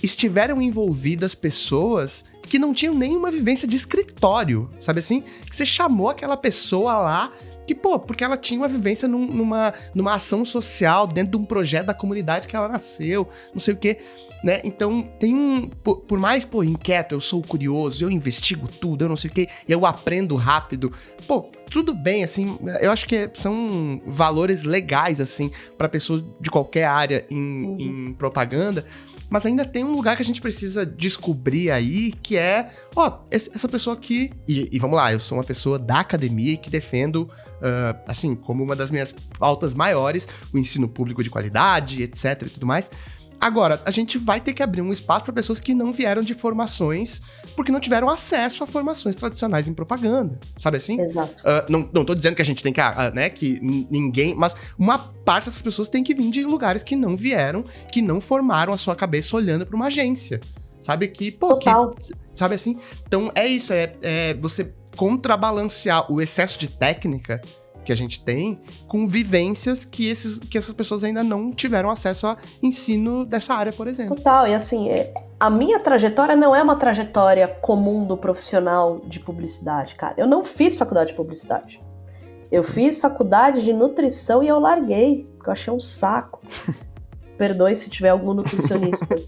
estiveram 0.01 0.61
envolvidas 0.61 1.35
pessoas 1.35 2.23
que 2.43 2.57
não 2.57 2.73
tinham 2.73 2.95
nenhuma 2.95 3.29
vivência 3.29 3.67
de 3.67 3.75
escritório, 3.75 4.69
sabe 4.79 4.99
assim? 4.99 5.21
Que 5.45 5.55
você 5.55 5.65
chamou 5.65 6.09
aquela 6.09 6.37
pessoa 6.37 6.97
lá 6.97 7.31
que, 7.69 7.75
pô, 7.75 7.99
porque 7.99 8.23
ela 8.23 8.35
tinha 8.35 8.59
uma 8.59 8.67
vivência 8.67 9.07
num, 9.07 9.27
numa, 9.27 9.71
numa 9.93 10.15
ação 10.15 10.43
social 10.43 11.05
dentro 11.05 11.31
de 11.33 11.37
um 11.37 11.45
projeto 11.45 11.85
da 11.85 11.93
comunidade 11.93 12.47
que 12.47 12.55
ela 12.55 12.67
nasceu, 12.67 13.27
não 13.53 13.59
sei 13.59 13.75
o 13.75 13.77
quê. 13.77 13.99
Né? 14.43 14.59
Então, 14.63 15.03
tem 15.19 15.35
um. 15.35 15.69
Por, 15.83 15.97
por, 15.97 16.17
mais, 16.17 16.45
pô, 16.45 16.63
inquieto, 16.63 17.13
eu 17.13 17.19
sou 17.19 17.43
curioso, 17.43 18.03
eu 18.03 18.09
investigo 18.09 18.67
tudo, 18.67 19.03
eu 19.03 19.09
não 19.09 19.17
sei 19.17 19.29
o 19.29 19.33
quê, 19.33 19.47
eu 19.67 19.85
aprendo 19.85 20.35
rápido. 20.35 20.91
Pô, 21.27 21.41
tudo 21.69 21.93
bem, 21.93 22.23
assim, 22.23 22.57
eu 22.81 22.89
acho 22.89 23.05
que 23.05 23.29
são 23.35 24.01
valores 24.07 24.63
legais, 24.63 25.21
assim, 25.21 25.51
para 25.77 25.87
pessoas 25.87 26.25
de 26.39 26.49
qualquer 26.49 26.85
área 26.85 27.23
em, 27.29 27.65
uhum. 27.65 27.77
em 27.79 28.13
propaganda. 28.13 28.83
Mas 29.29 29.45
ainda 29.45 29.63
tem 29.63 29.83
um 29.83 29.93
lugar 29.93 30.15
que 30.15 30.21
a 30.21 30.25
gente 30.25 30.41
precisa 30.41 30.85
descobrir 30.85 31.69
aí, 31.69 32.11
que 32.23 32.35
é, 32.35 32.71
ó, 32.95 33.19
essa 33.29 33.67
pessoa 33.69 33.95
aqui. 33.95 34.31
E, 34.47 34.67
e 34.71 34.79
vamos 34.79 34.97
lá, 34.97 35.13
eu 35.13 35.19
sou 35.19 35.37
uma 35.37 35.43
pessoa 35.43 35.77
da 35.77 35.99
academia 35.99 36.53
e 36.53 36.57
que 36.57 36.69
defendo, 36.69 37.23
uh, 37.23 37.99
assim, 38.07 38.35
como 38.35 38.63
uma 38.63 38.75
das 38.75 38.89
minhas 38.89 39.13
pautas 39.37 39.73
maiores, 39.73 40.27
o 40.51 40.57
ensino 40.57 40.89
público 40.89 41.23
de 41.23 41.29
qualidade, 41.29 42.01
etc 42.01 42.41
e 42.47 42.49
tudo 42.49 42.65
mais. 42.65 42.89
Agora, 43.39 43.81
a 43.85 43.91
gente 43.91 44.17
vai 44.17 44.41
ter 44.41 44.53
que 44.53 44.61
abrir 44.61 44.81
um 44.81 44.91
espaço 44.91 45.23
para 45.23 45.33
pessoas 45.33 45.59
que 45.59 45.73
não 45.73 45.93
vieram 45.93 46.21
de 46.21 46.33
formações, 46.33 47.21
porque 47.55 47.71
não 47.71 47.79
tiveram 47.79 48.09
acesso 48.09 48.63
a 48.63 48.67
formações 48.67 49.15
tradicionais 49.15 49.67
em 49.67 49.73
propaganda, 49.73 50.37
sabe 50.57 50.77
assim? 50.77 50.99
Exato. 50.99 51.41
Uh, 51.41 51.71
não, 51.71 51.89
não 51.93 52.03
tô 52.03 52.13
dizendo 52.13 52.35
que 52.35 52.41
a 52.41 52.45
gente 52.45 52.61
tem 52.61 52.73
que, 52.73 52.81
uh, 52.81 53.13
né, 53.13 53.29
que 53.29 53.59
ninguém, 53.61 54.35
mas 54.35 54.55
uma 54.77 54.97
parte 54.97 55.45
dessas 55.45 55.61
pessoas 55.61 55.87
tem 55.87 56.03
que 56.03 56.13
vir 56.13 56.29
de 56.29 56.43
lugares 56.43 56.83
que 56.83 56.95
não 56.95 57.15
vieram, 57.15 57.63
que 57.91 58.01
não 58.01 58.19
formaram 58.19 58.73
a 58.73 58.77
sua 58.77 58.95
cabeça 58.95 59.35
olhando 59.35 59.65
para 59.65 59.75
uma 59.75 59.87
agência. 59.87 60.41
Sabe 60.81 61.07
que, 61.07 61.31
pô, 61.31 61.57
que, 61.57 61.69
sabe 62.31 62.55
assim? 62.55 62.77
Então 63.07 63.31
é 63.35 63.47
isso, 63.47 63.71
é, 63.71 63.93
é 64.01 64.33
você 64.33 64.73
contrabalancear 64.95 66.11
o 66.11 66.21
excesso 66.21 66.59
de 66.59 66.67
técnica 66.67 67.41
que 67.83 67.91
a 67.91 67.95
gente 67.95 68.23
tem 68.23 68.59
com 68.87 69.07
vivências 69.07 69.85
que, 69.85 70.07
esses, 70.07 70.37
que 70.37 70.57
essas 70.57 70.73
pessoas 70.73 71.03
ainda 71.03 71.23
não 71.23 71.51
tiveram 71.51 71.89
acesso 71.89 72.27
a 72.27 72.37
ensino 72.61 73.25
dessa 73.25 73.53
área, 73.53 73.71
por 73.71 73.87
exemplo. 73.87 74.15
Total, 74.15 74.47
e 74.47 74.53
assim, 74.53 74.89
é, 74.89 75.13
a 75.39 75.49
minha 75.49 75.79
trajetória 75.79 76.35
não 76.35 76.55
é 76.55 76.61
uma 76.61 76.75
trajetória 76.75 77.47
comum 77.47 78.05
do 78.05 78.17
profissional 78.17 78.99
de 79.05 79.19
publicidade, 79.19 79.95
cara. 79.95 80.13
Eu 80.17 80.27
não 80.27 80.43
fiz 80.43 80.77
faculdade 80.77 81.11
de 81.11 81.15
publicidade. 81.15 81.79
Eu 82.51 82.63
fiz 82.63 82.99
faculdade 82.99 83.63
de 83.63 83.71
nutrição 83.71 84.43
e 84.43 84.47
eu 84.47 84.59
larguei, 84.59 85.27
porque 85.35 85.49
eu 85.49 85.53
achei 85.53 85.73
um 85.73 85.79
saco. 85.79 86.41
Perdoe 87.37 87.75
se 87.75 87.89
tiver 87.89 88.09
algum 88.09 88.33
nutricionista 88.33 89.19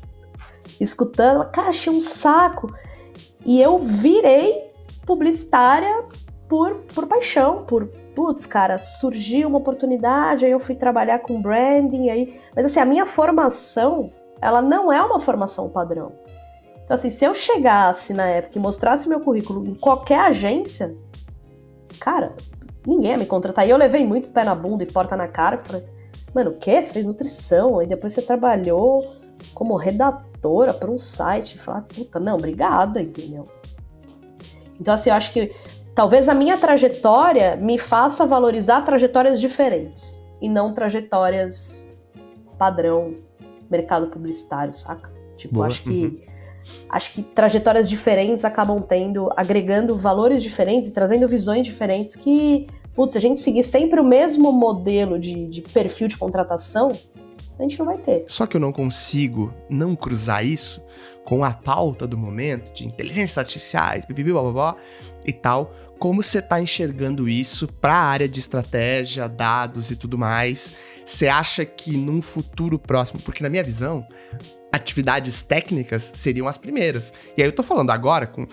escutando. 0.79 1.45
Cara, 1.51 1.69
achei 1.69 1.93
um 1.93 2.01
saco. 2.01 2.73
E 3.45 3.61
eu 3.61 3.79
virei 3.79 4.69
publicitária 5.05 6.05
por, 6.49 6.75
por 6.93 7.07
paixão, 7.07 7.63
por, 7.63 7.89
putz, 8.15 8.45
cara, 8.45 8.77
surgiu 8.77 9.47
uma 9.47 9.57
oportunidade, 9.57 10.45
aí 10.45 10.51
eu 10.51 10.59
fui 10.59 10.75
trabalhar 10.75 11.19
com 11.19 11.41
branding, 11.41 12.09
aí. 12.09 12.39
Mas 12.55 12.65
assim, 12.65 12.79
a 12.79 12.85
minha 12.85 13.05
formação, 13.05 14.11
ela 14.41 14.61
não 14.61 14.91
é 14.91 15.01
uma 15.01 15.19
formação 15.19 15.69
padrão. 15.69 16.13
Então, 16.83 16.95
assim, 16.95 17.09
se 17.09 17.23
eu 17.23 17.33
chegasse 17.33 18.13
na 18.13 18.27
época 18.27 18.57
e 18.57 18.61
mostrasse 18.61 19.07
meu 19.07 19.21
currículo 19.21 19.65
em 19.65 19.75
qualquer 19.75 20.19
agência, 20.19 20.93
cara, 21.99 22.35
ninguém 22.85 23.11
ia 23.11 23.17
me 23.17 23.25
contratar. 23.25 23.65
E 23.65 23.69
eu 23.69 23.77
levei 23.77 24.05
muito 24.05 24.29
pé 24.29 24.43
na 24.43 24.53
bunda 24.53 24.83
e 24.83 24.85
porta 24.85 25.15
na 25.15 25.27
cara, 25.27 25.59
falei, 25.63 25.85
mano, 26.33 26.51
o 26.51 26.55
quê? 26.55 26.81
Você 26.81 26.91
fez 26.91 27.07
nutrição, 27.07 27.79
aí 27.79 27.87
depois 27.87 28.13
você 28.13 28.21
trabalhou 28.21 29.15
como 29.53 29.75
redatora 29.75 30.73
para 30.73 30.91
um 30.91 30.97
site. 30.97 31.57
Falar, 31.57 31.81
puta, 31.83 32.19
não, 32.19 32.35
obrigada, 32.35 33.01
entendeu? 33.01 33.47
Então, 34.79 34.93
assim, 34.93 35.11
eu 35.11 35.15
acho 35.15 35.31
que 35.31 35.53
talvez 35.95 36.29
a 36.29 36.33
minha 36.33 36.57
trajetória 36.57 37.55
me 37.55 37.77
faça 37.77 38.25
valorizar 38.25 38.81
trajetórias 38.81 39.39
diferentes 39.39 40.19
e 40.41 40.49
não 40.49 40.73
trajetórias 40.73 41.87
padrão 42.57 43.13
mercado 43.69 44.07
publicitário, 44.07 44.73
saca? 44.73 45.11
Tipo, 45.37 45.55
Boa. 45.55 45.67
acho 45.67 45.83
que 45.83 45.89
uhum. 45.89 46.19
acho 46.89 47.13
que 47.13 47.23
trajetórias 47.23 47.89
diferentes 47.89 48.45
acabam 48.45 48.81
tendo, 48.81 49.31
agregando 49.35 49.97
valores 49.97 50.43
diferentes 50.43 50.89
e 50.89 50.93
trazendo 50.93 51.27
visões 51.27 51.65
diferentes 51.65 52.15
que, 52.15 52.67
putz, 52.93 53.13
se 53.13 53.17
a 53.17 53.21
gente 53.21 53.39
seguir 53.39 53.63
sempre 53.63 53.99
o 53.99 54.03
mesmo 54.03 54.51
modelo 54.51 55.17
de, 55.17 55.47
de 55.47 55.61
perfil 55.61 56.07
de 56.07 56.17
contratação, 56.17 56.91
a 57.57 57.63
gente 57.63 57.79
não 57.79 57.85
vai 57.85 57.97
ter. 57.97 58.25
Só 58.27 58.45
que 58.45 58.57
eu 58.57 58.61
não 58.61 58.71
consigo 58.71 59.53
não 59.69 59.95
cruzar 59.95 60.45
isso 60.45 60.81
com 61.23 61.43
a 61.43 61.51
pauta 61.51 62.07
do 62.07 62.17
momento 62.17 62.73
de 62.73 62.85
inteligências 62.85 63.37
artificiais, 63.37 64.05
blá, 64.05 64.41
blá, 64.41 64.51
blá, 64.51 64.75
e 65.25 65.33
tal. 65.33 65.73
Como 65.99 66.23
você 66.23 66.39
está 66.39 66.59
enxergando 66.59 67.29
isso 67.29 67.67
para 67.67 67.93
a 67.93 68.03
área 68.03 68.27
de 68.27 68.39
estratégia, 68.39 69.27
dados 69.27 69.91
e 69.91 69.95
tudo 69.95 70.17
mais? 70.17 70.73
Você 71.05 71.27
acha 71.27 71.63
que 71.63 71.95
num 71.95 72.21
futuro 72.21 72.79
próximo, 72.79 73.21
porque 73.21 73.43
na 73.43 73.49
minha 73.49 73.63
visão, 73.63 74.05
atividades 74.71 75.41
técnicas 75.41 76.11
seriam 76.15 76.47
as 76.47 76.57
primeiras. 76.57 77.13
E 77.37 77.41
aí 77.41 77.47
eu 77.47 77.51
tô 77.51 77.61
falando 77.61 77.91
agora 77.91 78.25
com 78.25 78.43
uh, 78.43 78.47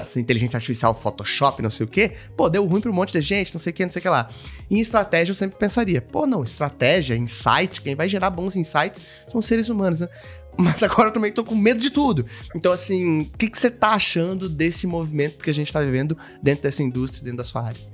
essa 0.00 0.18
inteligência 0.18 0.56
artificial, 0.56 0.94
Photoshop, 0.94 1.60
não 1.60 1.68
sei 1.70 1.84
o 1.84 1.88
quê, 1.88 2.12
pô, 2.36 2.48
deu 2.48 2.64
ruim 2.66 2.80
para 2.80 2.90
um 2.90 2.94
monte 2.94 3.12
de 3.12 3.20
gente, 3.20 3.52
não 3.52 3.60
sei 3.60 3.70
o 3.70 3.74
quê, 3.74 3.84
não 3.84 3.92
sei 3.92 4.00
o 4.00 4.02
que 4.02 4.08
lá. 4.08 4.30
Em 4.70 4.80
estratégia 4.80 5.32
eu 5.32 5.34
sempre 5.34 5.58
pensaria, 5.58 6.00
pô, 6.00 6.26
não, 6.26 6.42
estratégia, 6.42 7.14
insight, 7.14 7.82
quem 7.82 7.94
vai 7.94 8.08
gerar 8.08 8.30
bons 8.30 8.56
insights 8.56 9.02
são 9.28 9.42
seres 9.42 9.68
humanos, 9.68 10.00
né? 10.00 10.08
Mas 10.56 10.82
agora 10.82 11.08
eu 11.08 11.12
também 11.12 11.32
tô 11.32 11.44
com 11.44 11.54
medo 11.54 11.80
de 11.80 11.90
tudo. 11.90 12.26
Então, 12.54 12.72
assim, 12.72 13.22
o 13.22 13.38
que, 13.38 13.48
que 13.48 13.58
você 13.58 13.70
tá 13.70 13.90
achando 13.90 14.48
desse 14.48 14.86
movimento 14.86 15.42
que 15.42 15.50
a 15.50 15.54
gente 15.54 15.72
tá 15.72 15.80
vivendo 15.80 16.16
dentro 16.42 16.62
dessa 16.62 16.82
indústria, 16.82 17.24
dentro 17.24 17.38
da 17.38 17.44
sua 17.44 17.62
área? 17.62 17.92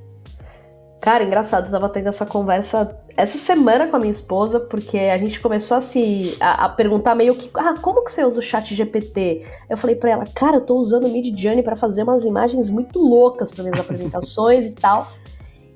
Cara, 1.00 1.22
engraçado, 1.22 1.66
eu 1.66 1.70
tava 1.70 1.88
tendo 1.88 2.08
essa 2.08 2.26
conversa 2.26 2.96
essa 3.16 3.38
semana 3.38 3.88
com 3.88 3.96
a 3.96 3.98
minha 3.98 4.10
esposa, 4.10 4.60
porque 4.60 4.96
a 4.96 5.18
gente 5.18 5.40
começou 5.40 5.76
a 5.76 5.80
se 5.80 6.36
a, 6.40 6.66
a 6.66 6.68
perguntar 6.68 7.14
meio 7.14 7.34
que, 7.34 7.50
ah, 7.54 7.74
como 7.80 8.04
que 8.04 8.12
você 8.12 8.24
usa 8.24 8.38
o 8.38 8.42
chat 8.42 8.74
GPT? 8.74 9.44
Eu 9.68 9.76
falei 9.76 9.96
para 9.96 10.10
ela, 10.10 10.24
cara, 10.34 10.56
eu 10.56 10.60
tô 10.60 10.76
usando 10.76 11.06
o 11.06 11.08
Mid 11.08 11.36
Journey 11.36 11.62
para 11.62 11.76
fazer 11.76 12.02
umas 12.02 12.24
imagens 12.24 12.68
muito 12.68 12.98
loucas 12.98 13.50
para 13.50 13.64
minhas 13.64 13.78
apresentações 13.80 14.66
e 14.66 14.72
tal. 14.72 15.10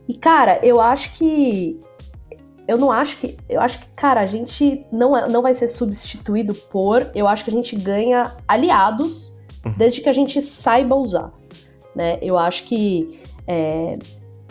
E 0.09 0.15
cara, 0.15 0.59
eu 0.63 0.81
acho 0.81 1.13
que 1.13 1.79
eu 2.67 2.79
não 2.79 2.91
acho 2.91 3.17
que. 3.19 3.37
Eu 3.49 3.61
acho 3.61 3.81
que, 3.81 3.89
cara, 3.89 4.21
a 4.21 4.27
gente 4.27 4.87
não, 4.93 5.17
é, 5.17 5.29
não 5.29 5.43
vai 5.43 5.55
ser 5.55 5.69
substituído 5.69 6.55
por. 6.55 7.11
Eu 7.15 7.27
acho 7.27 7.45
que 7.45 7.51
a 7.51 7.53
gente 7.53 7.77
ganha 7.77 8.37
aliados 8.47 9.33
uhum. 9.65 9.75
desde 9.77 10.01
que 10.01 10.09
a 10.09 10.13
gente 10.13 10.41
saiba 10.41 10.95
usar. 10.95 11.33
Né? 11.95 12.19
Eu 12.23 12.39
acho 12.39 12.65
que 12.65 13.21
é, 13.47 13.99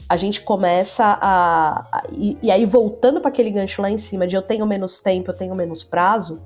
a 0.07 0.17
gente 0.17 0.41
começa 0.41 1.17
a. 1.21 1.87
a 1.91 2.03
e, 2.11 2.37
e, 2.41 2.51
aí, 2.51 2.65
voltando 2.65 3.21
para 3.21 3.29
aquele 3.29 3.49
gancho 3.49 3.81
lá 3.81 3.89
em 3.89 3.97
cima 3.97 4.27
de 4.27 4.35
eu 4.35 4.41
tenho 4.41 4.65
menos 4.65 4.99
tempo, 4.99 5.31
eu 5.31 5.35
tenho 5.35 5.55
menos 5.55 5.83
prazo, 5.83 6.43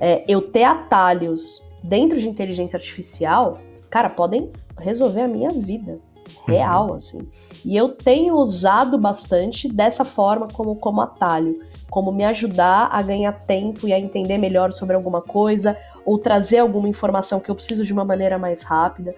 é, 0.00 0.24
eu 0.26 0.40
ter 0.40 0.64
atalhos 0.64 1.68
dentro 1.82 2.18
de 2.18 2.28
inteligência 2.28 2.76
artificial, 2.76 3.58
cara, 3.90 4.08
podem 4.08 4.50
resolver 4.78 5.22
a 5.22 5.28
minha 5.28 5.50
vida. 5.50 6.00
Real, 6.46 6.88
uhum. 6.88 6.94
assim. 6.94 7.28
E 7.64 7.76
eu 7.76 7.90
tenho 7.90 8.36
usado 8.36 8.98
bastante 8.98 9.68
dessa 9.68 10.04
forma 10.04 10.48
como, 10.48 10.74
como 10.76 11.00
atalho, 11.00 11.56
como 11.90 12.10
me 12.10 12.24
ajudar 12.24 12.88
a 12.90 13.02
ganhar 13.02 13.32
tempo 13.44 13.86
e 13.86 13.92
a 13.92 13.98
entender 13.98 14.38
melhor 14.38 14.72
sobre 14.72 14.96
alguma 14.96 15.20
coisa, 15.20 15.76
ou 16.04 16.18
trazer 16.18 16.58
alguma 16.58 16.88
informação 16.88 17.38
que 17.38 17.50
eu 17.50 17.54
preciso 17.54 17.84
de 17.84 17.92
uma 17.92 18.04
maneira 18.04 18.38
mais 18.38 18.62
rápida. 18.62 19.14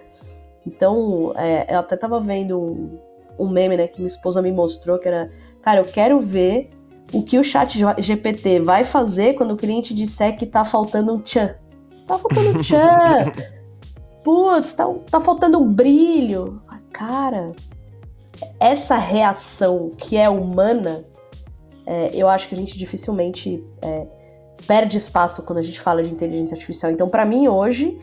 Então, 0.65 1.33
é, 1.35 1.73
eu 1.73 1.79
até 1.79 1.95
tava 1.95 2.19
vendo 2.19 2.59
um, 2.59 2.99
um 3.39 3.49
meme, 3.49 3.77
né, 3.77 3.87
que 3.87 3.99
minha 3.99 4.07
esposa 4.07 4.41
me 4.41 4.51
mostrou, 4.51 4.99
que 4.99 5.07
era, 5.07 5.31
cara, 5.61 5.79
eu 5.79 5.85
quero 5.85 6.19
ver 6.19 6.69
o 7.13 7.23
que 7.23 7.37
o 7.37 7.43
chat 7.43 7.79
GPT 7.99 8.59
vai 8.59 8.83
fazer 8.83 9.35
quando 9.35 9.51
o 9.51 9.57
cliente 9.57 9.93
disser 9.93 10.37
que 10.37 10.45
tá 10.45 10.65
faltando 10.65 11.13
um 11.13 11.21
tchan. 11.21 11.55
Tá 12.07 12.17
faltando 12.17 12.49
um 12.49 12.61
tchan! 12.61 13.31
Putz, 14.23 14.73
tá, 14.73 14.91
tá 15.09 15.21
faltando 15.21 15.59
um 15.59 15.71
brilho. 15.71 16.59
Cara, 16.91 17.53
essa 18.59 18.97
reação 18.97 19.89
que 19.97 20.17
é 20.17 20.29
humana, 20.29 21.05
é, 21.85 22.11
eu 22.13 22.27
acho 22.27 22.47
que 22.47 22.55
a 22.55 22.57
gente 22.57 22.77
dificilmente 22.77 23.63
é, 23.81 24.07
perde 24.67 24.97
espaço 24.97 25.43
quando 25.43 25.59
a 25.59 25.61
gente 25.61 25.79
fala 25.79 26.03
de 26.03 26.11
inteligência 26.11 26.55
artificial. 26.55 26.91
Então, 26.91 27.07
para 27.07 27.25
mim, 27.25 27.47
hoje, 27.47 27.99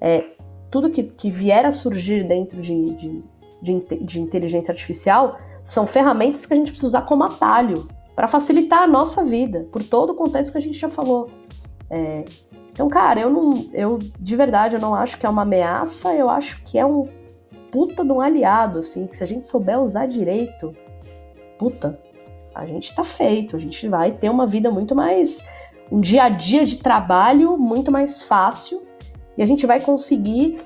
é, 0.00 0.24
tudo 0.70 0.90
que, 0.90 1.02
que, 1.02 1.30
vier 1.30 1.64
a 1.64 1.72
surgir 1.72 2.24
dentro 2.24 2.60
de, 2.60 2.84
de, 2.94 3.22
de, 3.62 4.04
de 4.04 4.20
inteligência 4.20 4.72
artificial 4.72 5.36
são 5.62 5.86
ferramentas 5.86 6.46
que 6.46 6.54
a 6.54 6.56
gente 6.56 6.70
precisa 6.70 6.88
usar 6.88 7.02
como 7.02 7.24
atalho 7.24 7.86
para 8.14 8.26
facilitar 8.26 8.82
a 8.82 8.86
nossa 8.86 9.24
vida, 9.24 9.68
por 9.70 9.82
todo 9.82 10.10
o 10.10 10.14
contexto 10.14 10.52
que 10.52 10.58
a 10.58 10.62
gente 10.62 10.78
já 10.78 10.88
falou. 10.88 11.30
É, 11.90 12.24
então, 12.72 12.88
cara, 12.88 13.20
eu 13.20 13.30
não, 13.30 13.66
eu 13.72 13.98
de 13.98 14.36
verdade 14.36 14.76
eu 14.76 14.80
não 14.80 14.94
acho 14.94 15.18
que 15.18 15.26
é 15.26 15.28
uma 15.28 15.42
ameaça, 15.42 16.14
eu 16.14 16.28
acho 16.30 16.62
que 16.64 16.78
é 16.78 16.86
um 16.86 17.08
puta 17.70 18.04
de 18.04 18.12
um 18.12 18.20
aliado, 18.20 18.78
assim, 18.78 19.06
que 19.06 19.16
se 19.16 19.22
a 19.22 19.26
gente 19.26 19.44
souber 19.44 19.80
usar 19.80 20.06
direito, 20.06 20.74
puta, 21.58 21.98
a 22.54 22.66
gente 22.66 22.94
tá 22.94 23.04
feito, 23.04 23.56
a 23.56 23.58
gente 23.58 23.88
vai 23.88 24.12
ter 24.12 24.28
uma 24.28 24.46
vida 24.46 24.70
muito 24.70 24.94
mais. 24.94 25.44
um 25.90 26.00
dia 26.00 26.24
a 26.24 26.28
dia 26.28 26.66
de 26.66 26.76
trabalho 26.76 27.56
muito 27.56 27.90
mais 27.90 28.22
fácil 28.22 28.82
e 29.36 29.42
a 29.42 29.46
gente 29.46 29.66
vai 29.66 29.80
conseguir 29.80 30.60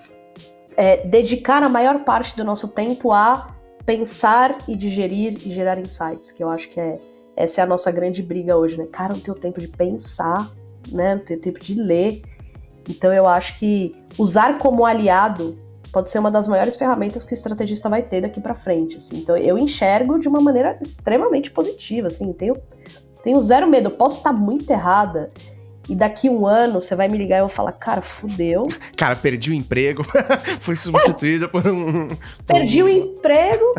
é, 0.77 1.07
dedicar 1.07 1.63
a 1.63 1.69
maior 1.69 2.05
parte 2.05 2.37
do 2.37 2.43
nosso 2.43 2.69
tempo 2.69 3.13
a 3.13 3.55
pensar 3.85 4.59
e 4.67 4.77
digerir 4.77 5.47
e 5.47 5.53
gerar 5.53 5.79
insights, 5.79 6.33
que 6.33 6.43
eu 6.43 6.49
acho 6.49 6.69
que 6.71 6.81
é 6.81 6.99
essa 7.37 7.61
é 7.61 7.65
a 7.65 7.67
nossa 7.67 7.91
grande 7.91 8.23
briga 8.23 8.57
hoje, 8.57 8.77
né? 8.77 8.87
Cara, 8.91 9.15
não 9.15 9.21
tenho 9.21 9.37
tempo 9.37 9.61
de 9.61 9.69
pensar, 9.69 10.51
né? 10.91 11.15
Não 11.15 11.25
tenho 11.25 11.41
tempo 11.41 11.61
de 11.61 11.75
ler. 11.75 12.23
Então 12.89 13.13
eu 13.13 13.27
acho 13.27 13.59
que 13.59 13.97
usar 14.19 14.59
como 14.59 14.85
aliado 14.85 15.59
pode 15.93 16.11
ser 16.11 16.19
uma 16.19 16.31
das 16.31 16.49
maiores 16.49 16.77
ferramentas 16.77 17.23
que 17.23 17.33
o 17.33 17.35
estrategista 17.35 17.89
vai 17.89 18.03
ter 18.03 18.23
daqui 18.23 18.41
para 18.41 18.55
frente. 18.55 18.97
Assim. 18.97 19.19
Então 19.19 19.37
eu 19.37 19.59
enxergo 19.59 20.19
de 20.19 20.27
uma 20.27 20.41
maneira 20.41 20.79
extremamente 20.81 21.51
positiva, 21.51 22.09
assim, 22.09 22.33
tenho, 22.33 22.57
tenho 23.23 23.41
zero 23.41 23.69
medo. 23.69 23.89
Eu 23.89 23.97
posso 23.97 24.19
estar 24.19 24.33
muito 24.33 24.71
errada 24.71 25.31
e 25.89 25.95
daqui 25.95 26.31
um 26.31 26.47
ano 26.47 26.81
você 26.81 26.95
vai 26.95 27.09
me 27.09 27.19
ligar 27.19 27.37
e 27.37 27.39
eu 27.41 27.49
vou 27.49 27.55
falar, 27.55 27.73
cara, 27.73 28.01
fudeu. 28.01 28.63
Cara, 28.97 29.17
perdi 29.17 29.51
o 29.51 29.55
emprego, 29.55 30.05
fui 30.61 30.77
substituída 30.77 31.49
por 31.49 31.67
um. 31.67 32.17
Perdi 32.47 32.83
o 32.83 32.89
emprego, 32.89 33.75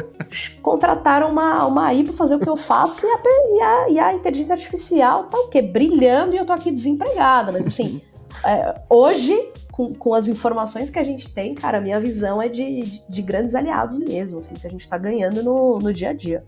contrataram 0.62 1.32
uma, 1.32 1.66
uma 1.66 1.88
AI 1.88 2.04
pra 2.04 2.14
fazer 2.14 2.36
o 2.36 2.40
que 2.40 2.50
eu 2.50 2.58
faço 2.58 3.06
e 3.06 3.10
a, 3.10 3.18
e 3.18 3.62
a, 3.62 3.90
e 3.90 4.00
a 4.00 4.14
inteligência 4.14 4.54
artificial 4.54 5.24
tá 5.26 5.38
o 5.38 5.48
quê? 5.48 5.62
Brilhando 5.62 6.36
e 6.36 6.38
eu 6.38 6.46
tô 6.46 6.54
aqui 6.54 6.72
desempregada. 6.72 7.52
Mas 7.52 7.66
assim, 7.66 8.02
é, 8.44 8.82
hoje, 8.90 9.40
com, 9.74 9.92
com 9.92 10.14
as 10.14 10.28
informações 10.28 10.92
que 10.92 11.00
a 11.00 11.04
gente 11.04 11.34
tem, 11.34 11.56
cara, 11.56 11.80
a 11.80 11.82
minha 11.82 12.00
visão 12.00 12.40
é 12.40 12.48
de, 12.48 12.84
de, 12.84 13.04
de 13.10 13.22
grandes 13.24 13.56
aliados 13.56 13.98
mesmo, 13.98 14.38
assim, 14.38 14.54
que 14.54 14.68
a 14.68 14.70
gente 14.70 14.88
tá 14.88 15.00
ganhando 15.00 15.42
no, 15.42 15.80
no 15.80 15.92
dia 15.92 16.12
a 16.12 16.14
dia. 16.14 16.44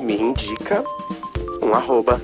Me 0.00 0.16
indica 0.16 0.82
um 1.62 1.72
arroba 1.72 2.20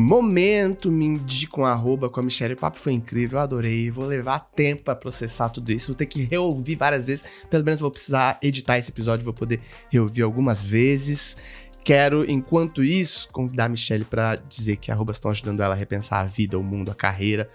Momento, 0.00 0.92
me 0.92 1.04
indica 1.04 1.60
um 1.60 1.64
arroba 1.64 2.08
com 2.08 2.20
a 2.20 2.22
Michelle. 2.22 2.54
O 2.54 2.56
papo 2.56 2.78
foi 2.78 2.92
incrível, 2.92 3.36
eu 3.36 3.42
adorei. 3.42 3.90
Vou 3.90 4.04
levar 4.04 4.38
tempo 4.38 4.84
para 4.84 4.94
processar 4.94 5.48
tudo 5.48 5.72
isso. 5.72 5.88
Vou 5.88 5.96
ter 5.96 6.06
que 6.06 6.22
reouvir 6.22 6.76
várias 6.76 7.04
vezes. 7.04 7.28
Pelo 7.50 7.64
menos 7.64 7.80
vou 7.80 7.90
precisar 7.90 8.38
editar 8.40 8.78
esse 8.78 8.92
episódio, 8.92 9.24
vou 9.24 9.34
poder 9.34 9.58
reouvir 9.90 10.22
algumas 10.22 10.62
vezes. 10.62 11.36
Quero, 11.82 12.24
enquanto 12.30 12.84
isso, 12.84 13.28
convidar 13.32 13.64
a 13.64 13.68
Michelle 13.68 14.04
para 14.04 14.36
dizer 14.36 14.76
que 14.76 14.92
arrobas 14.92 15.16
estão 15.16 15.32
ajudando 15.32 15.64
ela 15.64 15.74
a 15.74 15.76
repensar 15.76 16.20
a 16.20 16.28
vida, 16.28 16.56
o 16.56 16.62
mundo, 16.62 16.92
a 16.92 16.94
carreira. 16.94 17.48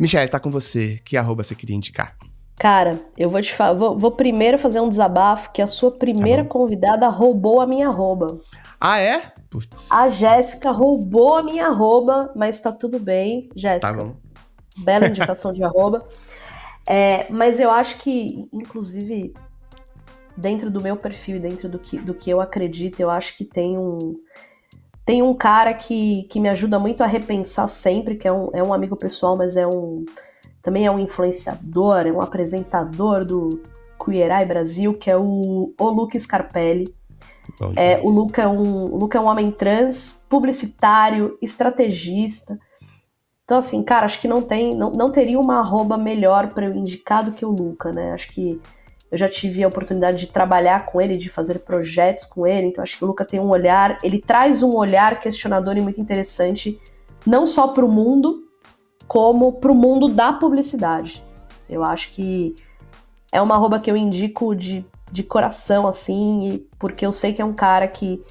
Michelle, 0.00 0.30
tá 0.30 0.40
com 0.40 0.50
você. 0.50 0.98
Que 1.04 1.14
arroba 1.14 1.42
você 1.42 1.54
queria 1.54 1.76
indicar? 1.76 2.16
Cara, 2.58 2.98
eu 3.18 3.28
vou 3.28 3.42
te 3.42 3.54
falar, 3.54 3.74
vou, 3.74 3.98
vou, 3.98 4.12
primeiro 4.12 4.56
fazer 4.56 4.80
um 4.80 4.88
desabafo 4.88 5.52
que 5.52 5.60
a 5.60 5.66
sua 5.66 5.90
primeira 5.90 6.42
tá 6.42 6.48
convidada 6.48 7.06
roubou 7.08 7.60
a 7.60 7.66
minha 7.66 7.88
arroba. 7.88 8.40
Ah, 8.80 8.98
é? 8.98 9.32
Putz. 9.50 9.90
A 9.90 10.08
Jéssica 10.10 10.70
roubou 10.70 11.36
a 11.36 11.42
minha 11.42 11.66
arroba, 11.66 12.32
mas 12.36 12.60
tá 12.60 12.70
tudo 12.70 12.98
bem, 12.98 13.48
Jéssica. 13.56 13.92
Tá 13.92 13.98
bom. 13.98 14.16
Bela 14.78 15.08
indicação 15.08 15.52
de 15.52 15.64
arroba. 15.64 16.06
É, 16.88 17.26
mas 17.30 17.58
eu 17.58 17.70
acho 17.70 17.98
que, 17.98 18.48
inclusive, 18.52 19.34
dentro 20.36 20.70
do 20.70 20.80
meu 20.80 20.96
perfil 20.96 21.36
e 21.36 21.40
dentro 21.40 21.68
do 21.68 21.78
que, 21.78 21.98
do 21.98 22.14
que 22.14 22.30
eu 22.30 22.40
acredito, 22.40 23.00
eu 23.00 23.10
acho 23.10 23.36
que 23.36 23.44
tem 23.44 23.78
um. 23.78 24.16
Tem 25.04 25.22
um 25.22 25.34
cara 25.34 25.72
que, 25.72 26.24
que 26.24 26.40
me 26.40 26.48
ajuda 26.48 26.80
muito 26.80 27.02
a 27.02 27.06
repensar 27.06 27.68
sempre, 27.68 28.16
que 28.16 28.26
é 28.26 28.32
um, 28.32 28.50
é 28.52 28.62
um 28.62 28.74
amigo 28.74 28.96
pessoal, 28.96 29.36
mas 29.36 29.56
é 29.56 29.66
um. 29.66 30.04
Também 30.62 30.84
é 30.84 30.90
um 30.90 30.98
influenciador, 30.98 32.06
é 32.06 32.12
um 32.12 32.20
apresentador 32.20 33.24
do 33.24 33.62
Eye 34.08 34.44
Brasil, 34.44 34.94
que 34.94 35.08
é 35.08 35.16
o, 35.16 35.72
o 35.78 35.90
Luke 35.90 36.18
Scarpelli. 36.18 36.92
É, 37.74 38.00
o, 38.02 38.10
Luca 38.10 38.42
é 38.42 38.48
um, 38.48 38.92
o 38.92 38.96
Luca 38.96 39.18
é 39.18 39.20
um 39.20 39.26
homem 39.26 39.50
trans, 39.50 40.24
publicitário, 40.28 41.38
estrategista. 41.40 42.58
Então, 43.44 43.58
assim, 43.58 43.82
cara, 43.82 44.06
acho 44.06 44.20
que 44.20 44.28
não 44.28 44.42
tem, 44.42 44.74
não, 44.74 44.90
não 44.90 45.08
teria 45.08 45.38
uma 45.38 45.58
arroba 45.58 45.96
melhor 45.96 46.52
para 46.52 46.66
eu 46.66 46.74
indicar 46.74 47.24
do 47.24 47.32
que 47.32 47.44
o 47.44 47.50
Luca, 47.50 47.92
né? 47.92 48.12
Acho 48.12 48.28
que 48.28 48.60
eu 49.10 49.16
já 49.16 49.28
tive 49.28 49.62
a 49.62 49.68
oportunidade 49.68 50.18
de 50.18 50.26
trabalhar 50.26 50.84
com 50.86 51.00
ele, 51.00 51.16
de 51.16 51.30
fazer 51.30 51.60
projetos 51.60 52.24
com 52.24 52.46
ele, 52.46 52.66
então 52.66 52.82
acho 52.82 52.98
que 52.98 53.04
o 53.04 53.06
Luca 53.06 53.24
tem 53.24 53.38
um 53.38 53.48
olhar, 53.48 53.98
ele 54.02 54.20
traz 54.20 54.62
um 54.62 54.74
olhar 54.74 55.20
questionador 55.20 55.76
e 55.76 55.80
muito 55.80 56.00
interessante, 56.00 56.80
não 57.24 57.46
só 57.46 57.68
para 57.68 57.84
o 57.84 57.88
mundo, 57.88 58.44
como 59.06 59.52
para 59.52 59.70
o 59.70 59.74
mundo 59.74 60.08
da 60.08 60.32
publicidade. 60.32 61.22
Eu 61.70 61.84
acho 61.84 62.12
que 62.12 62.54
é 63.30 63.40
uma 63.40 63.54
arroba 63.54 63.78
que 63.78 63.90
eu 63.90 63.96
indico 63.96 64.54
de 64.54 64.84
de 65.10 65.22
coração, 65.22 65.86
assim, 65.86 66.66
porque 66.78 67.06
eu 67.06 67.12
sei 67.12 67.32
que 67.32 67.40
é 67.40 67.44
um 67.44 67.52
cara 67.52 67.86
que 67.86 68.22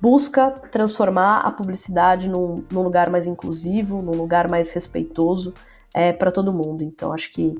busca 0.00 0.50
transformar 0.50 1.38
a 1.38 1.50
publicidade 1.50 2.28
num, 2.28 2.64
num 2.70 2.82
lugar 2.82 3.10
mais 3.10 3.26
inclusivo, 3.26 4.02
num 4.02 4.16
lugar 4.16 4.50
mais 4.50 4.70
respeitoso 4.70 5.54
é, 5.94 6.12
para 6.12 6.30
todo 6.30 6.52
mundo. 6.52 6.82
Então 6.82 7.12
acho 7.12 7.30
que 7.32 7.54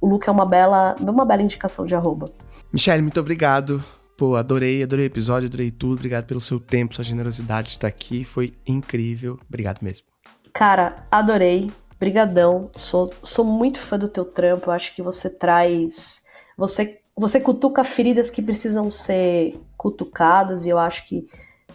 o 0.00 0.08
Luke 0.08 0.28
é 0.28 0.32
uma 0.32 0.46
bela, 0.46 0.94
uma 1.00 1.24
bela 1.24 1.42
indicação 1.42 1.86
de 1.86 1.94
arroba. 1.94 2.26
Michelle, 2.72 3.02
muito 3.02 3.20
obrigado. 3.20 3.82
Pô, 4.16 4.36
adorei, 4.36 4.82
adorei 4.82 5.06
o 5.06 5.08
episódio, 5.08 5.48
adorei 5.48 5.70
tudo. 5.70 5.94
Obrigado 5.94 6.26
pelo 6.26 6.40
seu 6.40 6.60
tempo, 6.60 6.94
sua 6.94 7.04
generosidade 7.04 7.68
de 7.68 7.72
estar 7.74 7.88
aqui. 7.88 8.22
Foi 8.22 8.52
incrível. 8.66 9.38
Obrigado 9.48 9.80
mesmo. 9.82 10.06
Cara, 10.52 10.94
adorei. 11.10 11.70
Brigadão. 11.98 12.70
Sou, 12.74 13.10
sou 13.22 13.44
muito 13.44 13.78
fã 13.78 13.98
do 13.98 14.08
teu 14.08 14.24
trampo. 14.24 14.68
Eu 14.68 14.74
acho 14.74 14.94
que 14.94 15.02
você 15.02 15.30
traz. 15.30 16.24
Você 16.56 16.99
você 17.16 17.40
cutuca 17.40 17.84
feridas 17.84 18.30
que 18.30 18.42
precisam 18.42 18.90
ser 18.90 19.60
cutucadas, 19.76 20.64
e 20.64 20.68
eu 20.68 20.78
acho 20.78 21.06
que 21.06 21.26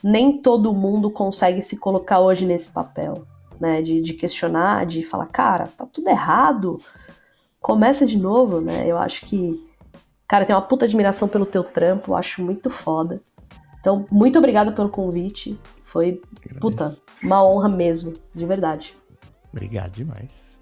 nem 0.03 0.41
todo 0.41 0.73
mundo 0.73 1.09
consegue 1.09 1.61
se 1.61 1.77
colocar 1.77 2.19
hoje 2.19 2.45
nesse 2.45 2.71
papel, 2.71 3.25
né? 3.59 3.81
De, 3.81 4.01
de 4.01 4.13
questionar, 4.13 4.85
de 4.85 5.03
falar, 5.03 5.27
cara, 5.27 5.67
tá 5.77 5.85
tudo 5.85 6.09
errado, 6.09 6.79
começa 7.59 8.05
de 8.05 8.17
novo, 8.17 8.61
né? 8.61 8.85
Eu 8.85 8.97
acho 8.97 9.25
que, 9.25 9.63
cara, 10.27 10.45
tem 10.45 10.55
uma 10.55 10.61
puta 10.61 10.85
admiração 10.85 11.27
pelo 11.27 11.45
teu 11.45 11.63
trampo, 11.63 12.11
eu 12.11 12.15
acho 12.15 12.43
muito 12.43 12.69
foda. 12.69 13.21
Então, 13.79 14.05
muito 14.11 14.37
obrigado 14.37 14.73
pelo 14.73 14.89
convite. 14.89 15.59
Foi, 15.83 16.21
puta, 16.59 16.95
uma 17.21 17.45
honra 17.45 17.69
mesmo, 17.69 18.13
de 18.33 18.45
verdade. 18.45 18.97
Obrigado 19.51 19.91
demais. 19.91 20.54